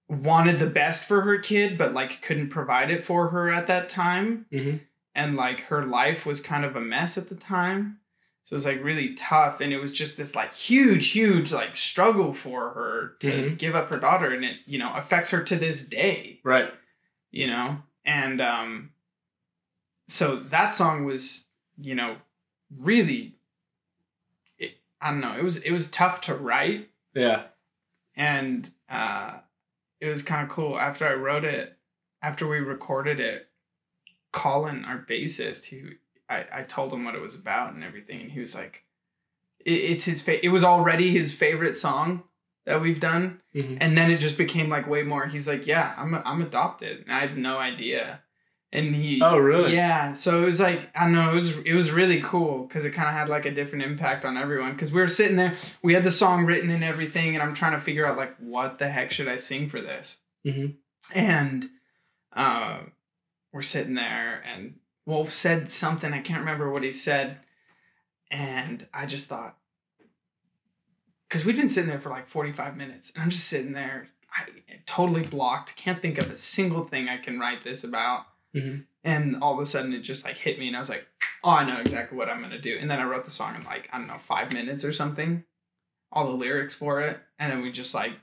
wanted 0.07 0.59
the 0.59 0.67
best 0.67 1.05
for 1.05 1.21
her 1.21 1.37
kid, 1.37 1.77
but 1.77 1.93
like 1.93 2.21
couldn't 2.21 2.49
provide 2.49 2.91
it 2.91 3.03
for 3.03 3.29
her 3.29 3.49
at 3.51 3.67
that 3.67 3.89
time. 3.89 4.45
hmm 4.51 4.77
and 5.13 5.35
like 5.35 5.59
her 5.63 5.85
life 5.85 6.25
was 6.25 6.39
kind 6.39 6.63
of 6.63 6.77
a 6.77 6.79
mess 6.79 7.17
at 7.17 7.27
the 7.27 7.35
time. 7.35 7.97
So 8.43 8.53
it 8.53 8.55
was 8.57 8.65
like 8.65 8.81
really 8.81 9.13
tough 9.13 9.59
and 9.59 9.73
it 9.73 9.77
was 9.77 9.91
just 9.91 10.15
this 10.15 10.35
like 10.35 10.53
huge 10.53 11.09
huge 11.11 11.51
like 11.51 11.75
struggle 11.75 12.33
for 12.33 12.69
her 12.69 13.17
to 13.19 13.27
Mhm. 13.31 13.57
give 13.57 13.75
up 13.75 13.89
her 13.89 13.99
daughter 13.99 14.31
and 14.31 14.45
it 14.45 14.55
you 14.65 14.79
know 14.79 14.93
affects 14.95 15.31
her 15.31 15.43
to 15.43 15.55
this 15.57 15.83
day 15.83 16.39
Right. 16.45 16.71
You 17.31 17.47
know? 17.47 17.77
And 18.05 18.41
um 18.41 18.91
so 20.07 20.35
that 20.35 20.73
song 20.73 21.05
was 21.05 21.45
you 21.79 21.95
know 21.95 22.17
really 22.77 23.35
it, 24.59 24.73
i 24.99 25.09
don't 25.09 25.21
know 25.21 25.35
it 25.37 25.43
was 25.43 25.57
it 25.57 25.71
was 25.71 25.89
tough 25.89 26.21
to 26.21 26.35
write. 26.35 26.89
Yeah. 27.13 27.43
and 28.15 28.69
uh 28.89 29.39
it 29.99 30.07
was 30.07 30.23
kind 30.23 30.43
of 30.43 30.49
cool. 30.49 30.77
After 30.79 31.07
i 31.07 31.13
wrote 31.13 31.45
it 31.45 31.77
after 32.21 32.47
we 32.47 32.59
recorded 32.59 33.19
it 33.19 33.47
colin 34.31 34.85
our 34.85 34.97
bassist 34.97 35.65
he 35.65 35.83
i 36.29 36.45
i 36.53 36.63
told 36.63 36.91
him 36.93 37.03
what 37.03 37.15
it 37.15 37.21
was 37.21 37.35
about 37.35 37.73
and 37.73 37.83
everything 37.83 38.21
and 38.21 38.31
he 38.31 38.39
was 38.39 38.55
like 38.55 38.83
it, 39.59 39.71
it's 39.71 40.05
his 40.05 40.21
fa- 40.21 40.43
it 40.45 40.49
was 40.49 40.63
already 40.63 41.11
his 41.11 41.33
favorite 41.33 41.77
song 41.77 42.23
that 42.65 42.81
we've 42.81 42.99
done 42.99 43.41
Mhm. 43.55 43.77
and 43.81 43.97
then 43.97 44.11
it 44.11 44.19
just 44.19 44.37
became 44.37 44.69
like 44.69 44.87
way 44.87 45.03
more 45.03 45.25
he's 45.27 45.47
like 45.47 45.65
yeah 45.67 45.93
i'm 45.97 46.13
i'm 46.15 46.41
adopted 46.41 47.01
and 47.01 47.11
i 47.11 47.19
had 47.21 47.37
no 47.37 47.57
idea 47.57 48.21
and 48.73 48.95
he 48.95 49.21
Oh, 49.21 49.37
really? 49.37 49.73
yeah 49.73 50.13
so 50.13 50.41
it 50.41 50.45
was 50.45 50.59
like 50.59 50.89
i 50.95 51.03
don't 51.03 51.13
know 51.13 51.31
it 51.31 51.35
was 51.35 51.57
it 51.57 51.73
was 51.73 51.91
really 51.91 52.21
cool 52.21 52.63
because 52.67 52.85
it 52.85 52.91
kind 52.91 53.09
of 53.09 53.15
had 53.15 53.27
like 53.29 53.45
a 53.45 53.51
different 53.51 53.83
impact 53.83 54.23
on 54.25 54.37
everyone 54.37 54.71
because 54.73 54.91
we 54.91 55.01
were 55.01 55.07
sitting 55.07 55.35
there 55.37 55.55
we 55.81 55.93
had 55.93 56.03
the 56.03 56.11
song 56.11 56.45
written 56.45 56.69
and 56.69 56.83
everything 56.83 57.33
and 57.35 57.43
i'm 57.43 57.53
trying 57.53 57.73
to 57.73 57.79
figure 57.79 58.05
out 58.05 58.15
like 58.17 58.35
what 58.37 58.77
the 58.79 58.89
heck 58.89 59.11
should 59.11 59.27
i 59.27 59.37
sing 59.37 59.67
for 59.69 59.81
this 59.81 60.17
Mhm. 60.45 60.75
and 61.13 61.69
uh, 62.33 62.79
we're 63.51 63.61
sitting 63.61 63.95
there 63.95 64.41
and 64.45 64.75
wolf 65.05 65.31
said 65.33 65.69
something 65.71 66.13
i 66.13 66.21
can't 66.21 66.39
remember 66.39 66.69
what 66.71 66.83
he 66.83 66.91
said 66.91 67.37
and 68.29 68.87
i 68.93 69.05
just 69.05 69.27
thought 69.27 69.57
because 71.31 71.45
we'd 71.45 71.55
been 71.55 71.69
sitting 71.69 71.89
there 71.89 71.99
for 72.01 72.09
like 72.09 72.27
45 72.27 72.75
minutes 72.75 73.11
and 73.15 73.23
i'm 73.23 73.29
just 73.29 73.47
sitting 73.47 73.71
there 73.71 74.09
I, 74.33 74.43
totally 74.85 75.23
blocked 75.23 75.75
can't 75.77 76.01
think 76.01 76.17
of 76.17 76.29
a 76.29 76.37
single 76.37 76.83
thing 76.83 77.07
i 77.07 77.17
can 77.17 77.39
write 77.39 77.63
this 77.63 77.83
about. 77.83 78.25
Mhm. 78.55 78.85
and 79.05 79.37
all 79.41 79.53
of 79.53 79.59
a 79.59 79.65
sudden 79.65 79.93
it 79.93 80.01
just 80.01 80.25
like 80.25 80.37
hit 80.37 80.59
me 80.59 80.67
and 80.67 80.75
i 80.75 80.79
was 80.79 80.89
like 80.89 81.07
oh 81.43 81.51
i 81.51 81.63
know 81.63 81.79
exactly 81.79 82.17
what 82.17 82.27
i'm 82.29 82.41
gonna 82.41 82.59
do. 82.59 82.77
And 82.79 82.91
then 82.91 82.99
i 82.99 83.03
wrote 83.03 83.23
the 83.23 83.31
song 83.31 83.55
in 83.55 83.63
like 83.63 83.87
i 83.93 83.97
don't 83.97 84.07
know 84.07 84.17
five 84.17 84.51
minutes 84.53 84.83
or 84.83 84.91
something 84.91 85.45
all 86.11 86.25
the 86.27 86.33
lyrics 86.35 86.73
for 86.75 86.99
it 87.01 87.19
and 87.39 87.51
then 87.51 87.61
we 87.61 87.71
just 87.71 87.93
like 87.95 88.13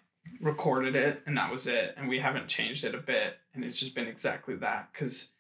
recorded 0.42 0.94
it 0.94 1.22
and 1.26 1.36
that 1.38 1.50
was 1.50 1.66
it 1.66 1.94
and 1.96 2.08
we 2.08 2.18
haven't 2.18 2.48
changed 2.48 2.84
it 2.84 2.94
a 2.94 2.98
bit 2.98 3.38
and 3.54 3.64
it's 3.64 3.78
just 3.80 3.94
been 3.94 4.06
exactly 4.06 4.54
that. 4.56 4.90
Because 4.92 5.32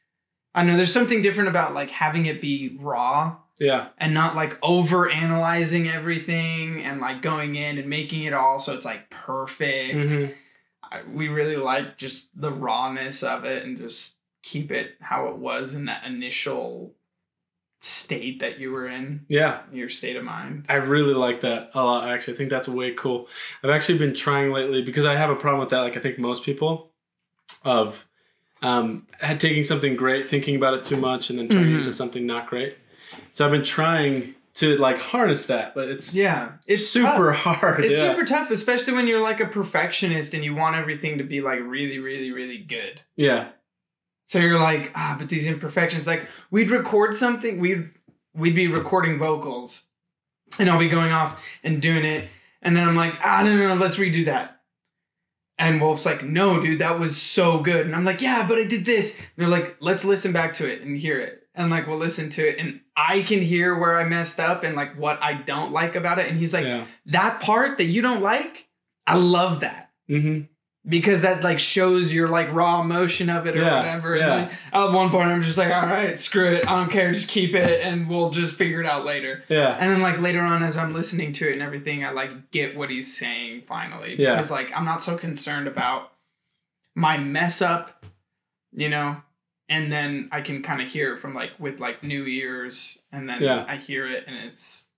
i 0.54 0.62
know 0.62 0.76
there's 0.76 0.92
something 0.92 1.20
different 1.20 1.50
about 1.50 1.74
like 1.74 1.90
having 1.90 2.24
it 2.24 2.40
be 2.40 2.76
raw 2.80 3.36
Yeah. 3.58 3.88
and 3.98 4.14
not 4.14 4.36
like 4.36 4.56
over 4.62 5.10
analyzing 5.10 5.88
everything 5.88 6.82
and 6.84 7.00
like 7.00 7.22
going 7.22 7.56
in 7.56 7.78
and 7.78 7.88
making 7.88 8.22
it 8.24 8.32
all 8.32 8.60
so 8.60 8.74
it's 8.74 8.84
like 8.84 9.10
perfect 9.10 9.94
Mhm. 10.10 10.34
I, 10.90 11.02
we 11.12 11.28
really 11.28 11.56
like 11.56 11.96
just 11.98 12.28
the 12.40 12.52
rawness 12.52 13.22
of 13.22 13.44
it 13.44 13.64
and 13.64 13.76
just 13.76 14.16
keep 14.42 14.70
it 14.70 14.92
how 15.00 15.26
it 15.28 15.36
was 15.38 15.74
in 15.74 15.86
that 15.86 16.04
initial 16.04 16.94
state 17.80 18.40
that 18.40 18.58
you 18.58 18.72
were 18.72 18.86
in 18.86 19.24
Yeah. 19.28 19.60
your 19.72 19.88
state 19.88 20.16
of 20.16 20.24
mind 20.24 20.66
I 20.68 20.74
really 20.74 21.14
like 21.14 21.40
that 21.42 21.70
a 21.74 21.82
lot. 21.82 22.08
Actually, 22.08 22.34
I 22.34 22.36
think 22.38 22.50
that's 22.50 22.68
way 22.68 22.92
cool. 22.94 23.28
I've 23.62 23.70
actually 23.70 23.98
been 23.98 24.14
trying 24.14 24.52
lately 24.52 24.82
because 24.82 25.04
I 25.04 25.14
have 25.16 25.30
a 25.30 25.36
problem 25.36 25.60
with 25.60 25.70
that. 25.70 25.84
Like 25.84 25.96
I 25.96 26.00
think 26.00 26.18
most 26.18 26.42
people, 26.44 26.92
of 27.64 28.06
um, 28.62 29.06
taking 29.38 29.62
something 29.62 29.94
great, 29.94 30.28
thinking 30.28 30.56
about 30.56 30.74
it 30.74 30.84
too 30.84 30.96
much, 30.96 31.30
and 31.30 31.38
then 31.38 31.48
turning 31.48 31.70
it 31.70 31.74
Mhm. 31.74 31.78
into 31.78 31.92
something 31.92 32.26
not 32.26 32.48
great. 32.48 32.76
So 33.32 33.44
I've 33.44 33.52
been 33.52 33.64
trying 33.64 34.34
to 34.54 34.76
like 34.78 35.00
harness 35.00 35.46
that, 35.46 35.74
but 35.74 35.88
it's 35.88 36.14
yeah 36.14 36.52
it's 36.66 36.88
super 36.88 37.32
tough. 37.32 37.60
hard. 37.60 37.84
it's 37.84 37.98
yeah. 37.98 38.10
super 38.10 38.24
tough 38.24 38.50
especially 38.50 38.92
when 38.92 39.06
you're 39.06 39.20
like 39.20 39.38
a 39.38 39.46
perfectionist 39.46 40.34
and 40.34 40.44
you 40.44 40.52
want 40.54 40.74
everything 40.74 41.18
to 41.18 41.24
be 41.24 41.40
like 41.40 41.60
really 41.60 42.00
really 42.00 42.32
really 42.32 42.58
good 42.58 43.00
yeah. 43.14 43.48
So 44.26 44.38
you're 44.38 44.58
like, 44.58 44.92
ah, 44.94 45.16
but 45.18 45.30
these 45.30 45.46
imperfections, 45.46 46.06
like 46.06 46.28
we'd 46.50 46.70
record 46.70 47.14
something, 47.14 47.58
we'd 47.58 47.90
we'd 48.34 48.54
be 48.54 48.68
recording 48.68 49.18
vocals, 49.18 49.84
and 50.58 50.68
I'll 50.68 50.78
be 50.78 50.88
going 50.88 51.12
off 51.12 51.42
and 51.64 51.80
doing 51.80 52.04
it, 52.04 52.28
and 52.60 52.76
then 52.76 52.86
I'm 52.86 52.94
like, 52.94 53.14
ah, 53.24 53.42
no, 53.42 53.56
no, 53.56 53.68
no, 53.68 53.74
let's 53.74 53.96
redo 53.96 54.26
that. 54.26 54.60
And 55.58 55.80
Wolf's 55.80 56.06
like, 56.06 56.22
no, 56.22 56.60
dude, 56.60 56.78
that 56.78 57.00
was 57.00 57.20
so 57.20 57.58
good. 57.58 57.86
And 57.86 57.96
I'm 57.96 58.04
like, 58.04 58.20
yeah, 58.20 58.46
but 58.46 58.58
I 58.58 58.64
did 58.64 58.84
this. 58.84 59.16
And 59.16 59.26
they're 59.36 59.48
like, 59.48 59.76
let's 59.80 60.04
listen 60.04 60.30
back 60.32 60.54
to 60.54 60.68
it 60.68 60.82
and 60.82 60.96
hear 60.96 61.18
it. 61.18 61.47
And 61.58 61.70
like, 61.70 61.86
we'll 61.86 61.98
listen 61.98 62.30
to 62.30 62.48
it, 62.48 62.58
and 62.58 62.80
I 62.96 63.22
can 63.22 63.42
hear 63.42 63.76
where 63.76 63.98
I 64.00 64.04
messed 64.04 64.38
up 64.40 64.62
and 64.64 64.74
like 64.76 64.96
what 64.96 65.22
I 65.22 65.34
don't 65.34 65.72
like 65.72 65.94
about 65.96 66.18
it. 66.18 66.28
And 66.28 66.38
he's 66.38 66.54
like, 66.54 66.64
yeah. 66.64 66.86
that 67.06 67.40
part 67.40 67.76
that 67.78 67.84
you 67.86 68.00
don't 68.00 68.22
like, 68.22 68.68
I 69.06 69.16
love 69.18 69.60
that 69.60 69.90
hmm 70.08 70.40
because 70.88 71.20
that 71.20 71.42
like 71.42 71.58
shows 71.58 72.14
your 72.14 72.28
like 72.28 72.50
raw 72.50 72.80
emotion 72.80 73.28
of 73.28 73.46
it 73.46 73.54
or 73.54 73.60
Yeah, 73.60 73.76
whatever. 73.78 74.16
yeah. 74.16 74.32
And 74.34 74.48
like, 74.48 74.58
at 74.72 74.92
one 74.94 75.10
point, 75.10 75.28
I'm 75.28 75.42
just 75.42 75.58
like, 75.58 75.70
all 75.70 75.82
right, 75.86 76.18
screw 76.18 76.46
it, 76.46 76.66
I 76.66 76.76
don't 76.76 76.90
care, 76.90 77.12
just 77.12 77.28
keep 77.28 77.54
it, 77.54 77.84
and 77.84 78.08
we'll 78.08 78.30
just 78.30 78.54
figure 78.54 78.80
it 78.80 78.86
out 78.86 79.04
later. 79.04 79.42
Yeah. 79.48 79.76
And 79.78 79.90
then 79.90 80.00
like 80.00 80.18
later 80.20 80.40
on, 80.40 80.62
as 80.62 80.78
I'm 80.78 80.94
listening 80.94 81.34
to 81.34 81.48
it 81.48 81.52
and 81.54 81.60
everything, 81.62 82.06
I 82.06 82.12
like 82.12 82.50
get 82.52 82.74
what 82.74 82.88
he's 82.88 83.14
saying 83.14 83.64
finally 83.68 84.16
Yeah. 84.18 84.36
because 84.36 84.50
like 84.50 84.70
I'm 84.74 84.86
not 84.86 85.02
so 85.02 85.18
concerned 85.18 85.66
about 85.66 86.12
my 86.94 87.18
mess 87.18 87.60
up, 87.60 88.06
you 88.72 88.88
know. 88.88 89.20
And 89.68 89.92
then 89.92 90.28
I 90.32 90.40
can 90.40 90.62
kind 90.62 90.80
of 90.80 90.88
hear 90.88 91.14
it 91.14 91.20
from 91.20 91.34
like 91.34 91.50
with 91.58 91.78
like 91.80 92.02
new 92.02 92.24
ears, 92.26 92.98
and 93.12 93.28
then 93.28 93.42
Yeah. 93.42 93.64
I 93.68 93.76
hear 93.76 94.10
it, 94.10 94.24
and 94.26 94.36
it's 94.36 94.88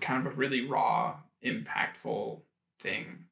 kind 0.00 0.26
of 0.26 0.32
a 0.32 0.36
really 0.36 0.62
raw, 0.62 1.16
impactful 1.44 2.40
thing. 2.80 3.26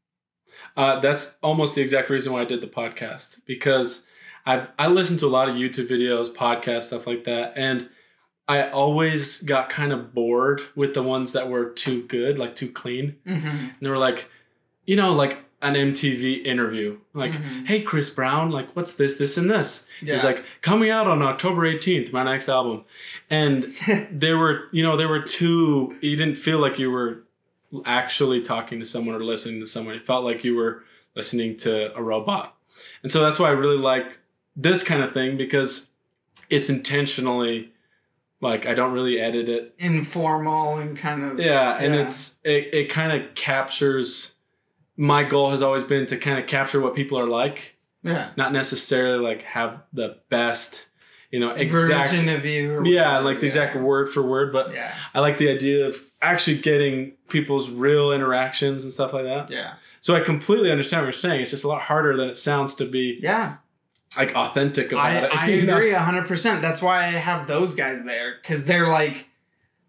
Uh, 0.76 1.00
that's 1.00 1.37
almost 1.42 1.74
the 1.74 1.81
exact 1.81 2.11
reason 2.11 2.33
why 2.33 2.42
I 2.42 2.44
did 2.44 2.61
the 2.61 2.66
podcast 2.66 3.40
because 3.46 4.07
I 4.44 4.66
I 4.78 4.88
listen 4.88 5.16
to 5.18 5.26
a 5.26 5.28
lot 5.28 5.48
of 5.48 5.55
YouTube 5.55 5.88
videos, 5.88 6.28
podcasts, 6.35 6.83
stuff 6.83 7.07
like 7.07 7.24
that, 7.24 7.55
and 7.57 7.88
I 8.48 8.68
always 8.68 9.40
got 9.42 9.70
kind 9.70 9.92
of 9.92 10.12
bored 10.12 10.61
with 10.74 10.92
the 10.94 11.02
ones 11.02 11.33
that 11.33 11.48
were 11.48 11.70
too 11.70 12.02
good, 12.07 12.38
like 12.38 12.55
too 12.57 12.70
clean. 12.70 13.16
Mm-hmm. 13.26 13.46
And 13.46 13.72
they 13.81 13.88
were 13.88 13.98
like, 13.98 14.28
you 14.85 14.96
know, 14.96 15.12
like 15.14 15.38
an 15.62 15.75
MTV 15.75 16.44
interview, 16.44 16.98
like, 17.14 17.33
Mhm. 17.33 17.66
"Hey, 17.66 17.83
Chris 17.83 18.11
Brown, 18.11 18.51
like, 18.51 18.75
what's 18.75 18.94
this, 18.94 19.14
this, 19.14 19.37
and 19.37 19.48
this?" 19.48 19.87
Yeah. 20.03 20.14
He's 20.14 20.25
like, 20.25 20.44
"Coming 20.61 20.90
out 20.90 21.07
on 21.07 21.22
October 21.22 21.64
eighteenth, 21.64 22.12
my 22.12 22.25
next 22.25 22.48
album," 22.48 22.85
and 23.31 23.75
there 24.11 24.37
were 24.37 24.64
you 24.72 24.83
know 24.83 24.96
there 24.96 25.09
were 25.09 25.20
two 25.22 25.96
you 26.01 26.16
didn't 26.16 26.37
feel 26.37 26.59
like 26.59 26.79
you 26.79 26.90
were 26.90 27.22
actually 27.87 28.42
talking 28.42 28.79
to 28.81 28.85
someone 28.85 29.14
or 29.14 29.25
listening 29.25 29.59
to 29.61 29.66
someone 29.66 29.94
it 29.94 30.05
felt 30.05 30.25
like 30.25 30.44
you 30.44 30.55
were 30.55 30.85
listening 31.16 31.57
to 31.57 31.94
a 31.96 32.03
robot 32.03 32.55
and 33.03 33.11
so 33.11 33.22
that's 33.22 33.38
why 33.38 33.48
i 33.48 33.51
really 33.53 33.79
like 33.79 34.18
this 34.55 34.83
kind 34.85 35.03
of 35.03 35.14
thing 35.14 35.38
because 35.38 35.87
it's 36.51 36.68
intentionally 36.68 37.72
like 38.42 38.66
i 38.66 38.75
don't 38.75 38.92
really 38.92 39.18
edit 39.18 39.48
it 39.48 39.75
informal 39.79 40.77
and 40.77 40.98
kind 40.98 41.25
of 41.25 41.40
yeah 41.40 41.79
and 41.79 41.94
Yeah. 41.94 42.03
it's 42.03 42.37
it, 42.44 42.75
it 42.75 42.90
kind 42.90 43.11
of 43.11 43.35
captures 43.35 44.32
my 45.02 45.24
goal 45.24 45.50
has 45.50 45.62
always 45.62 45.82
been 45.82 46.06
to 46.06 46.16
kind 46.16 46.38
of 46.38 46.46
capture 46.46 46.80
what 46.80 46.94
people 46.94 47.18
are 47.18 47.26
like 47.26 47.76
yeah 48.04 48.30
not 48.36 48.52
necessarily 48.52 49.18
like 49.18 49.42
have 49.42 49.82
the 49.92 50.16
best 50.28 50.86
you 51.32 51.40
know 51.40 51.50
exact 51.50 52.12
version 52.12 52.28
of 52.28 52.46
you 52.46 52.84
yeah 52.84 53.18
like 53.18 53.40
the 53.40 53.46
exact 53.46 53.74
word 53.76 54.08
for 54.08 54.22
word 54.22 54.52
but 54.52 54.72
yeah 54.72 54.94
I 55.12 55.18
like 55.20 55.38
the 55.38 55.50
idea 55.50 55.88
of 55.88 55.96
actually 56.20 56.58
getting 56.58 57.14
people's 57.28 57.68
real 57.68 58.12
interactions 58.12 58.84
and 58.84 58.92
stuff 58.92 59.12
like 59.12 59.24
that. 59.24 59.50
yeah 59.50 59.74
So 60.00 60.14
I 60.14 60.20
completely 60.20 60.70
understand 60.70 61.02
what 61.02 61.06
you're 61.06 61.12
saying. 61.14 61.40
It's 61.40 61.50
just 61.50 61.64
a 61.64 61.68
lot 61.68 61.82
harder 61.82 62.16
than 62.16 62.28
it 62.28 62.38
sounds 62.38 62.74
to 62.76 62.84
be 62.86 63.18
yeah 63.20 63.56
like 64.16 64.32
authentic 64.36 64.92
about 64.92 65.06
I, 65.06 65.18
it. 65.18 65.30
I 65.34 65.60
know? 65.64 65.76
agree 65.76 65.90
100% 65.92 66.60
that's 66.60 66.80
why 66.82 66.98
i 67.06 67.10
have 67.28 67.48
those 67.48 67.74
guys 67.74 68.04
there 68.04 68.36
because 68.40 68.64
they're 68.66 68.86
like 68.86 69.26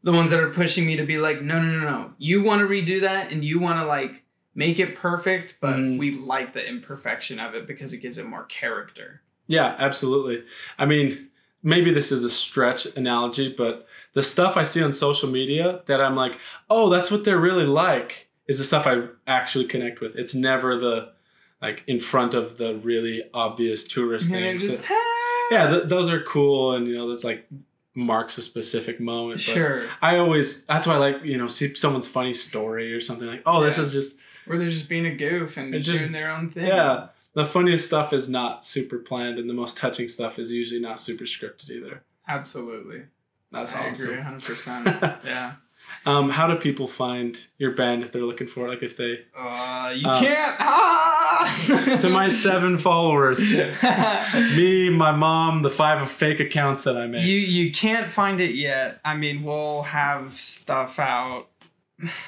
the 0.01 0.11
ones 0.14 0.32
that 0.32 0.39
are 0.39 0.49
pushing 0.49 0.86
me 0.88 0.95
to 0.95 1.05
be 1.05 1.18
like 1.18 1.41
no 1.43 1.61
no 1.61 1.70
no 1.78 1.82
no 1.91 2.14
you 2.18 2.41
want 2.41 2.61
to 2.61 2.68
redo 2.68 3.01
that 3.01 3.32
and 3.32 3.43
you 3.45 3.59
want 3.59 3.78
to 3.80 3.86
like 3.86 4.24
make 4.56 4.80
it 4.80 4.95
perfect 4.95 5.58
but 5.62 5.76
Mhm. 5.78 5.97
we 5.97 6.12
like 6.12 6.54
the 6.54 6.68
imperfection 6.68 7.39
of 7.39 7.56
it 7.56 7.66
because 7.68 7.91
it 7.93 7.97
gives 7.97 8.18
it 8.18 8.26
more 8.26 8.43
character 8.45 9.22
Yeah, 9.47 9.76
absolutely. 9.78 10.43
I 10.80 10.86
mean, 10.86 11.28
maybe 11.64 11.91
this 11.93 12.12
is 12.14 12.24
a 12.24 12.30
stretch 12.30 12.86
analogy, 12.95 13.54
but 13.58 13.86
the 14.14 14.24
stuff 14.24 14.56
I 14.56 14.64
see 14.64 14.82
on 14.82 14.93
social 14.93 15.30
media 15.30 15.82
that 15.88 15.99
I'm 15.99 16.16
like, 16.16 16.38
oh, 16.70 16.89
that's 16.89 17.12
what 17.12 17.26
they're 17.26 17.39
really 17.49 17.66
like, 17.66 18.30
is 18.47 18.58
the 18.58 18.64
stuff 18.64 18.88
I 18.88 19.04
actually 19.28 19.66
connect 19.66 19.99
with. 19.99 20.16
It's 20.16 20.34
never 20.34 20.78
the 20.78 21.10
like 21.62 21.84
in 21.88 21.99
front 21.99 22.34
of 22.34 22.58
the 22.58 22.76
really 22.76 23.24
obvious 23.34 23.84
tourist 23.86 24.30
thing. 24.30 24.60
just 24.60 24.82
yeah, 25.51 25.70
th- 25.70 25.89
those 25.89 26.10
are 26.10 26.22
cool, 26.24 26.74
and 26.76 26.88
you 26.88 26.95
know, 26.95 27.10
that's 27.10 27.24
like 27.26 27.45
marks 27.95 28.38
a 28.38 28.41
specific 28.41 28.99
moment. 29.01 29.41
but- 29.45 29.54
sure 29.54 29.88
I 30.01 30.18
always 30.18 30.64
that's 30.66 30.88
why 30.88 30.93
I 30.95 30.97
like 30.97 31.18
you 31.26 31.38
know 31.38 31.47
see 31.49 31.76
someone's 31.76 32.08
funny 32.08 32.34
story 32.34 32.93
or 32.93 33.01
something 33.01 33.28
like 33.28 33.43
oh 33.45 33.62
this 33.62 33.78
is 33.78 33.91
just 33.93 34.18
or 34.48 34.58
they're 34.58 34.70
just 34.70 34.89
being 34.89 35.06
a 35.06 35.16
goof 35.16 35.58
and 35.58 35.74
just- 35.84 36.00
doing 36.00 36.12
their 36.12 36.30
own 36.32 36.50
thing 36.50 36.66
yeah 36.68 37.08
the 37.34 37.46
funniest 37.46 37.88
stuff 37.88 38.14
is 38.14 38.30
not 38.30 38.64
super 38.64 39.00
planned 39.00 39.39
and 39.39 39.50
the 39.50 39.54
most 39.56 39.76
touching 39.78 40.08
stuff 40.08 40.38
is 40.38 40.52
usually 40.52 40.80
not 40.80 41.00
super 41.00 41.24
scripted 41.24 41.72
either. 41.72 42.04
Absolutely. 42.28 43.02
That's 43.52 43.74
I 43.74 43.89
awesome. 43.89 44.06
agree 44.10 44.18
100%. 44.22 45.20
yeah. 45.26 45.54
Um, 46.06 46.30
how 46.30 46.46
do 46.48 46.56
people 46.56 46.88
find 46.88 47.44
your 47.58 47.72
band 47.72 48.04
if 48.04 48.12
they're 48.12 48.22
looking 48.22 48.46
for 48.46 48.68
it? 48.68 48.70
Like 48.70 48.84
if 48.84 48.98
they 48.98 49.22
Uh, 49.36 49.91
you 49.96 50.08
Uh, 50.08 50.20
can't. 50.20 50.56
Ah! 50.60 51.98
to 52.00 52.08
my 52.10 52.30
seven 52.46 52.78
followers, 52.78 53.39
me, 54.56 54.89
my 54.89 55.12
mom, 55.12 55.62
the 55.64 55.70
five 55.70 56.10
fake 56.10 56.39
accounts 56.39 56.84
that 56.84 56.98
I 56.98 57.08
made. 57.08 57.24
You 57.26 57.38
you 57.38 57.72
can't 57.72 58.10
find 58.12 58.39
it 58.39 58.54
yet. 58.56 59.00
I 59.04 59.16
mean, 59.18 59.44
we'll 59.44 59.84
have 59.84 60.36
stuff 60.36 61.00
out 61.00 61.48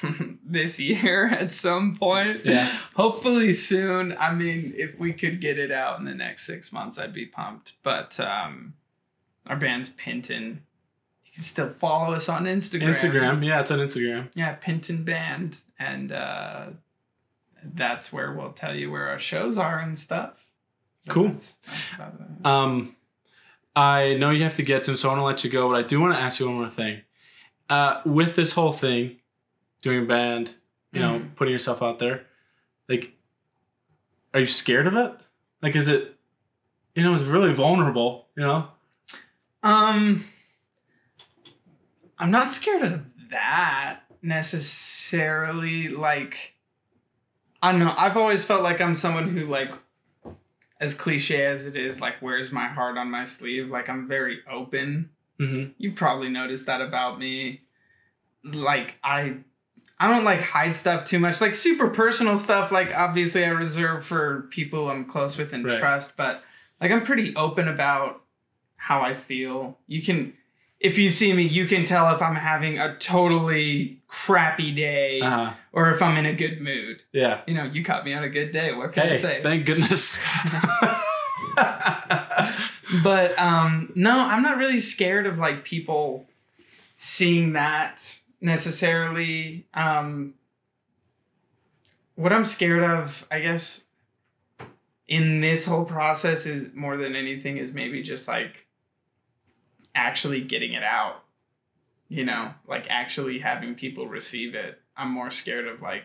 this 0.44 0.78
year 0.78 1.28
at 1.32 1.52
some 1.52 1.96
point. 1.96 2.44
Yeah. 2.44 2.68
Hopefully 2.94 3.54
soon. 3.54 4.16
I 4.18 4.32
mean, 4.32 4.74
if 4.76 4.98
we 4.98 5.12
could 5.12 5.40
get 5.40 5.58
it 5.58 5.70
out 5.70 5.98
in 5.98 6.04
the 6.04 6.14
next 6.14 6.46
six 6.46 6.72
months, 6.72 6.98
I'd 6.98 7.12
be 7.12 7.26
pumped. 7.26 7.72
But 7.82 8.18
um, 8.20 8.74
our 9.46 9.56
band's 9.56 9.90
Pinton. 9.90 10.62
You 11.24 11.32
can 11.34 11.42
still 11.42 11.70
follow 11.70 12.14
us 12.14 12.28
on 12.28 12.44
Instagram. 12.44 12.88
Instagram, 12.88 13.44
yeah, 13.44 13.60
it's 13.60 13.70
on 13.70 13.78
Instagram. 13.78 14.28
Yeah, 14.34 14.54
Pinton 14.54 15.04
Band, 15.04 15.60
and 15.78 16.10
uh, 16.10 16.66
that's 17.62 18.12
where 18.12 18.32
we'll 18.32 18.52
tell 18.52 18.74
you 18.74 18.90
where 18.90 19.08
our 19.08 19.18
shows 19.18 19.58
are 19.58 19.78
and 19.78 19.98
stuff. 19.98 20.46
Cool. 21.08 21.28
That's, 21.28 21.58
that's. 21.98 22.46
Um, 22.46 22.96
I 23.74 24.14
know 24.14 24.30
you 24.30 24.42
have 24.44 24.54
to 24.54 24.62
get 24.62 24.84
to 24.84 24.96
so 24.96 25.08
I 25.08 25.12
want 25.12 25.20
to 25.20 25.24
let 25.24 25.44
you 25.44 25.50
go, 25.50 25.68
but 25.68 25.76
I 25.76 25.82
do 25.82 26.00
want 26.00 26.14
to 26.14 26.20
ask 26.20 26.40
you 26.40 26.46
one 26.46 26.56
more 26.56 26.68
thing. 26.68 27.02
Uh, 27.68 28.00
with 28.06 28.34
this 28.34 28.54
whole 28.54 28.72
thing, 28.72 29.16
doing 29.82 30.02
a 30.04 30.06
band, 30.06 30.54
you 30.92 31.00
know, 31.00 31.20
Mhm. 31.20 31.36
putting 31.36 31.52
yourself 31.52 31.82
out 31.82 31.98
there, 31.98 32.26
like, 32.88 33.12
are 34.34 34.40
you 34.40 34.46
scared 34.46 34.86
of 34.86 34.96
it? 34.96 35.12
Like, 35.62 35.76
is 35.76 35.88
it, 35.88 36.18
you 36.94 37.02
know, 37.02 37.14
it's 37.14 37.24
really 37.24 37.52
vulnerable, 37.52 38.28
you 38.36 38.42
know? 38.42 38.70
Um, 39.62 40.24
I'm 42.18 42.30
not 42.30 42.50
scared 42.50 42.82
of 42.82 43.30
that 43.30 44.00
necessarily. 44.22 45.88
Like, 45.88 46.54
I 47.62 47.72
don't 47.72 47.80
know. 47.80 47.94
I've 47.96 48.16
always 48.16 48.44
felt 48.44 48.62
like 48.62 48.80
I'm 48.80 48.94
someone 48.94 49.28
who, 49.36 49.46
like, 49.46 49.70
as 50.80 50.94
cliche 50.94 51.44
as 51.46 51.66
it 51.66 51.76
is, 51.76 52.00
like, 52.00 52.20
wears 52.20 52.52
my 52.52 52.68
heart 52.68 52.98
on 52.98 53.10
my 53.10 53.24
sleeve. 53.24 53.70
Like, 53.70 53.88
I'm 53.88 54.06
very 54.06 54.40
open. 54.50 55.10
Mm-hmm. 55.40 55.72
You've 55.78 55.94
probably 55.96 56.28
noticed 56.28 56.66
that 56.66 56.80
about 56.80 57.18
me. 57.18 57.62
Like, 58.44 58.96
I. 59.02 59.38
I 59.98 60.10
don't 60.10 60.24
like 60.24 60.40
hide 60.42 60.76
stuff 60.76 61.04
too 61.06 61.18
much. 61.18 61.40
Like 61.40 61.54
super 61.54 61.88
personal 61.88 62.36
stuff, 62.36 62.70
like 62.70 62.94
obviously 62.94 63.44
I 63.44 63.48
reserve 63.48 64.04
for 64.04 64.42
people 64.50 64.90
I'm 64.90 65.04
close 65.06 65.38
with 65.38 65.52
and 65.52 65.64
Right. 65.64 65.78
trust, 65.78 66.16
but 66.16 66.42
like 66.80 66.90
I'm 66.90 67.02
pretty 67.02 67.34
open 67.34 67.66
about 67.68 68.22
how 68.76 69.00
I 69.00 69.14
feel. 69.14 69.78
You 69.86 70.02
can 70.02 70.34
if 70.78 70.98
you 70.98 71.08
see 71.08 71.32
me, 71.32 71.42
you 71.42 71.64
can 71.64 71.86
tell 71.86 72.14
if 72.14 72.20
I'm 72.20 72.34
having 72.36 72.78
a 72.78 72.94
totally 72.98 74.02
crappy 74.08 74.72
day 74.72 75.20
Uh-huh. 75.20 75.52
or 75.72 75.90
if 75.90 76.02
I'm 76.02 76.18
in 76.18 76.26
a 76.26 76.34
good 76.34 76.60
mood. 76.60 77.02
Yeah. 77.12 77.40
You 77.46 77.54
know, 77.54 77.64
you 77.64 77.82
caught 77.82 78.04
me 78.04 78.12
on 78.12 78.22
a 78.22 78.28
good 78.28 78.52
day. 78.52 78.74
What 78.74 78.92
can 78.92 79.08
I 79.08 79.16
say? 79.16 79.40
thank 79.42 79.64
goodness. 79.64 80.22
but 83.02 83.38
um 83.38 83.90
no, 83.94 84.18
I'm 84.18 84.42
not 84.42 84.58
really 84.58 84.80
scared 84.80 85.26
of 85.26 85.38
like 85.38 85.64
people 85.64 86.26
seeing 86.98 87.54
that 87.54 88.20
necessarily. 88.40 89.66
Um 89.74 90.34
what 92.14 92.32
I'm 92.32 92.44
scared 92.46 92.82
of, 92.82 93.26
I 93.30 93.40
guess 93.40 93.82
in 95.06 95.40
this 95.40 95.66
whole 95.66 95.84
process 95.84 96.46
is 96.46 96.74
more 96.74 96.96
than 96.96 97.14
anything 97.14 97.58
is 97.58 97.72
maybe 97.72 98.02
just 98.02 98.26
like 98.26 98.66
actually 99.94 100.40
getting 100.40 100.72
it 100.72 100.82
out. 100.82 101.22
You 102.08 102.24
know, 102.24 102.54
like 102.68 102.86
actually 102.88 103.40
having 103.40 103.74
people 103.74 104.06
receive 104.06 104.54
it. 104.54 104.80
I'm 104.96 105.10
more 105.10 105.30
scared 105.30 105.66
of 105.66 105.82
like 105.82 106.04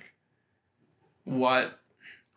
what 1.23 1.79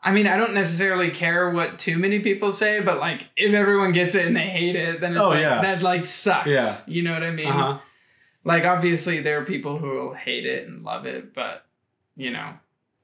I 0.03 0.13
mean, 0.13 0.27
I 0.27 0.37
don't 0.37 0.53
necessarily 0.53 1.11
care 1.11 1.49
what 1.49 1.79
too 1.79 1.97
many 1.99 2.21
people 2.21 2.53
say, 2.53 2.81
but 2.81 2.99
like 2.99 3.25
if 3.37 3.55
everyone 3.55 3.93
gets 3.93 4.15
it 4.15 4.27
and 4.27 4.37
they 4.37 4.41
hate 4.51 4.77
it, 4.77 5.01
then 5.01 5.13
it's 5.13 5.21
Oh, 5.21 5.31
like 5.31 5.41
yeah. 5.41 5.63
that 5.63 5.83
like 5.83 6.05
sucks. 6.05 6.47
Yeah. 6.47 6.77
You 6.87 7.03
know 7.03 7.15
what 7.15 7.23
I 7.23 7.31
mean? 7.31 7.49
uh-huh. 7.49 7.79
Like 8.45 8.65
obviously 8.65 9.21
there 9.21 9.41
are 9.41 9.45
people 9.45 9.79
who 9.79 9.91
will 9.91 10.15
hate 10.15 10.45
it 10.47 10.69
and 10.69 10.85
love 10.85 11.07
it, 11.07 11.35
but 11.35 11.65
you 12.17 12.31
know, 12.31 12.53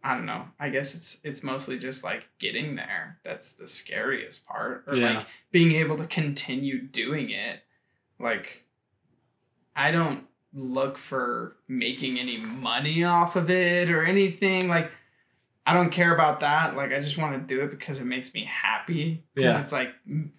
I 0.05 0.15
don't 0.15 0.27
know. 0.27 0.45
I 0.59 0.69
guess 0.71 0.95
it's 0.95 1.19
it's 1.25 1.43
mostly 1.43 1.79
just 1.79 2.05
like 2.05 2.25
getting 2.39 2.77
there. 2.77 3.19
That's 3.25 3.53
the 3.53 3.67
scariest 3.69 4.47
part. 4.47 4.85
Or 4.87 4.95
Yeah. 4.97 5.19
like 5.19 5.27
being 5.51 5.73
able 5.73 5.97
to 5.99 6.07
continue 6.07 6.81
doing 6.83 7.31
it. 7.31 7.61
Like 8.19 8.65
I 9.75 9.91
don't 9.91 10.25
look 10.53 10.99
for 10.99 11.57
making 11.69 12.19
any 12.19 12.37
money 12.37 13.05
off 13.05 13.37
of 13.37 13.51
it 13.51 13.89
or 13.91 14.05
anything. 14.05 14.69
Like 14.69 14.91
I 15.67 15.75
don't 15.75 15.91
care 15.91 16.13
about 16.15 16.41
that. 16.41 16.75
Like 16.75 16.93
I 16.93 17.01
just 17.01 17.19
want 17.19 17.35
to 17.47 17.55
do 17.55 17.63
it 17.63 17.71
because 17.71 18.01
it 18.01 18.05
makes 18.05 18.33
me 18.35 18.45
happy. 18.45 19.23
Because 19.35 19.55
Yeah. 19.55 19.63
it's 19.63 19.73
like 19.73 19.91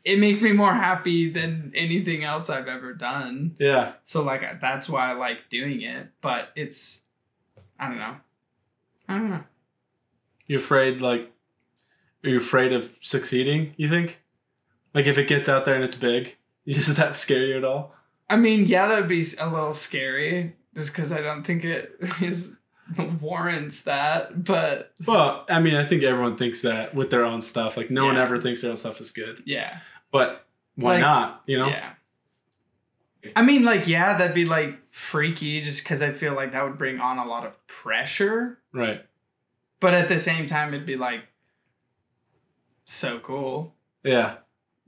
it 0.03 0.19
makes 0.19 0.41
me 0.41 0.51
more 0.51 0.73
happy 0.73 1.29
than 1.29 1.71
anything 1.75 2.23
else 2.23 2.49
I've 2.49 2.67
ever 2.67 2.93
done. 2.93 3.55
Yeah. 3.59 3.93
So 4.03 4.23
like 4.23 4.41
that's 4.59 4.89
why 4.89 5.11
I 5.11 5.13
like 5.13 5.49
doing 5.49 5.81
it. 5.81 6.09
But 6.21 6.49
it's 6.55 7.01
I 7.79 7.87
don't 7.87 7.99
know. 7.99 8.15
I 9.07 9.13
don't 9.17 9.29
know. 9.29 9.43
You 10.47 10.57
afraid 10.57 11.01
like 11.01 11.31
are 12.23 12.29
you 12.29 12.37
afraid 12.37 12.73
of 12.73 12.91
succeeding, 12.99 13.73
you 13.77 13.87
think? 13.87 14.19
Like 14.93 15.05
if 15.05 15.17
it 15.17 15.27
gets 15.27 15.47
out 15.47 15.65
there 15.65 15.75
and 15.75 15.83
it's 15.83 15.95
big, 15.95 16.35
does 16.67 16.95
that 16.97 17.15
scare 17.15 17.45
you 17.45 17.57
at 17.57 17.63
all? 17.63 17.95
I 18.29 18.37
mean, 18.37 18.65
yeah, 18.65 18.87
that'd 18.87 19.07
be 19.09 19.25
a 19.39 19.49
little 19.49 19.73
scary 19.73 20.55
just 20.75 20.93
because 20.93 21.11
I 21.11 21.21
don't 21.21 21.43
think 21.43 21.63
it 21.63 21.95
is 22.21 22.51
warrants 23.21 23.81
that. 23.83 24.43
But 24.43 24.93
Well, 25.05 25.45
I 25.49 25.59
mean, 25.59 25.75
I 25.75 25.83
think 25.85 26.03
everyone 26.03 26.35
thinks 26.37 26.61
that 26.61 26.93
with 26.95 27.09
their 27.09 27.23
own 27.25 27.41
stuff. 27.41 27.77
Like 27.77 27.89
no 27.91 28.05
one 28.05 28.17
ever 28.17 28.39
thinks 28.39 28.61
their 28.61 28.71
own 28.71 28.77
stuff 28.77 28.99
is 29.01 29.11
good. 29.11 29.43
yeah, 29.45 29.79
But 30.11 30.45
why 30.75 30.93
Like- 30.93 31.01
not? 31.01 31.43
You 31.45 31.57
know? 31.59 31.67
yeah. 31.67 31.93
I 33.35 33.43
mean, 33.43 33.63
like, 33.63 33.87
yeah, 33.87 34.17
that'd 34.17 34.33
be 34.33 34.45
like 34.45 34.79
freaky 34.91 35.61
just 35.61 35.83
because 35.83 36.01
I 36.01 36.11
feel 36.11 36.33
like 36.33 36.53
that 36.53 36.63
would 36.63 36.77
bring 36.79 36.99
on 36.99 37.19
a 37.19 37.25
lot 37.25 37.45
of 37.45 37.65
pressure. 37.67 38.57
Right. 38.73 39.05
But 39.79 39.93
at 39.93 40.09
the 40.09 40.19
same 40.19 40.47
time, 40.47 40.73
it'd 40.73 40.87
be 40.87 40.95
like 40.95 41.21
so 42.85 43.19
cool. 43.19 43.75
Yeah. 44.03 44.37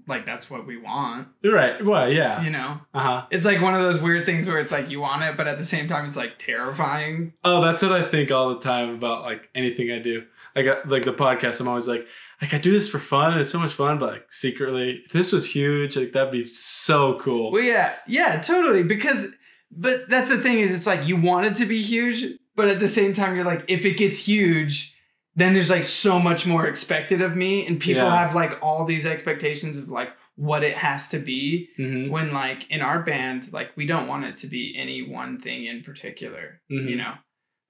Like 0.07 0.25
that's 0.25 0.49
what 0.49 0.67
we 0.67 0.77
want, 0.77 1.29
right. 1.43 1.83
Well, 1.83 2.11
yeah. 2.11 2.41
you 2.43 2.49
know. 2.49 2.79
Uh 2.93 2.99
huh. 2.99 3.25
It's 3.31 3.45
like 3.45 3.61
one 3.61 3.73
of 3.73 3.81
those 3.81 4.01
weird 4.01 4.25
things 4.25 4.47
where 4.47 4.59
it's 4.59 4.71
like 4.71 4.89
you 4.89 4.99
want 4.99 5.23
it, 5.23 5.37
but 5.37 5.47
at 5.47 5.57
the 5.57 5.65
same 5.65 5.87
time, 5.87 6.05
it's 6.05 6.17
like 6.17 6.37
terrifying. 6.37 7.33
Oh, 7.43 7.61
that's 7.61 7.81
what 7.81 7.93
I 7.93 8.03
think 8.03 8.29
all 8.29 8.49
the 8.53 8.59
time 8.59 8.89
about 8.89 9.23
like 9.23 9.49
anything 9.55 9.91
I 9.91 9.99
do. 9.99 10.23
Like 10.55 10.67
uh, 10.67 10.81
like 10.85 11.05
the 11.05 11.13
podcast, 11.13 11.61
I'm 11.61 11.67
always 11.67 11.87
like, 11.87 12.05
like 12.41 12.53
I 12.53 12.57
do 12.57 12.71
this 12.71 12.89
for 12.89 12.99
fun 12.99 13.31
and 13.31 13.41
it's 13.41 13.49
so 13.49 13.59
much 13.59 13.71
fun, 13.71 13.97
but 13.97 14.11
like 14.11 14.31
secretly, 14.31 15.03
if 15.05 15.11
this 15.11 15.31
was 15.31 15.49
huge, 15.49 15.95
like 15.95 16.11
that'd 16.11 16.31
be 16.31 16.43
so 16.43 17.17
cool. 17.19 17.51
Well, 17.51 17.63
yeah, 17.63 17.93
yeah, 18.05 18.41
totally. 18.41 18.83
Because, 18.83 19.27
but 19.71 20.09
that's 20.09 20.29
the 20.29 20.41
thing 20.41 20.59
is, 20.59 20.75
it's 20.75 20.87
like 20.87 21.07
you 21.07 21.15
want 21.15 21.47
it 21.47 21.55
to 21.55 21.65
be 21.65 21.81
huge, 21.81 22.25
but 22.55 22.67
at 22.67 22.79
the 22.81 22.89
same 22.89 23.13
time, 23.13 23.35
you're 23.35 23.45
like, 23.45 23.63
if 23.69 23.85
it 23.85 23.97
gets 23.97 24.19
huge, 24.19 24.92
then 25.35 25.53
there's 25.53 25.69
like 25.69 25.83
so 25.83 26.19
much 26.19 26.45
more 26.45 26.67
expected 26.67 27.21
of 27.21 27.35
me, 27.35 27.65
and 27.65 27.79
people 27.79 28.03
Yeah. 28.03 28.17
have 28.25 28.35
like 28.35 28.59
all 28.61 28.85
these 28.85 29.05
expectations 29.05 29.77
of 29.77 29.89
like 29.89 30.11
what 30.35 30.63
it 30.63 30.75
has 30.77 31.09
to 31.09 31.19
be. 31.19 31.69
hmm 31.77 32.09
When 32.09 32.33
like 32.33 32.69
in 32.71 32.81
our 32.81 33.01
band, 33.03 33.51
like 33.53 33.75
we 33.75 33.85
don't 33.85 34.07
want 34.07 34.25
it 34.25 34.35
to 34.37 34.47
be 34.47 34.75
any 34.77 35.01
one 35.01 35.39
thing 35.39 35.65
in 35.65 35.83
particular. 35.83 36.61
Mhm. 36.71 36.89
You 36.89 36.95
know, 36.97 37.13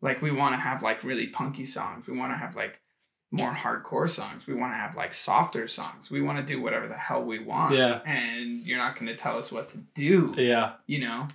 like 0.01 0.22
we 0.22 0.32
want 0.32 0.53
to 0.55 0.59
have 0.59 0.82
like 0.84 1.03
really 1.03 1.28
punky 1.28 1.66
songs. 1.66 2.07
We 2.07 2.18
want 2.18 2.32
to 2.34 2.38
have 2.38 2.55
like 2.55 2.80
more 3.32 3.51
hardcore 3.53 4.09
songs. 4.09 4.45
We 4.45 4.53
want 4.53 4.74
to 4.74 4.78
have 4.78 4.95
like 4.95 5.14
softer 5.14 5.68
songs. 5.68 6.11
We 6.11 6.22
want 6.22 6.38
to 6.45 6.53
do 6.53 6.61
whatever 6.61 6.88
the 6.88 6.97
hell 6.97 7.24
we 7.24 7.39
want. 7.39 7.74
Yeah. 7.76 7.99
And 8.05 8.61
you're 8.61 8.78
not 8.78 8.93
going 8.95 9.07
to 9.07 9.16
tell 9.18 9.38
us 9.39 9.51
what 9.51 9.72
to 9.72 9.78
do 9.95 10.34
Yeah. 10.38 10.74
you 10.86 10.99
know 10.99 11.28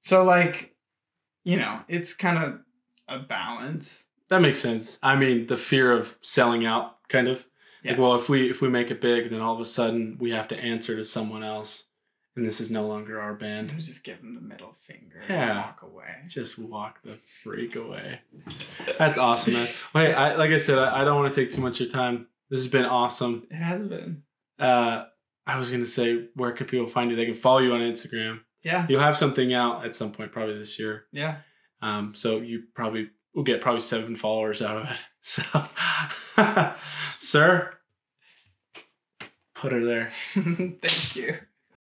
so 0.00 0.24
like 0.24 0.74
you 1.44 1.56
know 1.56 1.80
it's 1.88 2.14
kind 2.14 2.42
of 2.42 2.60
a 3.08 3.18
balance 3.20 4.04
That 4.28 4.40
makes 4.42 4.58
sense. 4.58 4.98
I 5.02 5.14
mean, 5.16 5.46
the 5.46 5.56
fear 5.56 5.92
of 5.92 6.18
selling 6.20 6.66
out, 6.66 6.96
kind 7.08 7.28
of. 7.28 7.46
Like, 7.84 7.94
Yeah. 7.94 8.00
well, 8.00 8.14
if 8.16 8.28
we 8.28 8.50
if 8.50 8.60
we 8.60 8.68
make 8.68 8.90
it 8.90 9.00
big, 9.00 9.30
then 9.30 9.40
all 9.40 9.54
of 9.54 9.60
a 9.60 9.64
sudden 9.64 10.16
we 10.18 10.32
have 10.32 10.48
to 10.48 10.58
answer 10.58 10.96
to 10.96 11.04
someone 11.04 11.44
else, 11.44 11.84
and 12.34 12.44
this 12.44 12.60
is 12.60 12.70
no 12.70 12.86
longer 12.88 13.20
our 13.20 13.34
band. 13.34 13.70
and 13.70 13.80
just 13.80 14.02
give 14.02 14.18
them 14.20 14.34
the 14.34 14.40
middle 14.40 14.74
finger 14.80 15.22
Yeah. 15.28 15.50
and 15.50 15.58
walk 15.58 15.82
away 15.82 16.14
Just 16.28 16.58
walk 16.58 17.02
the 17.04 17.18
freak 17.42 17.76
away. 17.76 18.20
That's 18.98 19.18
awesome, 19.18 19.52
man. 19.54 19.68
Wait, 19.94 20.14
I, 20.14 20.34
like 20.34 20.50
I 20.50 20.58
said, 20.58 20.78
I, 20.78 21.02
I 21.02 21.04
don't 21.04 21.20
want 21.20 21.32
to 21.32 21.40
take 21.40 21.52
too 21.52 21.60
much 21.60 21.80
of 21.80 21.86
your 21.86 21.94
time. 21.94 22.26
This 22.50 22.60
has 22.60 22.70
been 22.70 22.84
awesome. 22.84 23.46
it 23.50 23.54
has 23.56 23.84
been 23.84 24.22
Uh, 24.58 25.04
I 25.46 25.58
was 25.58 25.70
gonna 25.70 25.86
say, 25.86 26.26
where 26.34 26.50
can 26.52 26.66
people 26.66 26.88
find 26.88 27.10
you? 27.10 27.16
They 27.16 27.26
can 27.26 27.34
follow 27.34 27.58
you 27.58 27.72
on 27.74 27.80
Instagram. 27.80 28.40
yeah 28.64 28.86
You'll 28.88 29.00
have 29.00 29.16
something 29.16 29.54
out 29.54 29.84
at 29.84 29.94
some 29.94 30.10
point, 30.12 30.32
probably 30.32 30.58
this 30.58 30.76
year. 30.78 31.04
yeah 31.12 31.36
Um, 31.82 32.14
so 32.14 32.38
you 32.40 32.64
probably 32.74 33.10
will 33.36 33.44
get 33.44 33.60
probably 33.60 33.82
seven 33.82 34.16
followers 34.16 34.60
out 34.60 34.78
of 34.78 34.90
it. 34.90 35.04
So, 35.28 35.42
sir, 37.18 37.74
put 39.56 39.72
her 39.72 39.84
there. 39.84 40.12
thank 40.34 41.16
you 41.16 41.38